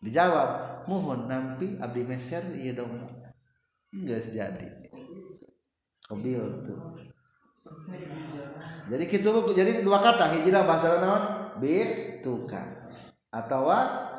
Dijawab 0.02 0.82
mohon 0.90 1.30
nampi 1.30 1.78
abdi 1.78 2.02
meser 2.02 2.42
iya 2.58 2.74
domba. 2.74 3.06
Geus 3.94 4.34
jadi. 4.34 4.90
Kobil 6.02 6.42
tuh 6.66 7.07
jadi 8.88 9.04
gitu 9.04 9.28
jadi 9.52 9.84
dua 9.84 10.00
kata 10.00 10.32
hijrah 10.32 10.64
bahasa 10.64 10.96
naon? 11.00 11.22
Bi 11.60 11.84
tuka. 12.24 12.62
Atau 13.28 13.68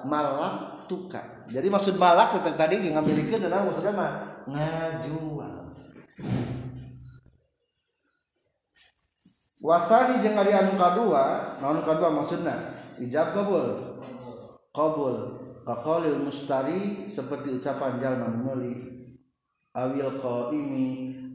malak 0.05 0.85
tuka. 0.85 1.45
Jadi 1.49 1.65
maksud 1.69 1.97
malak 1.97 2.37
tentang 2.37 2.53
tadi 2.53 2.93
ngambilikeun 2.93 3.41
tentang 3.41 3.65
maksudnya 3.65 3.93
mah 3.97 4.11
ngajual. 4.45 5.73
Wasani 9.59 10.23
jeung 10.23 10.37
ari 10.37 10.53
anu 10.53 10.77
kadua 10.77 11.57
naon 11.57 11.81
kadua 11.81 12.13
maksudna? 12.13 12.77
Ijab 13.01 13.33
kabul. 13.33 13.97
Qabul 14.69 15.15
kaqalil 15.65 16.21
mustari 16.21 17.09
seperti 17.09 17.57
ucapan 17.57 17.97
jalma 17.97 18.29
meuli 18.29 18.98
awil 19.75 20.17
qaimi 20.17 20.87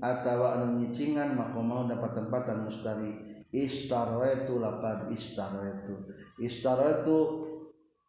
atawa 0.02 0.59
anu 0.59 0.78
nyicingan 0.81 1.35
maka 1.39 1.61
mau 1.62 1.86
dapat 1.86 2.23
tempatan 2.23 2.66
mustari. 2.66 3.35
Istaraitu 3.55 4.59
lapad 4.59 5.15
istaraitu 5.15 5.94
istaraitu 6.43 7.19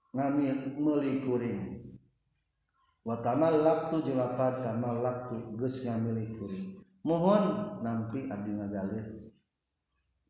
ngamil 0.10 0.74
meuli 0.74 1.22
kuring 1.22 1.86
wa 3.06 3.22
tamallaktu 3.22 4.02
jeung 4.10 4.18
lapad 4.18 4.66
tamallaktu 4.66 5.54
geus 5.54 5.86
ngamili 5.86 6.34
kuring 6.34 6.82
mohon 7.06 7.78
nampi 7.86 8.26
abdi 8.26 8.58
ngagalih. 8.58 9.06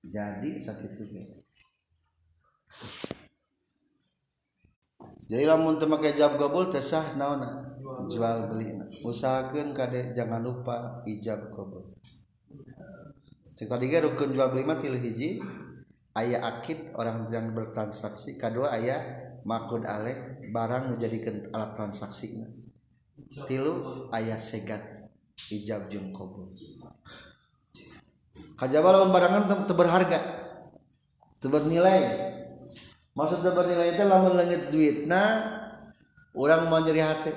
Jadi 0.03 0.59
sakitu 0.59 1.07
ge. 1.07 1.23
Jadi 5.31 5.47
lamun 5.47 5.79
teu 5.79 5.87
make 5.87 6.11
ijab 6.11 6.35
kabul 6.35 6.67
teh 6.67 6.83
sah 6.83 7.15
naonna 7.15 7.63
jual 8.11 8.51
beli. 8.51 8.75
Usahakan 9.01 9.71
kade 9.71 10.11
jangan 10.11 10.43
lupa 10.43 11.01
ijab 11.07 11.51
kabul 11.55 11.95
cek 13.55 13.71
tadi 13.71 13.87
ge 13.87 14.03
rukun 14.03 14.35
jual 14.35 14.51
beli 14.51 14.67
mah 14.67 14.75
tilu 14.75 14.99
hiji. 14.99 15.39
Aya 16.15 16.39
akid 16.47 16.95
orang 16.95 17.27
yang 17.27 17.51
bertransaksi. 17.51 18.39
Kedua 18.39 18.71
aya 18.71 19.03
makud 19.43 19.83
aleh 19.83 20.39
barang 20.47 20.95
menjadikan 20.95 21.43
alat 21.51 21.75
transaksi. 21.75 22.39
Tilu 23.47 24.07
aya 24.15 24.39
segat 24.39 24.79
ijab 25.51 25.91
jeung 25.91 26.15
kabul 26.15 26.49
kajaba 28.55 28.87
lawan 28.95 29.11
barangan 29.11 29.67
teu 29.67 29.75
berharga 29.75 30.19
teu 31.43 31.51
bernilai. 31.51 32.31
Maksud 33.15 33.43
teu 33.43 33.51
bernilai 33.51 33.95
teh 33.95 34.07
lamun 34.07 34.39
leungit 34.39 34.71
duitna 34.71 35.23
orang 36.35 36.67
mau 36.71 36.79
nyeri 36.79 37.03
hati. 37.03 37.31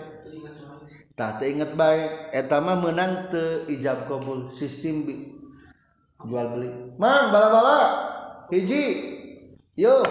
Tah 1.19 1.35
teu 1.35 1.51
inget 1.51 1.74
bae 1.74 2.31
eta 2.31 2.62
mah 2.62 2.78
meunang 2.78 3.27
teu 3.27 3.66
ijab 3.66 4.07
kabul 4.07 4.47
sistem 4.47 5.03
jual 6.23 6.47
beli. 6.55 6.70
Mang 6.95 7.35
bala-bala. 7.35 8.07
Hiji. 8.55 9.19
Yo 9.74 10.07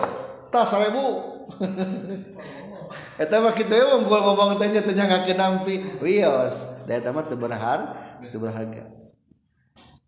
tah 0.52 0.68
1000 0.76 3.24
eta 3.24 3.36
mah 3.40 3.56
kitu 3.56 3.72
we 3.72 3.88
ngomong 3.88 4.24
ngomong 4.36 4.60
teh 4.60 4.68
nya 4.68 4.84
teu 4.84 4.92
nyangakeun 4.92 5.40
nampi. 5.40 5.80
Wios. 6.04 6.68
Da 6.84 7.00
eta 7.00 7.16
mah 7.16 7.24
teu 7.24 7.40
berharga 7.40 7.96
teu 8.28 8.44
berharga. 8.44 8.84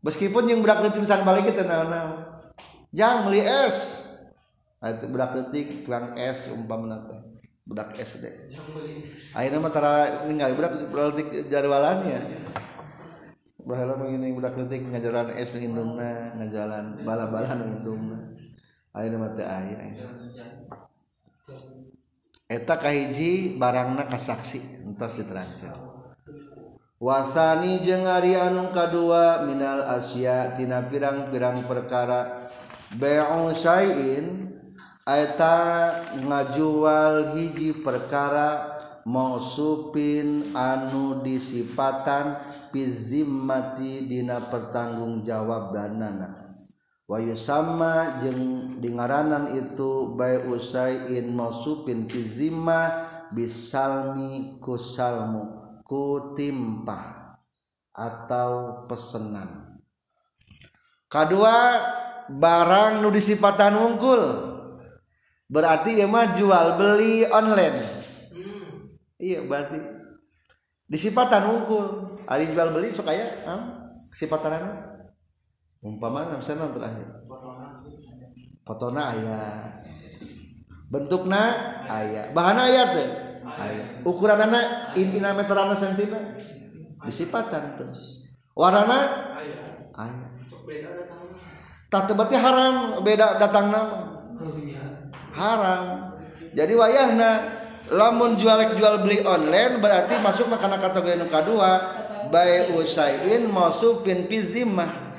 Meskipun 0.04 0.52
yang 0.52 0.60
budak 0.60 0.84
detik 0.84 1.08
san 1.08 1.24
balik 1.24 1.48
kita 1.48 1.64
naon 1.64 2.28
jang 2.92 3.24
beli 3.24 3.48
es. 3.48 4.04
Nah, 4.84 4.96
itu 4.96 5.08
budak 5.08 5.32
detik 5.36 5.88
tukang 5.88 6.20
es 6.20 6.52
umpamana 6.52 7.08
teh 7.08 7.39
budak 7.70 7.94
SD 7.94 8.50
akhirnya 9.38 9.62
matara 9.62 10.26
ningali 10.26 10.58
budak 10.58 10.74
berarti 10.90 11.46
jadwalannya 11.46 12.42
bahala 13.62 13.94
begini 14.02 14.34
budak 14.34 14.58
detik 14.58 14.90
ngajaran 14.90 15.38
es 15.38 15.54
ngindungna 15.54 16.34
ngajalan 16.42 17.06
bala-bala 17.06 17.54
ngindungna 17.54 18.18
akhirnya 18.90 19.18
mata 19.22 19.46
ayah 19.46 19.80
Eta 22.50 22.82
kahiji 22.82 23.62
barangna 23.62 24.10
kasaksi 24.10 24.82
entos 24.82 25.22
diterangkan 25.22 25.90
Wasani 27.00 27.80
jeung 27.80 28.10
ari 28.10 28.36
anu 28.36 28.76
kadua 28.76 29.48
minal 29.48 29.88
asya 29.88 30.58
tina 30.58 30.84
pirang-pirang 30.84 31.64
perkara. 31.64 32.52
Bai'u 33.00 33.56
syai'in 33.56 34.59
eta 35.18 35.58
ngajual 36.22 37.34
hiji 37.34 37.74
perkara 37.82 38.78
mausupin 39.10 40.54
anu 40.54 41.26
disipatan 41.26 42.38
pizimmati 42.70 44.06
dina 44.06 44.38
pertanggung 44.38 45.26
jawab 45.26 45.74
danana. 45.74 46.54
Wayu 47.10 47.34
sama 47.34 48.22
jeung 48.22 48.78
dingaranan 48.78 49.58
itu 49.58 50.14
bai 50.14 50.46
usain 50.46 51.26
mausupin 51.34 52.06
pizimma 52.06 53.10
bisalmi 53.34 54.62
kusalmu 54.62 55.82
kutimpa 55.82 57.34
atau 57.90 58.86
pesenan. 58.86 59.82
Kedua 61.10 61.82
barang 62.30 63.02
nu 63.02 63.10
disipatan 63.10 63.74
wungkul 63.74 64.49
berarti 65.50 65.98
ya 65.98 66.06
mah 66.06 66.30
jual 66.32 66.78
beli 66.78 67.26
online. 67.28 67.76
Iya 69.20 69.44
berarti. 69.44 69.82
Disipatan 70.90 71.42
wungkul 71.50 71.86
ari 72.26 72.50
jual 72.50 72.70
beli 72.74 72.90
sok 72.90 73.10
aya 73.10 73.26
ah, 73.46 73.90
kesipatan 74.14 74.58
anu 74.58 74.72
umpama 75.86 76.30
misalnya 76.34 76.70
terakhir? 76.74 77.06
Fotona 78.66 79.10
aya 79.14 79.38
bentukna 80.90 81.42
aya 81.86 82.30
bahan 82.34 82.58
aya 82.58 82.82
teh 82.94 83.10
aya 83.46 84.02
ukuran 84.06 84.38
anak 84.50 84.94
in 84.98 85.14
ina 85.14 85.34
meterana 85.34 85.74
sentina? 85.74 86.18
Disipatan 87.06 87.80
terus. 87.80 88.26
Warna 88.58 89.00
Ayo. 89.40 89.56
aya 89.96 90.26
Sok 90.44 90.68
beda 90.68 90.90
ada 90.90 91.04
tahu. 91.06 91.26
tak 91.88 92.12
berarti 92.18 92.36
haram 92.38 93.00
beda 93.02 93.38
datang 93.40 93.72
nama. 93.72 94.20
Haram. 95.34 96.16
Jadi 96.54 96.74
wayahna 96.74 97.46
lamun 97.90 98.38
jual 98.38 98.62
jual 98.78 99.02
beli 99.06 99.22
online 99.26 99.82
berarti 99.82 100.18
masuk 100.22 100.50
karena 100.58 100.78
kategori 100.78 101.18
nu 101.18 101.28
kedua 101.30 101.82
bay 102.30 102.70
usain 102.74 103.50
mausufin 103.50 104.30
fi 104.30 104.38
zimmah. 104.42 104.90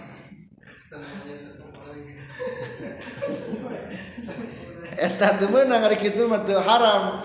Eta 5.01 5.41
teu 5.41 5.49
meunang 5.49 5.81
ari 5.87 5.97
kitu 5.97 6.29
mah 6.29 6.45
teu 6.45 6.61
haram. 6.61 7.25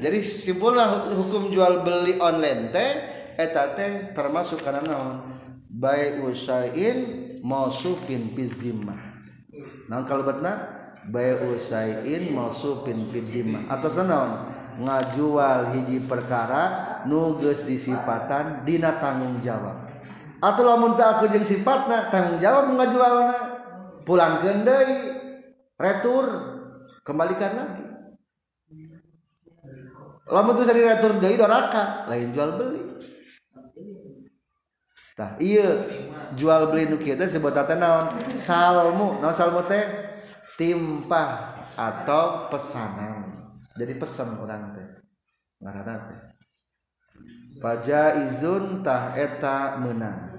Jadi 0.00 0.24
simpulna 0.24 0.86
hukum 1.12 1.52
jual 1.52 1.84
beli 1.84 2.16
online 2.18 2.72
teh 2.72 2.90
eta 3.36 3.76
teh 3.76 4.14
termasuk 4.16 4.62
kana 4.64 4.80
naon? 4.80 5.20
Bay 5.70 6.18
usain 6.24 6.96
mausufin 7.44 8.30
fi 8.32 8.46
zimmah. 8.48 8.96
Naon 9.90 10.06
kalebetna 10.06 10.79
bay 11.08 11.32
usain 11.48 12.22
mausufin 12.36 13.08
fidima 13.08 13.64
atas 13.72 14.02
naon 14.04 14.44
ngajual 14.80 15.72
hiji 15.76 16.04
perkara 16.04 17.02
nuges 17.08 17.68
disipatan 17.68 18.64
dina 18.64 18.96
tanggung 19.00 19.36
jawab. 19.40 19.88
Atau 20.40 20.64
lamun 20.64 20.96
tak 20.96 21.20
aku 21.20 21.28
jeung 21.28 21.44
sifatna 21.44 22.08
tanggung 22.08 22.40
jawab 22.40 22.72
ngajualna. 22.72 23.38
Pulang 24.08 24.40
gendai 24.40 24.88
retur 25.76 26.24
kembalikan 27.04 27.52
lagi 27.52 27.84
lamun 30.30 30.56
tuh 30.56 30.64
sari 30.64 30.80
retur 30.80 31.18
deui 31.20 31.36
doraka 31.36 32.08
lain 32.08 32.32
jual 32.32 32.56
beli. 32.56 32.80
Tah 35.12 35.36
iya 35.36 35.68
jual 36.32 36.72
beli 36.72 36.88
nu 36.88 36.96
kieu 36.96 37.18
teh 37.18 37.28
sebutna 37.28 37.68
naon? 37.76 38.06
Salmu. 38.32 39.20
Naon 39.20 39.36
salmu 39.36 39.60
teh? 39.68 40.09
Timpah 40.60 41.56
atau 41.72 42.52
pesanan. 42.52 43.32
Jadi 43.80 43.96
pesan 43.96 44.36
orang 44.44 44.76
teh. 44.76 44.88
Ngaranna 45.64 45.96
teh. 46.12 46.20
Izun 48.28 48.84
tah 48.84 49.16
eta 49.16 49.80
menang. 49.80 50.36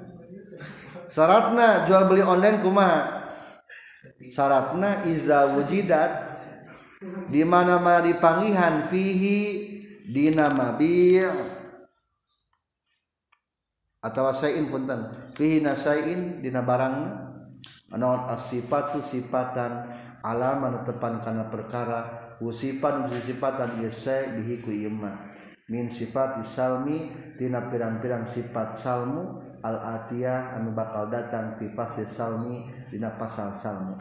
Syaratna 1.10 1.89
jual 1.89 2.06
beli 2.06 2.22
online 2.22 2.61
kumaha? 2.61 3.34
Syaratna 4.30 5.02
iza 5.10 5.57
wujidat 5.57 6.30
di 7.34 7.41
mana 7.41 7.81
mana 7.81 8.06
dipanggihan 8.06 8.85
fihi 8.93 9.41
dina 10.06 10.53
mabi' 10.53 11.26
atau 14.02 14.30
sayin 14.34 14.69
punten. 14.69 15.34
Fihi 15.34 15.65
nasain 15.65 16.41
dina 16.45 16.61
barangna 16.61 17.20
anaon 17.91 18.31
asifatu 18.31 19.03
sifatan 19.03 19.91
alama 20.23 20.81
tepan 20.88 21.19
kana 21.19 21.51
perkara 21.51 22.35
usipan 22.41 23.05
sifatan 23.05 23.84
ieu 23.84 23.91
bihi 24.39 24.55
ku 24.63 24.72
min 25.72 25.88
sifat 25.88 26.43
salmi 26.43 27.15
tina 27.39 27.72
pirang-pirang 27.72 28.27
sifat 28.27 28.76
salmu 28.76 29.39
al 29.63 29.77
atiyah 30.01 30.59
anu 30.59 30.76
bakal 30.76 31.07
datang 31.07 31.55
fi 31.55 31.72
fasih 31.72 32.03
salmi 32.03 32.68
dina 32.91 33.15
pasal 33.15 33.55
salmu. 33.55 33.95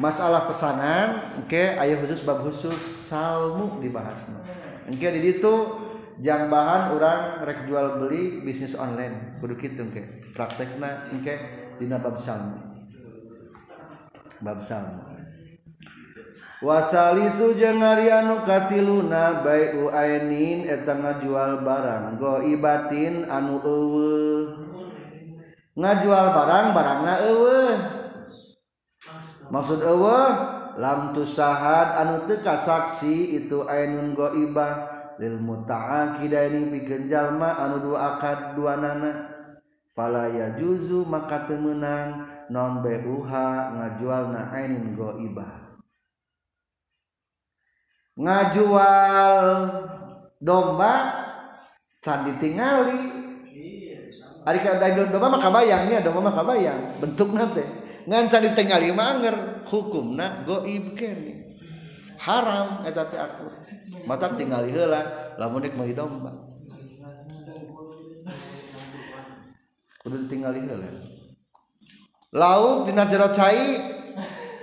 Masalah 0.00 0.48
pesanan 0.48 1.20
engke 1.36 1.76
aya 1.76 2.00
khusus 2.00 2.24
bab 2.24 2.40
khusus 2.40 2.72
salmu 3.12 3.84
dibahasna. 3.84 4.40
Engke 4.88 5.12
di 5.12 5.20
ditu 5.20 5.76
jang 6.24 6.48
bahan 6.48 6.96
orang 6.96 7.44
rek 7.44 7.68
jual 7.68 8.00
beli 8.00 8.40
bisnis 8.40 8.72
online. 8.72 9.36
Kudu 9.44 9.60
kitu 9.60 9.84
engke 9.84 10.32
praktekna 10.32 10.96
engke 11.12 11.36
dina 11.76 12.00
bab 12.00 12.16
salmu 12.16 12.81
bab 14.42 14.58
salmu 14.58 15.12
wasalisu 16.62 17.58
jeung 17.58 17.82
Arianu 17.82 18.46
katiluna 18.46 19.42
bai'u 19.42 19.90
ainin 19.90 20.62
eta 20.70 20.94
ngajual 20.94 21.66
barang 21.66 22.22
go 22.22 22.38
ibatin 22.38 23.26
anu 23.26 23.58
eueuh. 23.58 24.46
Ngajual 25.74 26.26
barang 26.30 26.66
barangna 26.70 27.14
eueuh. 27.26 27.76
Maksud 29.50 29.82
eueuh 29.82 30.32
lam 30.78 31.10
tusahad 31.10 31.98
anu 31.98 32.30
teu 32.30 32.38
kasaksi 32.38 33.42
itu 33.42 33.66
ainun 33.66 34.14
go 34.14 34.30
ibah. 34.30 35.02
Lil 35.18 35.42
muta'aqidaini 35.42 36.70
pikeun 36.72 37.10
jalma 37.10 37.58
anu 37.58 37.90
dua 37.90 38.16
akad 38.16 38.54
duanana 38.54 39.31
fala 39.92 40.28
yajuzu 40.28 41.04
maka 41.04 41.44
teu 41.44 41.60
meunang 41.60 42.24
non 42.48 42.80
bai'uha 42.80 43.76
ngajualna 43.76 44.52
ainin 44.52 44.96
goibah. 44.96 45.80
Ngajual 48.16 49.38
domba 50.36 50.94
can 52.04 52.28
ditingali 52.28 53.24
Ari 54.42 54.58
ka 54.58 54.74
domba 55.06 55.38
mah 55.38 55.40
kabayangnya 55.40 56.02
domba 56.02 56.28
mah 56.28 56.34
kabayang. 56.34 56.98
Bentuk 56.98 57.30
nate 57.32 57.62
ngan 58.08 58.26
can 58.26 58.42
ditingali 58.42 58.90
mah 58.90 59.16
anger 59.16 59.64
hukumna 59.68 60.42
goib 60.44 60.92
kene. 60.98 61.46
Haram 62.20 62.82
eta 62.84 63.06
teh 63.06 63.20
aku. 63.20 63.46
Mata 64.02 64.34
tingali 64.34 64.74
heula 64.74 65.04
lamun 65.38 65.62
nek 65.62 65.78
meuli 65.78 65.94
domba 65.94 66.52
kudu 70.12 70.28
ditingali 70.28 70.60
heula 70.68 70.90
lauk 72.36 72.84
dina 72.84 73.08
jero 73.08 73.32
cai 73.32 73.80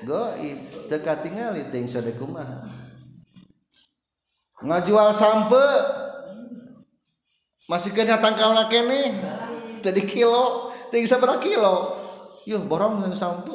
goib 0.05 0.59
teu 0.85 1.01
katingali 1.01 1.65
teuing 1.73 1.89
sade 1.89 2.13
kumaha 2.13 2.69
ngajual 4.61 5.09
sampe 5.09 5.65
masih 7.65 7.89
kena 7.97 8.21
tangkal 8.21 8.53
kene 8.69 9.17
tadi 9.81 10.05
kilo 10.05 10.69
tinggi 10.89 11.07
sabaraha 11.07 11.39
kilo? 11.39 11.75
Yuh 12.49 12.65
borong 12.65 13.13
sampe. 13.13 13.53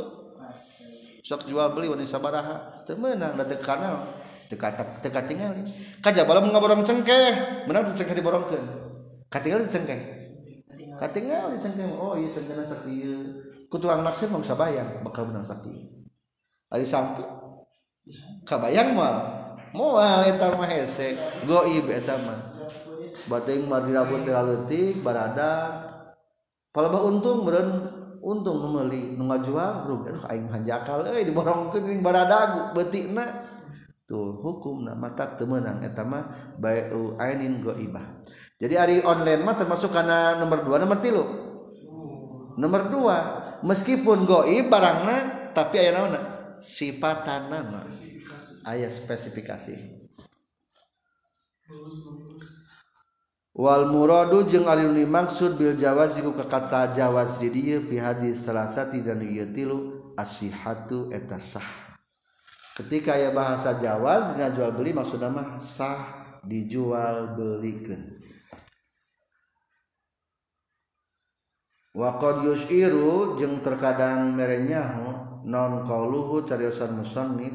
Sok 1.25 1.51
jual 1.51 1.75
beli 1.75 1.91
wani 1.91 2.07
sabaraha. 2.07 2.87
Teu 2.87 2.95
meunang 2.95 3.35
da 3.35 3.45
teu 3.45 3.59
kana 3.59 4.07
teu 4.47 4.57
teu 5.03 5.11
tinggal. 5.27 5.53
Kajabala 5.99 6.39
mun 6.39 6.55
ngaborong 6.55 6.87
cengkeh? 6.87 7.67
Benar 7.67 7.91
cengkeh 7.91 8.15
diborongkeun. 8.15 8.65
Katinggal 9.27 9.67
cengkeh 9.67 10.24
katingal 10.99 11.51
di 11.51 11.59
oh, 11.59 11.61
cengkeh 11.61 11.87
oh 11.99 12.15
iya 12.15 12.29
cengkehna 12.31 12.65
sakti 12.65 12.95
kutuang 13.69 14.07
naksir 14.07 14.31
nggak 14.31 14.47
usah 14.47 14.59
bayang 14.59 14.91
bakal 15.03 15.27
benang 15.27 15.43
sakti. 15.43 15.73
Hari 16.71 16.87
sampai 16.87 17.27
kabayang 18.47 18.95
mal 18.95 19.17
moal 19.75 20.23
eta 20.23 20.55
mah 20.55 20.69
hese 20.71 21.19
goib 21.43 21.91
eta 21.91 22.15
mah. 22.23 22.39
Bating 23.27 23.67
mah 23.67 23.83
dirabut 23.83 24.23
teraletik 24.23 25.03
barada 25.03 25.83
palebah 26.71 27.03
untung 27.03 27.47
beren 27.47 27.69
untung 28.23 28.63
numeli 28.63 29.19
nu 29.19 29.27
ngajual 29.27 29.91
rugi. 29.91 30.15
Aduh 30.15 30.25
aing 30.31 30.47
hanjakal 30.51 31.07
euy 31.11 31.27
diborongkeun 31.27 31.99
baradagu 32.03 32.75
beutikna 32.79 33.54
tuh 34.15 34.39
hukumna 34.39 34.95
mata 34.95 35.35
teu 35.35 35.51
meunang 35.51 35.83
eta 35.83 36.07
mah 36.07 36.31
bai'u 36.63 37.19
ainin 37.19 37.59
goibah. 37.59 38.23
Jadi 38.63 38.79
ari 38.79 38.97
online 39.03 39.43
mah 39.43 39.59
termasuk 39.59 39.91
kana 39.91 40.39
nomor 40.39 40.63
2 40.63 40.79
nomor 40.79 41.03
3 41.03 42.55
nomor 42.55 42.83
2 42.87 43.67
meskipun 43.67 44.23
goib 44.23 44.71
barangna 44.71 45.51
tapi 45.51 45.83
aya 45.83 45.99
naonna 45.99 46.55
sifatanna 46.55 47.67
aya 48.63 48.87
spesifikasi. 48.87 50.07
Wal 53.55 53.87
muradu 53.87 54.47
jeung 54.47 54.67
nu 54.67 54.95
dimaksud 54.95 55.59
bil 55.59 55.75
jawaz 55.75 56.19
iku 56.19 56.35
ka 56.35 56.47
kata 56.47 56.95
jawaz 56.95 57.39
di 57.39 57.51
dieu 57.51 57.83
fi 57.87 58.03
hadis 58.03 58.43
salasati 58.43 58.99
dan 59.03 59.23
ieu 59.23 59.47
tilu 59.51 59.79
asihatu 60.15 61.11
eta 61.11 61.39
sah. 61.43 61.84
Ketika 62.75 63.15
aya 63.15 63.31
bahasa 63.31 63.79
jawaz 63.79 64.35
dina 64.35 64.51
jual 64.51 64.75
beli 64.75 64.91
maksudna 64.91 65.31
mah 65.31 65.55
sah 65.55 66.27
dijual 66.43 67.39
belikeun. 67.39 68.19
Wa 71.95 72.19
qad 72.19 72.43
yushiru 72.43 73.39
jeung 73.39 73.63
terkadang 73.63 74.35
merenyaho 74.35 75.39
non 75.47 75.87
qauluhu 75.87 76.43
cariosan 76.43 76.99
musannif 76.99 77.55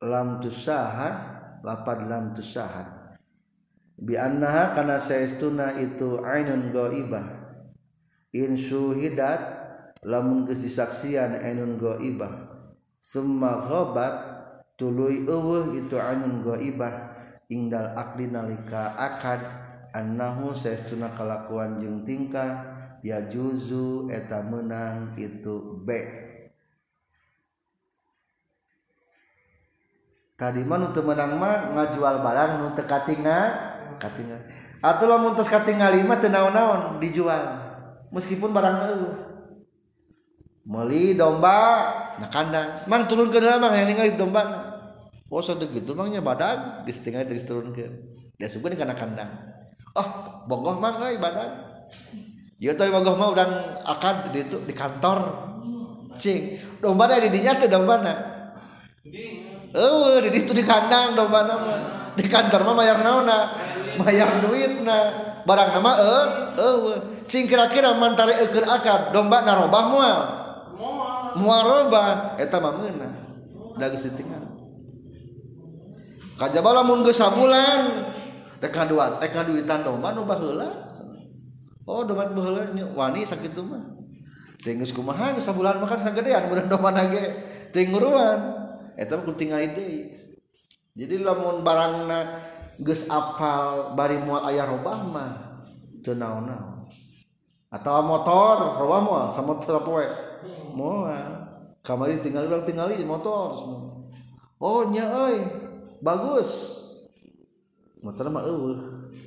lam 0.00 0.40
tusahad 0.40 1.36
lapad 1.60 2.08
lam 2.08 2.32
tusahad 2.32 3.20
bi 4.00 4.16
annaha 4.16 4.72
kana 4.72 4.96
saestuna 4.96 5.76
itu 5.76 6.24
ainun 6.24 6.72
ghaibah 6.72 7.26
in 8.32 8.56
syuhidat 8.56 9.40
lamun 10.04 10.48
geus 10.48 10.64
disaksian 10.64 11.36
ainun 11.36 11.76
ghaibah 11.76 12.55
summa 13.06 13.62
ghabat 13.62 14.14
tuluy 14.74 15.22
eueuh 15.30 15.78
itu 15.78 15.94
anun 15.94 16.42
ghaibah 16.42 17.14
ingdal 17.46 17.94
akli 17.94 18.26
nalika 18.26 18.98
akad 18.98 19.38
annahu 19.94 20.50
saestuna 20.50 21.14
kalakuan 21.14 21.78
jeung 21.78 22.02
tingkah 22.02 22.66
ya 23.06 23.30
juzu 23.30 24.10
eta 24.10 24.42
menang 24.42 25.14
itu 25.14 25.78
b. 25.86 25.88
Tadi 30.34 30.66
mah 30.66 30.76
nu 30.82 30.90
menang 30.90 31.38
mah 31.38 31.78
ngajual 31.78 32.26
barang 32.26 32.50
nu 32.58 32.74
teu 32.74 32.84
katinga 32.90 33.38
katingal. 34.02 34.42
Atuh 34.82 35.06
lamun 35.06 35.38
tos 35.38 35.46
katingal 35.46 35.94
lima 35.94 36.18
teu 36.18 36.28
naon-naon 36.28 36.98
dijual 36.98 37.54
meskipun 38.10 38.50
barang 38.50 38.76
eueuh. 38.90 39.35
meli 40.66 41.14
domba 41.14 41.58
nah 42.18 42.28
kandang. 42.28 42.84
Mang 42.90 43.06
turun 43.06 43.30
ke 43.30 43.38
dalam 43.38 43.62
yang 43.70 43.86
ningali 43.86 44.18
domba. 44.18 44.74
Oh 45.26 45.42
sadek 45.42 45.74
gitu 45.74 45.98
mangnya 45.98 46.22
badan 46.22 46.86
geus 46.86 47.02
tengah 47.02 47.26
terus 47.26 47.42
turun 47.46 47.74
ke 47.74 47.86
dia 48.38 48.46
subuh 48.46 48.70
di 48.70 48.78
kandang 48.78 48.98
kandang. 48.98 49.30
Oh 49.98 50.08
bogoh 50.46 50.78
mang 50.78 51.02
euy 51.02 51.18
badan 51.18 51.50
dia 52.58 52.78
tadi 52.78 52.94
bogoh 52.94 53.18
mah 53.18 53.28
udang 53.34 53.52
akad 53.82 54.30
di 54.30 54.46
itu 54.46 54.62
di 54.62 54.74
kantor. 54.74 55.18
Cing 56.16 56.56
domba 56.78 57.10
da 57.10 57.18
di 57.18 57.28
dinya 57.28 57.58
teh 57.58 57.66
domba 57.66 58.00
na? 58.00 58.14
Eueuh 59.74 60.22
di 60.24 60.30
ditu 60.30 60.54
di 60.54 60.62
kandang 60.62 61.18
domba 61.18 61.42
na 61.42 61.54
di 62.14 62.24
kantor 62.24 62.62
mah 62.62 62.74
bayar 62.78 63.02
naona 63.02 63.38
bayar 63.98 64.30
duit 64.46 64.82
na. 64.86 64.98
Barang 65.46 65.78
nama 65.78 65.90
eh 65.94 66.26
eueuh 66.58 67.26
cing 67.26 67.50
kira-kira 67.50 67.98
mantari 67.98 68.34
eukeun 68.46 68.66
akad 68.66 69.10
domba 69.10 69.42
narobah 69.42 69.84
moal 69.90 70.45
muaraba 71.36 72.34
eta 72.40 72.56
mah 72.58 72.72
meunang 72.80 73.14
da 73.76 73.92
geus 73.92 74.08
ditinggal 74.08 74.56
kajaba 76.36 76.80
lamun 76.80 77.04
geus 77.04 77.20
sabulan 77.20 78.12
teh 78.60 78.72
kaduan 78.72 79.20
teh 79.20 79.28
kaduitan 79.28 79.84
domba 79.84 80.12
nu 80.12 80.24
baheula. 80.24 80.68
Oh 81.86 82.02
domba 82.04 82.28
baheula 82.28 82.66
wani 82.96 83.24
sakitu 83.24 83.64
mah. 83.64 83.84
Teh 84.60 84.76
geus 84.76 84.92
kumaha 84.92 85.36
geus 85.36 85.48
sabulan 85.48 85.80
makan 85.80 86.00
sagedean 86.00 86.48
mudah 86.48 86.66
domba 86.68 86.92
nage. 86.92 87.24
Tinguruan 87.72 88.56
eta 88.96 89.16
mah 89.20 89.36
tinggal 89.36 89.64
deui. 89.64 90.12
Jadi 90.96 91.20
lamun 91.20 91.60
barangna 91.60 92.24
geus 92.80 93.08
apal 93.12 93.92
bari 93.92 94.16
mual 94.20 94.44
aya 94.44 94.64
robah 94.64 94.98
mah 95.04 95.32
teu 96.00 96.16
naon-naon. 96.16 96.84
Atau 97.68 98.00
motor 98.04 98.80
robah 98.80 99.00
moal 99.04 99.26
sama 99.32 99.56
motor 99.56 99.84
poe. 99.84 100.08
Moal 100.74 101.46
kamari 101.80 102.18
tinggal 102.18 102.50
urang 102.50 102.66
tinggal 102.66 102.90
di 102.90 103.06
motor 103.06 103.54
oh 104.60 104.88
nya 104.90 105.06
bagus. 106.00 106.76
Motor 108.04 108.28
mah 108.28 108.44
eueuh 108.44 108.78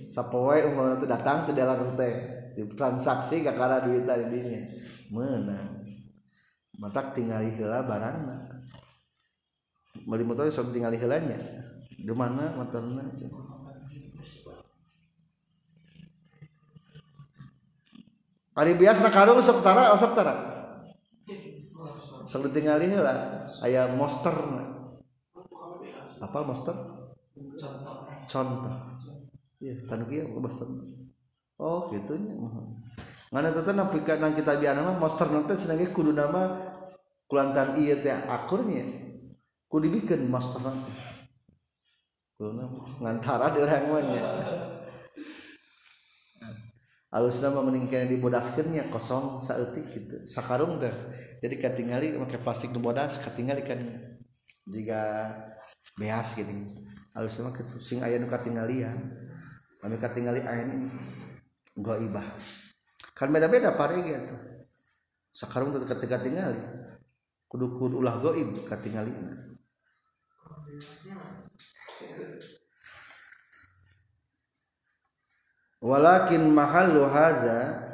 sapoe 0.07 0.61
umur 0.69 0.95
teu 1.02 1.10
datang 1.10 1.44
teu 1.44 1.57
dalam 1.57 1.98
teh 1.98 2.15
di 2.53 2.64
transaksi 2.77 3.41
kakara 3.41 3.84
duit 3.84 4.06
tadi 4.06 4.30
dinya 4.30 4.61
meunang 5.10 5.84
matak 6.80 7.18
tingali 7.18 7.52
heula 7.57 7.84
barangna. 7.84 8.64
Beli 10.06 10.23
motor 10.23 10.48
sok 10.48 10.72
tingali 10.72 10.95
heulanya. 10.95 11.36
Di 11.99 12.14
mana 12.15 12.56
motornya 12.56 13.03
Ari 18.60 18.76
biasa 18.76 19.11
karung 19.11 19.40
sok 19.44 19.60
tara 19.64 19.91
sok 19.95 20.14
tara 20.15 20.59
sok 22.30 22.49
ditinggali 22.49 22.94
lah 22.95 23.45
ayah 23.68 23.91
monster. 23.95 24.34
Apa 26.19 26.44
monster? 26.44 26.76
Contoh. 26.76 27.95
Contoh 28.27 28.76
iya 29.60 29.76
tanu 29.88 30.07
kia 30.07 30.23
monster? 30.26 30.68
Oh 31.60 31.91
gitunya 31.91 32.31
ngana 33.30 33.52
tata 33.53 33.76
napika 33.76 34.15
nang 34.18 34.34
kita 34.34 34.57
bi 34.57 34.65
nama 34.65 34.95
monster 34.95 35.27
nanti 35.30 35.53
senangnya 35.53 35.91
kudu 35.91 36.15
nama 36.15 36.49
kulantan 37.30 37.77
iya 37.77 37.99
teh 37.99 38.15
akurnya 38.26 38.88
kudu 39.69 39.91
bikin 39.91 40.31
monster 40.31 40.64
nanti 40.64 40.90
kudu 42.40 42.56
nama 42.56 42.80
ngantara 43.03 43.53
di 43.53 43.60
orang 43.60 43.86
mana 43.91 44.22
Alus 47.10 47.41
nama 47.41 47.65
meningkatnya 47.65 48.06
dibodaskeunnya 48.06 48.86
kosong 48.94 49.41
saeutik 49.41 49.81
gitu 49.98 50.30
sakarung 50.30 50.77
teh 50.77 50.94
jadi 51.41 51.57
katingali 51.57 52.14
pakai 52.22 52.38
plastik 52.38 52.69
nu 52.69 52.86
bodas 52.86 53.18
katingali 53.18 53.65
kan 53.65 53.81
jika 54.69 55.34
beas 55.98 56.38
gitu 56.38 56.53
Alus 57.18 57.41
nama 57.41 57.49
gitu. 57.57 57.81
sing 57.81 58.06
aya 58.06 58.22
nu 58.22 58.30
katinggalian 58.30 58.94
kami 59.81 59.98
katingali 59.98 60.45
aya 60.45 60.69
ibah. 61.81 62.27
kan 63.18 63.34
beda-beda 63.34 63.73
pare 63.73 63.98
gitu 64.06 64.36
sakarung 65.34 65.73
teh 65.73 65.81
ketika 65.90 66.22
tingali 66.22 66.61
kudu 67.49 67.73
kudu 67.81 68.06
ulah 68.06 68.22
goib 68.22 68.69
katingali 68.69 69.10
walakin 75.80 76.52
mahallu 76.52 77.08
haza 77.08 77.88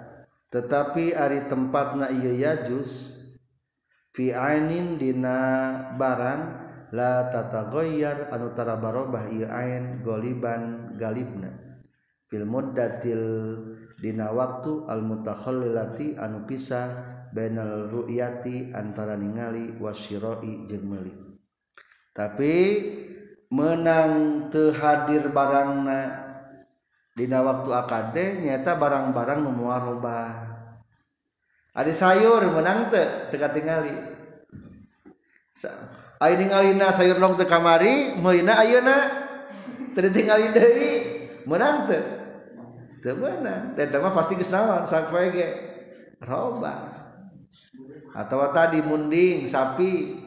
tetapi 0.49 1.13
ari 1.13 1.45
tempat 1.49 1.97
na 1.97 2.07
iya 2.09 2.53
yajus 2.53 3.17
fi 4.15 4.31
ainin 4.31 4.95
dina 4.95 5.37
barang 5.99 6.65
la 6.95 7.27
tata 7.27 7.67
goyar 7.67 8.31
anu 8.31 8.55
tara 8.55 8.79
barobah 8.79 9.27
iya 9.27 9.51
ain 9.51 9.99
goliban 9.99 10.95
galibna. 10.95 11.51
Fil 12.25 12.47
muddatil 12.47 13.21
dina 13.99 14.31
waktu 14.31 14.87
al 14.87 15.03
mutakhallilati 15.03 16.15
anu 16.15 16.47
pisah 16.47 16.87
bainal 17.35 17.91
ru'yati 17.91 18.71
antara 18.71 19.19
ningali 19.19 19.75
wasyiroi 19.77 20.65
jeung 20.65 20.87
meuli. 20.87 21.13
Tapi 22.15 22.55
menang 23.51 24.47
teu 24.47 24.71
hadir 24.71 25.35
barangna 25.35 26.24
Dina 27.15 27.39
waktu 27.39 27.71
akade 27.71 28.43
nyata 28.43 28.75
barang-barang 28.75 29.39
memuar 29.39 29.87
roba. 29.87 30.35
Ada 31.71 31.87
sayur 31.95 32.43
menang 32.51 32.91
teh 32.91 33.31
teka 33.31 33.55
tingali. 33.55 33.95
Ayo 36.19 36.35
ningalina 36.35 36.91
sayur 36.91 37.15
long 37.15 37.39
teh 37.39 37.47
kamari, 37.47 38.19
melina 38.19 38.59
ayeuna 38.59 38.95
teu 39.95 40.11
tingali 40.11 40.51
deui 40.51 40.91
menang 41.47 41.87
teh. 41.87 42.03
Teu 42.99 43.15
menang. 43.15 43.79
Dan 43.79 43.95
mah 43.95 44.11
pasti 44.11 44.35
geus 44.35 44.51
naon 44.51 44.83
sampai 44.83 45.31
ge 45.31 45.47
roba. 46.19 46.99
Atau 48.11 48.43
tadi 48.51 48.83
munding 48.83 49.47
sapi 49.47 50.19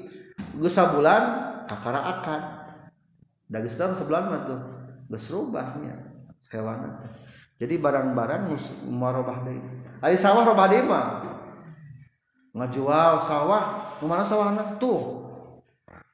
geus 0.56 0.72
sabulan 0.72 1.52
kakara 1.68 2.00
akan. 2.16 2.40
Da 3.44 3.60
geus 3.60 3.76
sebulan 3.76 4.24
mah 4.32 4.40
tuh 4.48 4.60
geus 5.12 5.28
rubahnya. 5.28 6.07
Hewan 6.50 6.96
jadi 7.58 7.74
barang-barang 7.82 8.54
marobah 8.86 9.42
deui 9.42 9.58
ari 9.98 10.14
sawah 10.14 10.46
robah 10.46 10.70
deui 10.70 10.86
mah. 10.86 11.26
Ngajual 12.54 13.18
sawah. 13.18 13.64
Mana 13.98 14.22
sawah 14.22 14.54
anak 14.54 14.78
tuh? 14.78 15.26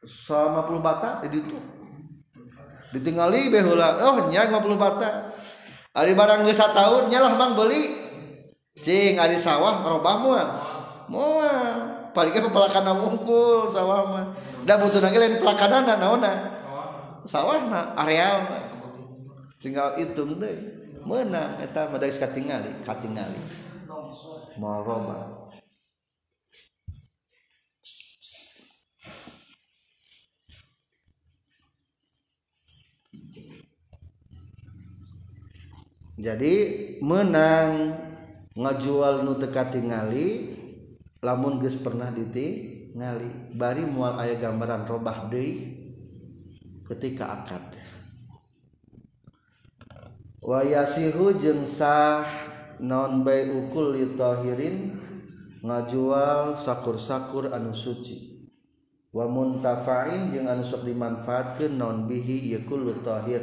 Sama 0.04 0.64
puluh 0.64 0.80
bata 0.80 1.20
di 1.24 1.40
itu 1.40 1.56
ditinggali 2.96 3.52
behula 3.52 3.96
oh 4.08 4.32
nya 4.32 4.48
50 4.48 4.76
bata. 4.80 5.36
Ari 5.92 6.16
barang 6.16 6.48
geus 6.48 6.60
tahun 6.64 7.12
nyalah 7.12 7.36
mang 7.36 7.52
beli. 7.52 7.92
Cing 8.80 9.20
ari 9.20 9.36
sawah 9.36 9.84
robah 9.84 10.16
moal 10.24 10.48
moal 11.12 11.76
paling 12.16 12.32
pelakana 12.32 12.96
wungkul 12.96 13.68
sawah 13.68 14.00
mah. 14.08 14.24
Da 14.64 14.80
butuh 14.80 15.04
lagi 15.04 15.20
lain 15.20 15.36
pelakanana 15.36 16.00
naonna 16.00 16.32
sawah 17.28 17.68
na 17.68 17.92
areal 18.00 18.63
tinggal 19.64 19.96
hitung 19.96 20.36
deh. 20.36 20.84
Menang 21.08 21.56
eta 21.64 21.88
mah 21.88 22.00
katingali 22.00 22.84
katingali. 22.84 23.40
Mal 24.60 24.84
roba 24.84 25.44
jadi 36.14 36.54
menang 37.02 37.98
ngajual 38.54 39.26
nu 39.26 39.34
teka 39.34 39.66
tingali 39.68 40.56
lamun 41.18 41.58
geus 41.58 41.82
pernah 41.82 42.14
ditingali 42.14 43.52
bari 43.58 43.82
mual 43.82 44.16
aya 44.22 44.38
gambaran 44.38 44.86
robah 44.86 45.26
deui 45.26 45.82
ketika 46.86 47.28
akad 47.42 47.83
wa 50.44 50.60
yasihu 50.60 51.40
jeung 51.40 51.64
sah 51.64 52.20
non 52.84 53.24
bai 53.24 53.48
ukul 53.48 53.96
litahirin 53.96 54.92
ngajual 55.64 56.52
sakur-sakur 56.52 57.48
anu 57.48 57.72
suci. 57.72 58.44
Wa 59.14 59.24
muntafa'in 59.24 60.36
jeung 60.36 60.44
anu 60.50 60.60
sok 60.60 60.84
dimanfaatkeun 60.84 61.80
non 61.80 62.04
bihi 62.04 62.52
yakul 62.52 62.84
tahir 63.00 63.40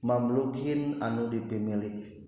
mamlukin 0.00 1.02
anu 1.04 1.28
dipimilik. 1.28 2.24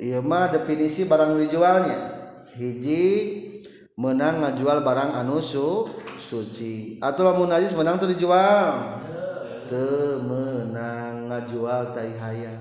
Iya 0.00 0.24
mah 0.24 0.48
definisi 0.48 1.04
barang 1.04 1.36
dijualnya 1.36 1.96
hiji 2.56 3.04
menang 4.00 4.40
ngajual 4.40 4.80
barang 4.80 5.12
anu 5.12 5.44
su 5.44 5.84
suci. 6.16 6.96
Atau 7.04 7.28
lamun 7.28 7.52
najis 7.52 7.76
menang 7.76 8.00
tuh 8.00 8.08
dijual. 8.08 8.96
Teu 9.68 10.24
menang 10.24 11.28
ngajual 11.28 11.92
tai 11.92 12.16
hayam 12.16 12.58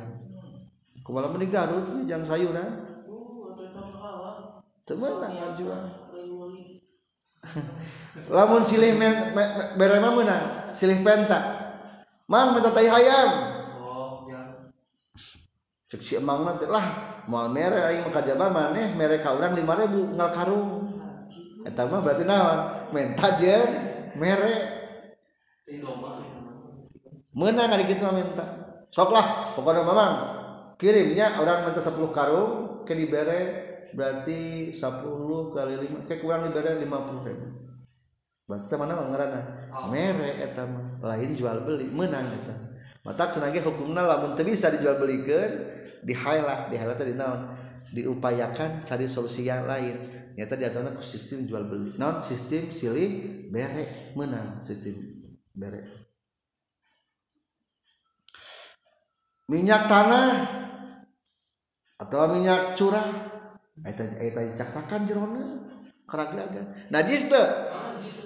kumaha 1.02 1.34
di 1.42 1.50
Garut 1.50 2.06
jang 2.06 2.22
sayuran 2.22 2.86
teu 4.86 4.94
menang 5.00 5.34
ngajual. 5.34 5.84
Lamun 8.36 8.60
silih 8.60 9.00
men, 9.00 9.32
me, 9.32 9.42
me, 9.42 9.64
bere 9.80 9.98
mah 10.04 10.12
menang 10.12 10.44
silih 10.76 11.02
penta. 11.02 11.40
Mang 12.28 12.54
minta 12.54 12.70
tai 12.70 12.86
ya. 12.86 13.22
cek 15.90 16.06
si 16.06 16.22
emang 16.22 16.46
nanti 16.46 16.70
lah. 16.70 16.86
Mal 17.26 17.50
mere 17.50 17.90
aing 17.90 18.06
mah 18.06 18.14
kajaba 18.14 18.54
maneh 18.54 18.94
mere 18.94 19.18
ka 19.18 19.34
urang 19.34 19.58
5000 19.58 20.14
ngal 20.14 20.30
karung 20.30 20.70
Eta 21.66 21.82
mah 21.88 22.00
berarti 22.00 22.24
naon? 22.24 22.60
Menta 22.96 23.28
jeung 23.42 23.72
mere. 24.16 24.56
Menang 27.36 27.70
ari 27.76 27.86
kitu 27.88 28.04
mah 28.04 28.16
menta. 28.16 28.46
Sok 28.90 29.14
lah, 29.14 29.54
pokoknya 29.54 29.86
mamang 29.86 30.40
kirimnya 30.80 31.36
orang 31.44 31.68
minta 31.68 31.84
10 31.84 32.00
karung 32.16 32.82
ke 32.88 32.96
dibere 32.96 33.42
berarti 33.92 34.72
10 34.72 35.52
kali 35.52 35.76
5 35.76 36.08
ke 36.08 36.24
kurang 36.24 36.48
dibere 36.48 36.80
50 36.80 37.28
ribu. 37.28 37.48
Berarti 38.48 38.74
mana 38.80 38.98
ngaranna 38.98 39.42
oh. 39.76 39.92
Mere 39.92 40.42
eta 40.42 40.66
mah 40.66 40.98
lain 41.04 41.36
jual 41.36 41.62
beli 41.68 41.92
menang 41.92 42.32
eta. 42.34 42.56
Mata 43.04 43.28
senangnya 43.28 43.62
hukumnya 43.62 44.08
lamun 44.08 44.34
teu 44.40 44.48
bisa 44.48 44.72
dijual 44.72 44.98
belikan 44.98 45.68
dihailah, 46.02 46.72
dihailah 46.72 46.96
tadi 46.96 47.14
naon? 47.14 47.52
Diupayakan 47.92 48.88
cari 48.88 49.06
solusi 49.06 49.46
yang 49.46 49.68
lain. 49.68 50.19
Nyata 50.40 50.56
di 50.56 50.64
atasnya 50.64 50.96
ku 50.96 51.04
sistem 51.04 51.44
jual 51.44 51.68
beli. 51.68 52.00
Naon 52.00 52.24
sistem 52.24 52.72
silih 52.72 53.44
bere 53.52 54.16
menang 54.16 54.64
sistem 54.64 54.96
bere. 55.52 55.84
Minyak 59.52 59.92
tanah 59.92 60.32
atau 62.00 62.32
minyak 62.32 62.80
curah? 62.80 63.04
Eta 63.84 64.08
eta 64.24 64.40
dicak-cakan 64.44 65.04
jerona 65.04 65.44
keragagan 66.08 66.72
najis 66.92 67.28
teu? 67.28 67.44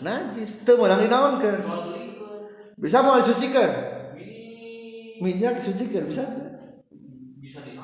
Najis. 0.06 0.66
Teu 0.66 0.78
meunang 0.78 1.02
dinaonkeun 1.02 1.62
ke? 1.66 1.74
Bisa 2.78 3.02
mau 3.02 3.18
disucikeun 3.18 3.74
ini 4.18 5.18
minyak 5.22 5.62
disucikeun 5.62 6.06
bisa 6.10 6.26
teu? 6.30 6.54
Bisa. 7.42 7.83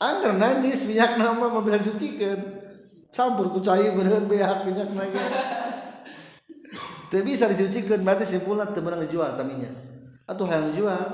Angker 0.00 0.32
najis 0.40 0.88
minyak 0.88 1.20
nama 1.20 1.44
mah 1.44 1.60
bisa 1.60 1.84
disucikeun 1.84 2.56
campur 3.12 3.52
ku 3.52 3.60
cai 3.60 3.92
beak 3.92 4.58
minyak 4.64 4.88
lagi 4.96 5.20
teu 7.12 7.20
bisa 7.20 7.52
disucikeun 7.52 8.00
berarti 8.00 8.24
simpulna 8.24 8.64
teu 8.72 8.80
meunang 8.80 9.04
dijual 9.04 9.36
tah 9.36 9.44
minyak 9.44 9.90
atuh 10.30 10.46
hayang 10.46 10.70
dijual. 10.70 11.06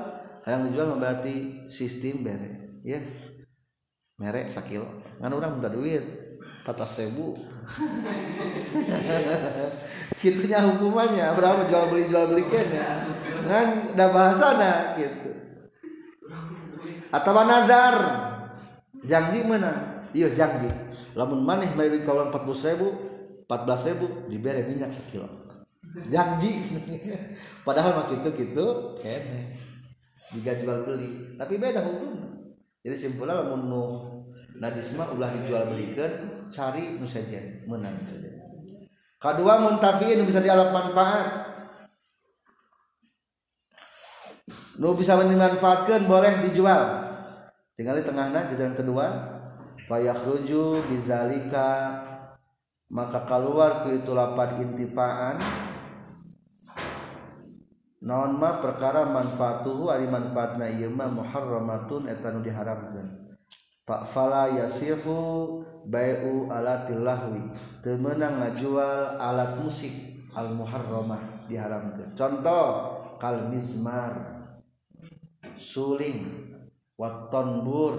Hayang 0.45 0.69
dijual 0.71 1.01
berarti 1.01 1.67
sistem 1.67 2.23
bere 2.23 2.81
ya. 2.85 3.01
Merek 4.21 4.53
sakilo 4.53 4.87
ngan 5.21 5.33
urang 5.33 5.59
minta 5.59 5.73
duit 5.73 6.05
14 6.69 7.09
ribu. 7.09 7.41
Gitunya 10.23 10.63
hukumannya 10.63 11.35
berapa 11.35 11.67
jual 11.67 11.85
beli 11.91 12.05
jual 12.07 12.31
beli 12.31 12.45
kene? 12.47 12.81
Ngan 13.49 13.69
ada 13.97 14.07
bahasana 14.13 14.73
gitu. 14.95 15.35
Atau 17.11 17.33
nazar 17.43 17.95
janji 19.07 19.47
mana? 19.47 20.05
Iya 20.13 20.29
janji. 20.35 20.69
Lamun 21.17 21.47
maneh 21.47 21.73
bari 21.73 22.05
kawan 22.05 22.29
40 22.29 22.77
ribu 22.77 22.89
14 23.49 23.89
ribu 23.95 24.07
dibere 24.29 24.67
minyak 24.69 24.93
sekilo. 24.93 25.27
Janji. 26.13 26.61
Padahal 27.67 27.97
mah 27.97 28.07
gitu 28.13 28.29
gitu 28.37 28.67
kene. 29.01 29.57
Jika 30.35 30.53
jual 30.61 30.85
beli. 30.85 31.39
Tapi 31.39 31.55
beda 31.57 31.81
hukum. 31.81 32.13
Jadi 32.83 32.95
simpulnya 32.95 33.43
lamun 33.43 33.63
nu 33.67 33.85
najis 34.57 34.95
mah 34.95 35.11
ulah 35.11 35.31
dijual 35.35 35.75
belikan 35.75 36.47
cari 36.53 36.99
nu 37.01 37.07
saja 37.07 37.41
menang 37.67 37.97
saja. 37.97 38.31
Kedua 39.17 39.59
muntafiin 39.65 40.23
bisa 40.23 40.45
dialap 40.45 40.71
manfaat. 40.71 41.29
Nu 44.77 44.93
bisa 44.93 45.17
dimanfaatkan 45.17 46.05
boleh 46.05 46.47
dijual 46.47 47.06
tinggal 47.77 48.01
di 48.01 48.05
tengahnya 48.09 48.49
jajaran 48.49 48.73
kedua 48.73 49.07
fayakhruju 49.87 50.89
bizalika 50.89 52.03
maka 52.91 53.27
keluar 53.27 53.83
ke 53.83 54.03
itu 54.03 54.15
lapan 54.15 54.63
intifaan. 54.63 55.37
Naon 58.07 58.39
ma 58.39 58.63
perkara 58.63 59.03
manfaatuhu 59.11 59.91
ari 59.91 60.07
manfaatna 60.07 60.71
ieu 60.71 60.95
mah 60.95 61.11
muharramatun 61.11 62.07
eta 62.07 62.31
nu 62.31 62.39
diharamkeun. 62.45 63.35
Pak 63.83 64.03
fala 64.11 64.51
yasihu 64.55 65.63
bai'u 65.87 66.47
alatil 66.51 67.03
lahwi 67.03 67.51
teu 67.83 67.99
meunang 67.99 68.39
ngajual 68.43 69.19
alat 69.19 69.59
musik 69.59 70.23
al 70.39 70.55
muharramah 70.55 71.51
diharamkeun. 71.51 72.15
Contoh 72.15 72.67
kal 73.19 73.51
suling 75.57 76.19
watonbur 76.97 77.95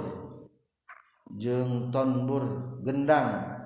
jeng 1.37 1.93
tonbur 1.93 2.43
gendang. 2.81 3.57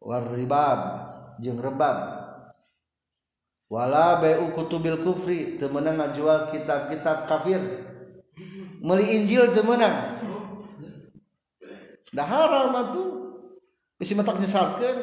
Waribab 0.00 0.80
jeng 1.40 1.60
rebab. 1.60 1.96
Wala 3.66 4.22
bai'u 4.22 4.54
kutubil 4.54 5.02
kufri. 5.02 5.58
Teu 5.58 5.68
meunang 5.68 5.98
ngajual 5.98 6.54
kitab-kitab 6.54 7.26
kafir. 7.26 7.60
Meuli 8.80 9.04
Injil 9.22 9.50
teu 9.50 9.66
meunang. 9.66 10.22
Dah 12.14 12.24
haram 12.24 12.72
atuh 12.72 13.08
bisi 13.98 14.14
matak 14.14 14.38
nyesatkeun 14.38 14.98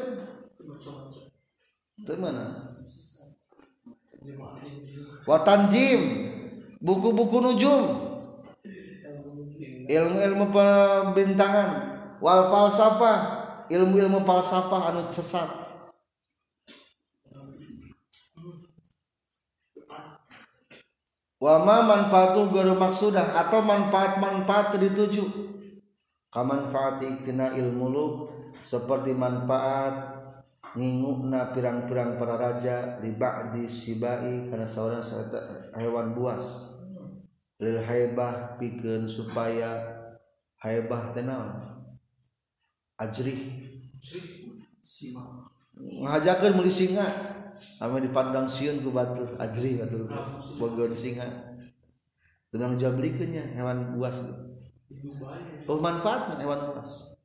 teu 2.07 2.15
meunang. 2.15 2.79
Wa 5.27 5.37
tanjim. 5.43 6.31
Buku-buku 6.83 7.39
nujum. 7.43 8.12
Ilmu-ilmu 9.87 10.45
pembintangan 10.51 11.69
wal 12.23 12.47
falsafah 12.51 13.17
ilmu-ilmu 13.67 14.23
falsafah 14.23 14.91
anu 14.91 15.01
sesat. 15.07 15.49
Wama 21.43 21.83
manfaatu 21.83 22.47
guru 22.47 22.71
maksudah 22.79 23.35
atau 23.35 23.59
manfaat-manfaat 23.59 24.79
dituju 24.79 25.27
kamanfaat 26.31 27.03
iktina 27.03 27.53
ilmu 27.53 27.85
lu 27.91 28.07
seperti 28.65 29.11
manfaat 29.11 30.23
ngingukna 30.73 31.53
pirang-pirang 31.53 32.17
para 32.17 32.39
raja 32.39 32.97
di 32.97 33.13
ba'di 33.13 33.69
sibai 33.69 34.49
karena 34.49 34.65
seorang 34.65 35.05
hewan 35.77 36.17
buas 36.17 36.72
lil 37.63 37.79
haibah 37.79 38.59
pikeun 38.59 39.07
supaya 39.07 39.79
haibah 40.59 41.15
teh 41.15 41.23
naon? 41.23 41.79
Ajrih 42.99 43.39
ngajakeun 46.03 46.59
meuli 46.59 46.69
singa. 46.69 47.07
Ame 47.79 48.03
dipandang 48.03 48.43
sieun 48.51 48.83
ku 48.83 48.91
batur 48.91 49.39
ajri 49.39 49.79
batur 49.79 50.11
bogor 50.59 50.91
singa. 50.91 51.25
Tenang 52.51 52.75
jual 52.75 52.99
belikeunnya? 52.99 53.55
Hewan 53.55 53.95
buas 53.95 54.19
oh 55.65 55.79
manfaatnya 55.81 56.43
hewan 56.43 56.69
buas? 56.69 57.17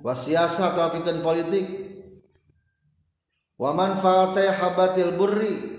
Wasiasa 0.00 0.72
atau 0.72 0.94
pikeun 0.94 1.20
politik. 1.20 1.66
Wa 3.58 3.74
manfaatnya 3.74 4.54
habatil 4.54 5.18
burri 5.18 5.74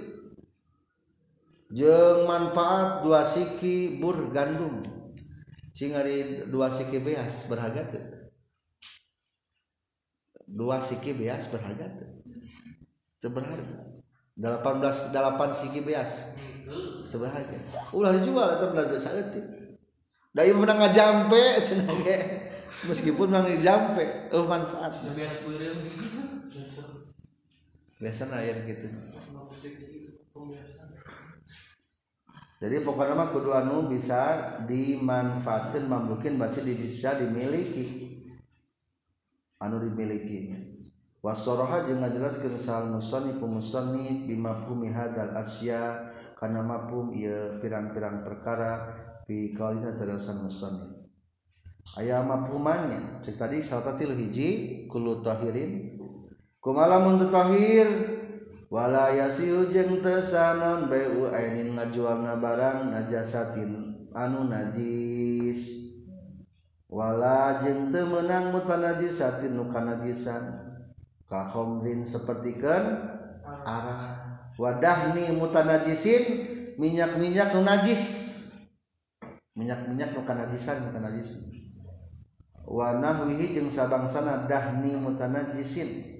jeung 1.73 2.29
manfaat 2.29 3.01
dua 3.01 3.25
siki 3.25 3.97
bur 3.97 4.29
gandum. 4.29 4.81
Cing 5.75 5.91
ari 5.91 6.47
dua 6.47 6.71
siki 6.71 7.03
beas 7.03 7.49
berharga 7.51 7.83
teu 7.91 8.03
dua 10.45 10.79
siki 10.79 11.11
beas 11.17 11.49
berharga 11.51 11.89
teu 11.99 12.09
teu 13.19 13.29
berharga. 13.33 13.83
18 14.35 15.15
delapan 15.15 15.49
siki 15.51 15.83
beas. 15.83 16.37
Teu 17.11 17.19
berharga. 17.19 17.57
Ulah 17.91 18.11
dijual 18.15 18.59
eta 18.59 18.71
belas 18.71 18.91
saeutik. 19.01 19.45
Da 20.35 20.43
ieu 20.43 20.55
menang 20.55 20.79
ngajampe 20.79 21.43
cenah 21.63 21.97
ge. 22.03 22.17
Meskipun 22.85 23.31
menang 23.31 23.47
dijampe 23.49 24.31
eueuh 24.31 24.47
manfaat. 24.47 25.01
Biasa 25.01 25.39
beureum. 25.47 25.79
Biasa 27.95 28.23
aya 28.31 28.53
gitu 28.67 28.87
jadi 32.65 32.81
pokoknya 32.81 33.13
mah 33.13 33.29
kudu 33.29 33.53
anu 33.53 33.85
bisa 33.85 34.57
dimanfaatkan 34.65 35.85
mamlukin 35.85 36.33
masih 36.33 36.65
bisa 36.65 37.13
dimiliki. 37.13 38.17
Anu 39.61 39.77
dimiliki. 39.85 40.49
Wasoroha 41.21 41.85
jeung 41.85 42.01
ngajelaskeun 42.01 42.57
sal 42.57 42.89
musannif 42.89 43.37
musannif 43.37 44.25
bimafhumi 44.25 44.89
hadal 44.89 45.37
asya 45.37 46.09
kana 46.33 46.65
mafhum 46.65 47.13
ieu 47.13 47.61
pirang-pirang 47.61 48.25
perkara 48.25 48.89
fi 49.25 49.53
qaulina 49.53 49.97
tadasan 49.97 50.45
musannif 50.45 51.01
aya 51.97 52.21
mafhumannya 52.21 53.25
cek 53.25 53.41
tadi 53.41 53.61
salah 53.61 53.97
tilu 53.97 54.13
hiji 54.17 54.85
kullu 54.85 55.21
tahirin. 55.21 55.97
Kumaha 56.65 56.97
mun 56.97 57.21
tahir 57.29 57.85
walaya 58.67 59.29
siujeng 59.29 60.01
tesanon 60.01 60.91
beu 60.91 61.29
ainin 61.31 61.73
ngajual 61.75 62.21
na 62.21 62.37
barang 62.37 62.91
najasatin 62.91 63.71
anu 64.13 64.47
najis. 64.47 65.85
Wala 66.85 67.59
jeng 67.59 67.91
temenang 67.91 68.55
mutanajisatin 68.55 69.57
nuka 69.57 69.83
najisan 69.83 70.63
kahomrin 71.27 72.07
sepertikan 72.07 73.11
arah. 73.43 74.15
Wadah 74.55 75.11
nih 75.11 75.35
mutanajisin 75.35 76.23
minyak-minyak 76.79 77.51
nu 77.51 77.67
najis. 77.67 78.03
Minyak-minyak 79.59 80.15
nuka 80.15 80.31
najisan 80.31 80.87
mutanajisin 80.87 81.55
wanahwihi 82.65 83.53
jeng 83.53 83.69
sabang 83.69 84.09
sana 84.09 84.49
dahni 84.49 84.97
mutanajisin 84.97 86.17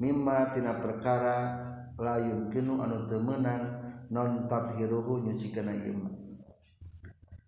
mimma 0.00 0.50
tina 0.50 0.80
perkara 0.80 1.65
layun 1.96 2.52
kenu 2.52 2.80
anu 2.80 3.08
temenang 3.08 3.64
non 4.12 4.46
tathiruhu 4.46 5.26
nyucikeun 5.26 5.72
ieu 5.72 5.96
mah 5.96 6.14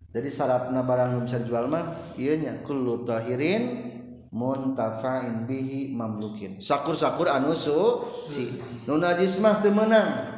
jadi 0.09 0.25
syaratna 0.25 0.81
barang 0.81 1.13
nu 1.13 1.19
bisa 1.29 1.37
jual 1.45 1.69
mah 1.69 1.85
ieu 2.17 2.33
nya 2.41 2.65
kullu 2.65 3.05
tahirin 3.05 3.89
muntafa'in 4.29 5.49
bihi 5.49 5.93
mamlukin. 5.93 6.61
Sakur-sakur 6.61 7.29
anu 7.29 7.53
suci 7.53 8.57
nu 8.85 8.97
najis 8.97 9.41
mah 9.41 9.61
teu 9.61 9.73
meunang. 9.73 10.37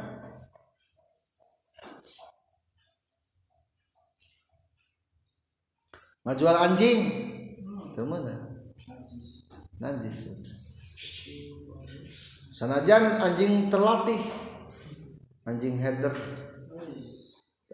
Ngajual 6.28 6.56
anjing 6.56 7.00
teu 7.96 8.04
meunang. 8.04 8.60
Najis. 9.80 10.51
Sanajan 12.62 13.18
anjing 13.18 13.66
terlatih 13.66 14.22
anjing 15.42 15.82
header. 15.82 16.14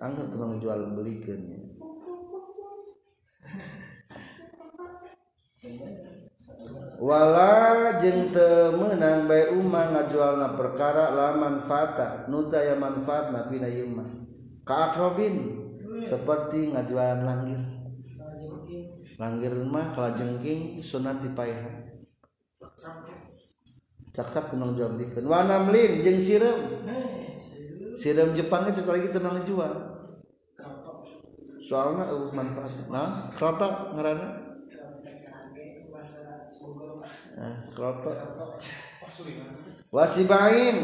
Angkat 0.00 0.32
tukang 0.32 0.56
jual 0.56 0.96
belikeun 0.96 1.40
nya 1.44 1.60
wala 6.96 8.00
jeung 8.00 8.32
teu 8.32 8.80
meunang 8.80 9.28
bae 9.28 9.52
umma 9.52 9.92
ngajualna 9.92 10.56
perkara 10.56 11.12
la 11.12 11.36
manfaata 11.36 12.24
nu 12.32 12.48
teu 12.48 12.56
aya 12.56 12.80
manfaatna 12.80 13.52
pina 13.52 13.68
ieu 13.68 13.92
mah. 13.92 14.08
Ka 14.64 14.88
akrobin 14.88 15.68
seperti 16.00 16.72
ngajualan 16.72 17.28
langgir. 17.28 17.60
Langgir 19.20 19.52
mah 19.68 19.92
kalajengking 19.92 20.80
sunat 20.80 21.20
dipaehan 21.20 21.88
caksak 24.18 24.50
tenang 24.50 24.74
jual 24.74 24.98
belikan 24.98 25.22
warna 25.30 25.62
melin 25.62 26.02
jeung 26.02 26.18
siram 26.18 26.58
siram 27.94 28.34
Jepangnya 28.34 28.74
cek 28.74 28.90
lagi 28.90 29.14
tenang 29.14 29.46
jual 29.46 29.98
soalnya 31.68 32.08
uh, 32.08 32.32
manfaat. 32.32 32.72
Nah 32.88 33.28
kroto 33.28 33.92
ngarana 33.92 34.26
nah, 37.36 37.54
wasibain 39.92 40.76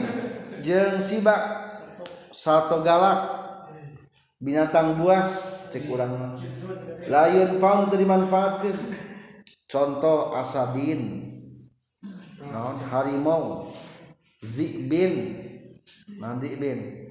jeung 0.63 1.01
sibak 1.03 1.73
satu 2.31 2.85
galak. 2.87 3.43
Binatang 4.45 5.01
buas 5.01 5.31
cek 5.73 5.89
urang 5.89 6.37
layun 7.09 7.57
faun 7.57 7.89
teu 7.89 7.97
dimanfaatkeun. 7.97 8.77
Contoh 9.65 10.37
asabin 10.37 11.34
naon? 12.53 12.77
Harimau. 12.89 13.73
Zibin 14.45 15.15
nanti 16.21 16.57
bin? 16.61 17.09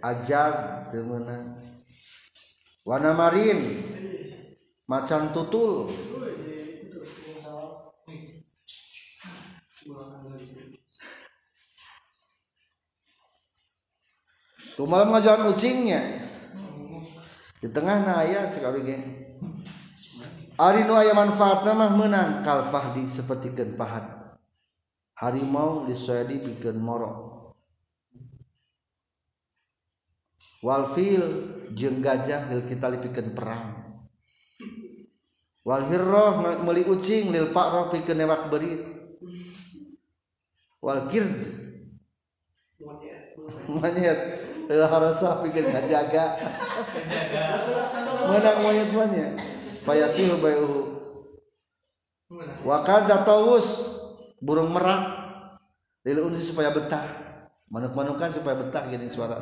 Ajab 0.00 0.88
teu 0.88 1.04
meunang 1.04 1.56
warna 2.88 3.12
marin. 3.12 3.58
Macan 4.88 5.30
tutul. 5.36 5.92
Kumaha 14.80 15.12
ngajuan 15.12 15.52
ucingnya. 15.52 16.00
Di 17.60 17.68
tengah 17.68 18.00
na 18.00 18.24
aya 18.24 18.48
cek 18.48 18.64
abdi 18.64 18.80
ge 18.88 18.98
ari 20.60 20.84
nu 20.84 20.96
aya 20.96 21.16
manfaatna 21.16 21.72
mah 21.72 21.92
meunang 21.92 22.40
kal 22.40 22.68
fahdi 22.68 23.04
sapertikeun 23.08 23.76
pahat 23.76 24.19
harimau 25.20 25.84
disoyadi 25.84 26.40
bikin 26.40 26.80
moro 26.80 27.28
walfil 30.64 31.24
jeung 31.76 32.00
gajah 32.00 32.48
lil 32.52 32.64
kita 32.64 32.88
lipikeun 32.88 33.32
perang. 33.36 33.80
Wal 35.60 35.84
hirroh 35.92 36.40
meuli 36.64 36.88
ucing 36.88 37.28
lil 37.32 37.52
pakroh 37.52 37.92
pikeun 37.92 38.16
newak 38.16 38.48
berit. 38.48 38.80
Wal 40.80 41.04
gird 41.12 41.44
monyet. 43.68 44.20
Lil 44.70 44.86
harasa 44.86 45.42
pikeun 45.44 45.66
ngajaga 45.68 46.24
menang 48.30 48.58
monyet 48.62 48.90
monyet 48.94 49.30
payasihu 49.82 50.38
bayuhu 50.38 50.80
wa 52.62 52.78
kaza 52.86 53.26
tawus 53.26 53.99
burung 54.40 54.72
merak 54.72 55.02
lil 56.04 56.26
unsi 56.26 56.40
supaya 56.52 56.72
betah. 56.74 57.04
Manuk-manukan 57.70 58.34
supaya 58.34 58.58
betah 58.58 58.82
gini 58.90 59.06
suara 59.06 59.38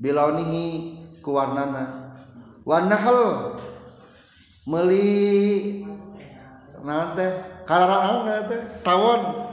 bilaunihi 0.00 0.64
ku 1.20 1.36
warnana. 1.36 2.14
Warnahal. 2.64 3.52
Meli. 4.64 5.84
Nanti 6.80 7.26
karara 7.68 8.24
nanti 8.24 8.56
tawon. 8.80 9.52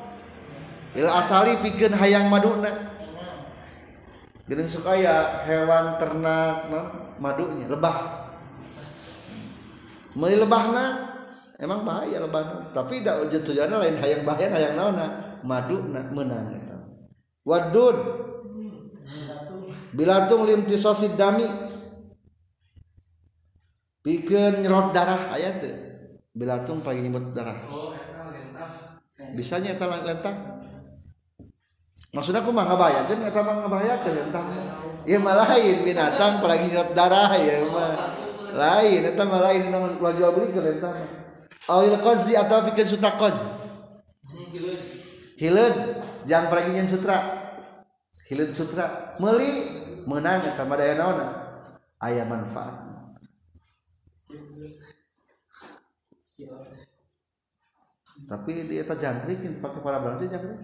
Il 0.96 1.10
asali 1.12 1.60
pikeun 1.60 1.92
hayang 1.92 2.32
maduna 2.32 2.96
geuning 4.46 4.70
sok 4.70 4.94
aya 4.94 5.42
hewan 5.50 5.98
ternak 5.98 6.70
nah, 6.70 6.86
madunya 7.18 7.66
lebah. 7.66 8.30
Meli 10.14 10.38
lebahna. 10.38 11.15
Emang 11.60 11.88
bahaya 11.88 12.20
lebah 12.20 12.72
tapi 12.76 13.00
tidak 13.00 13.32
tujuannya 13.32 13.78
lain 13.80 13.96
hayang 14.04 14.24
bahaya 14.28 14.50
hayang 14.52 14.76
naona 14.76 15.40
madu 15.46 15.80
na 15.88 16.04
menang 16.12 16.52
eta. 16.52 16.78
Wadud. 17.46 17.98
Bilatung 19.96 20.44
limtisosid 20.44 21.16
dami. 21.16 21.48
Pikeun 24.04 24.62
nyerot 24.62 24.92
darah 24.92 25.34
aya 25.34 25.56
teu 25.58 25.74
bilatung 26.36 26.84
pagi 26.84 27.02
nyebut 27.06 27.32
darah. 27.32 27.58
Oh 27.72 27.96
lentah. 28.30 29.00
Bisanya 29.34 29.74
eta 29.74 29.88
lentang 29.88 30.38
maksudnya 32.12 32.40
aku 32.40 32.52
mah 32.56 32.64
ngabayakeun 32.64 33.28
eta 33.28 33.42
mah 33.44 33.56
ngabayakeun 33.66 34.14
lentang 34.16 34.48
ya 35.04 35.20
mah 35.20 35.36
lain 35.36 35.84
binatang 35.84 36.40
apalagi 36.40 36.68
nyot 36.70 36.90
darah 36.92 37.32
ya 37.40 37.64
mah. 37.66 38.14
Lain 38.56 39.02
eta 39.02 39.24
mah 39.26 39.42
lain 39.42 39.74
kalau 39.74 40.12
jual 40.14 40.32
beli 40.36 40.54
ke 40.54 40.62
lentang 40.62 41.25
awil 41.70 41.98
qazi 42.02 42.38
atau 42.38 42.66
bikin 42.70 42.88
sutra 42.88 43.14
qaz? 43.18 43.58
Hileud 45.36 45.76
jangan 46.30 46.48
pergi 46.52 46.70
nyen 46.72 46.88
sutra. 46.88 47.18
Hileud 48.30 48.52
sutra. 48.54 49.16
Meuli 49.20 49.50
menang 50.06 50.46
eta 50.46 50.64
daya 50.64 50.96
naon? 50.96 51.20
Aya 52.02 52.24
manfaat. 52.26 52.86
Tapi 58.26 58.52
dia 58.66 58.82
eta 58.82 58.96
jangkrik 58.98 59.62
pakai 59.62 59.82
para 59.84 60.02
belanja 60.02 60.26
jangkrik. 60.32 60.62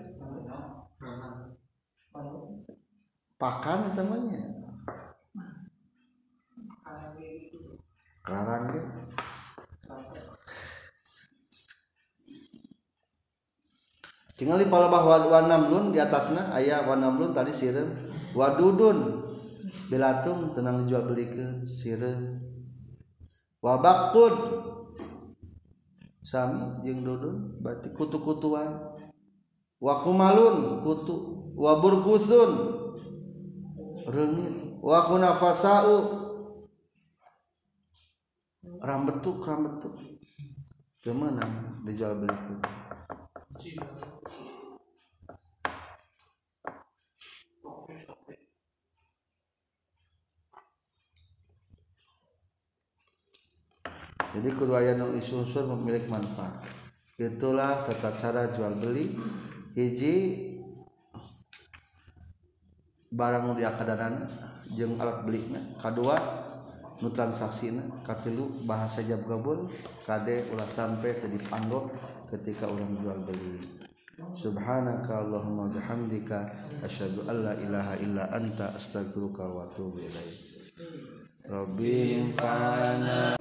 Pakan 3.42 3.90
itu 3.90 4.02
namanya. 4.06 4.42
Kelarang 8.22 8.64
dia 8.70 8.84
tinggal 14.42 14.58
di 14.58 14.66
pala 14.66 14.90
bahwa 14.90 15.30
wanamlun 15.30 15.94
di 15.94 16.02
atasnya 16.02 16.50
ayah 16.58 16.82
wanamlun 16.90 17.30
tadi 17.30 17.54
sirem 17.54 17.94
wadudun 18.34 19.22
belatung 19.86 20.50
tenang 20.58 20.82
dijual 20.82 21.06
beli 21.06 21.30
ke 21.30 21.46
sirem 21.70 22.42
wabakud 23.62 24.34
sami 26.26 26.82
jeung 26.82 27.06
dudun 27.06 27.62
berarti 27.62 27.94
kutu-kutuan. 27.94 28.98
Wakumalun 29.82 30.86
kutu 30.86 31.42
waburkusun 31.58 32.52
reungit 34.06 34.78
wakunafasau 34.78 35.98
rambetuk 38.78 39.42
rambetuk. 39.42 39.94
Ke 41.02 41.10
mana 41.10 41.82
dijual 41.82 42.14
belikan 42.22 42.81
jadi 54.32 54.50
kudu 54.56 54.72
aya 54.72 54.96
nu 54.96 55.12
isu-unsur 55.12 55.68
memiliki 55.68 56.08
manfaat. 56.08 56.64
Itulah 57.20 57.84
tata 57.84 58.16
cara 58.16 58.48
jual 58.56 58.80
beli. 58.80 59.14
Hiji 59.76 60.16
barang 63.12 63.52
nu 63.52 63.54
diakadanan 63.60 64.32
jeung 64.72 64.96
alat 64.96 65.28
belinya. 65.28 65.60
Kedua 65.76 66.16
nu 67.04 67.12
katilu 68.06 68.64
bahasa 68.64 69.04
jab 69.04 69.26
gabul 69.28 69.68
kade 70.08 70.48
ulah 70.54 70.70
sampai 70.70 71.18
tadi 71.18 71.38
panggok 71.42 71.92
ketika 72.32 72.72
orang 72.72 72.96
jual 73.04 73.20
beli. 73.28 73.60
Subhanaka 74.32 75.28
allahumma 75.28 75.68
bihamdika 75.68 76.48
asyhadu 76.86 77.28
an 77.28 77.38
la 77.44 77.54
ilaha 77.58 77.94
illa 78.00 78.24
anta 78.32 78.72
astaghfiruka 78.72 79.44
wa 79.44 79.68
atubu 79.68 80.00
ilaik. 80.00 80.32
Rabbil 81.50 82.32
fana 82.38 83.36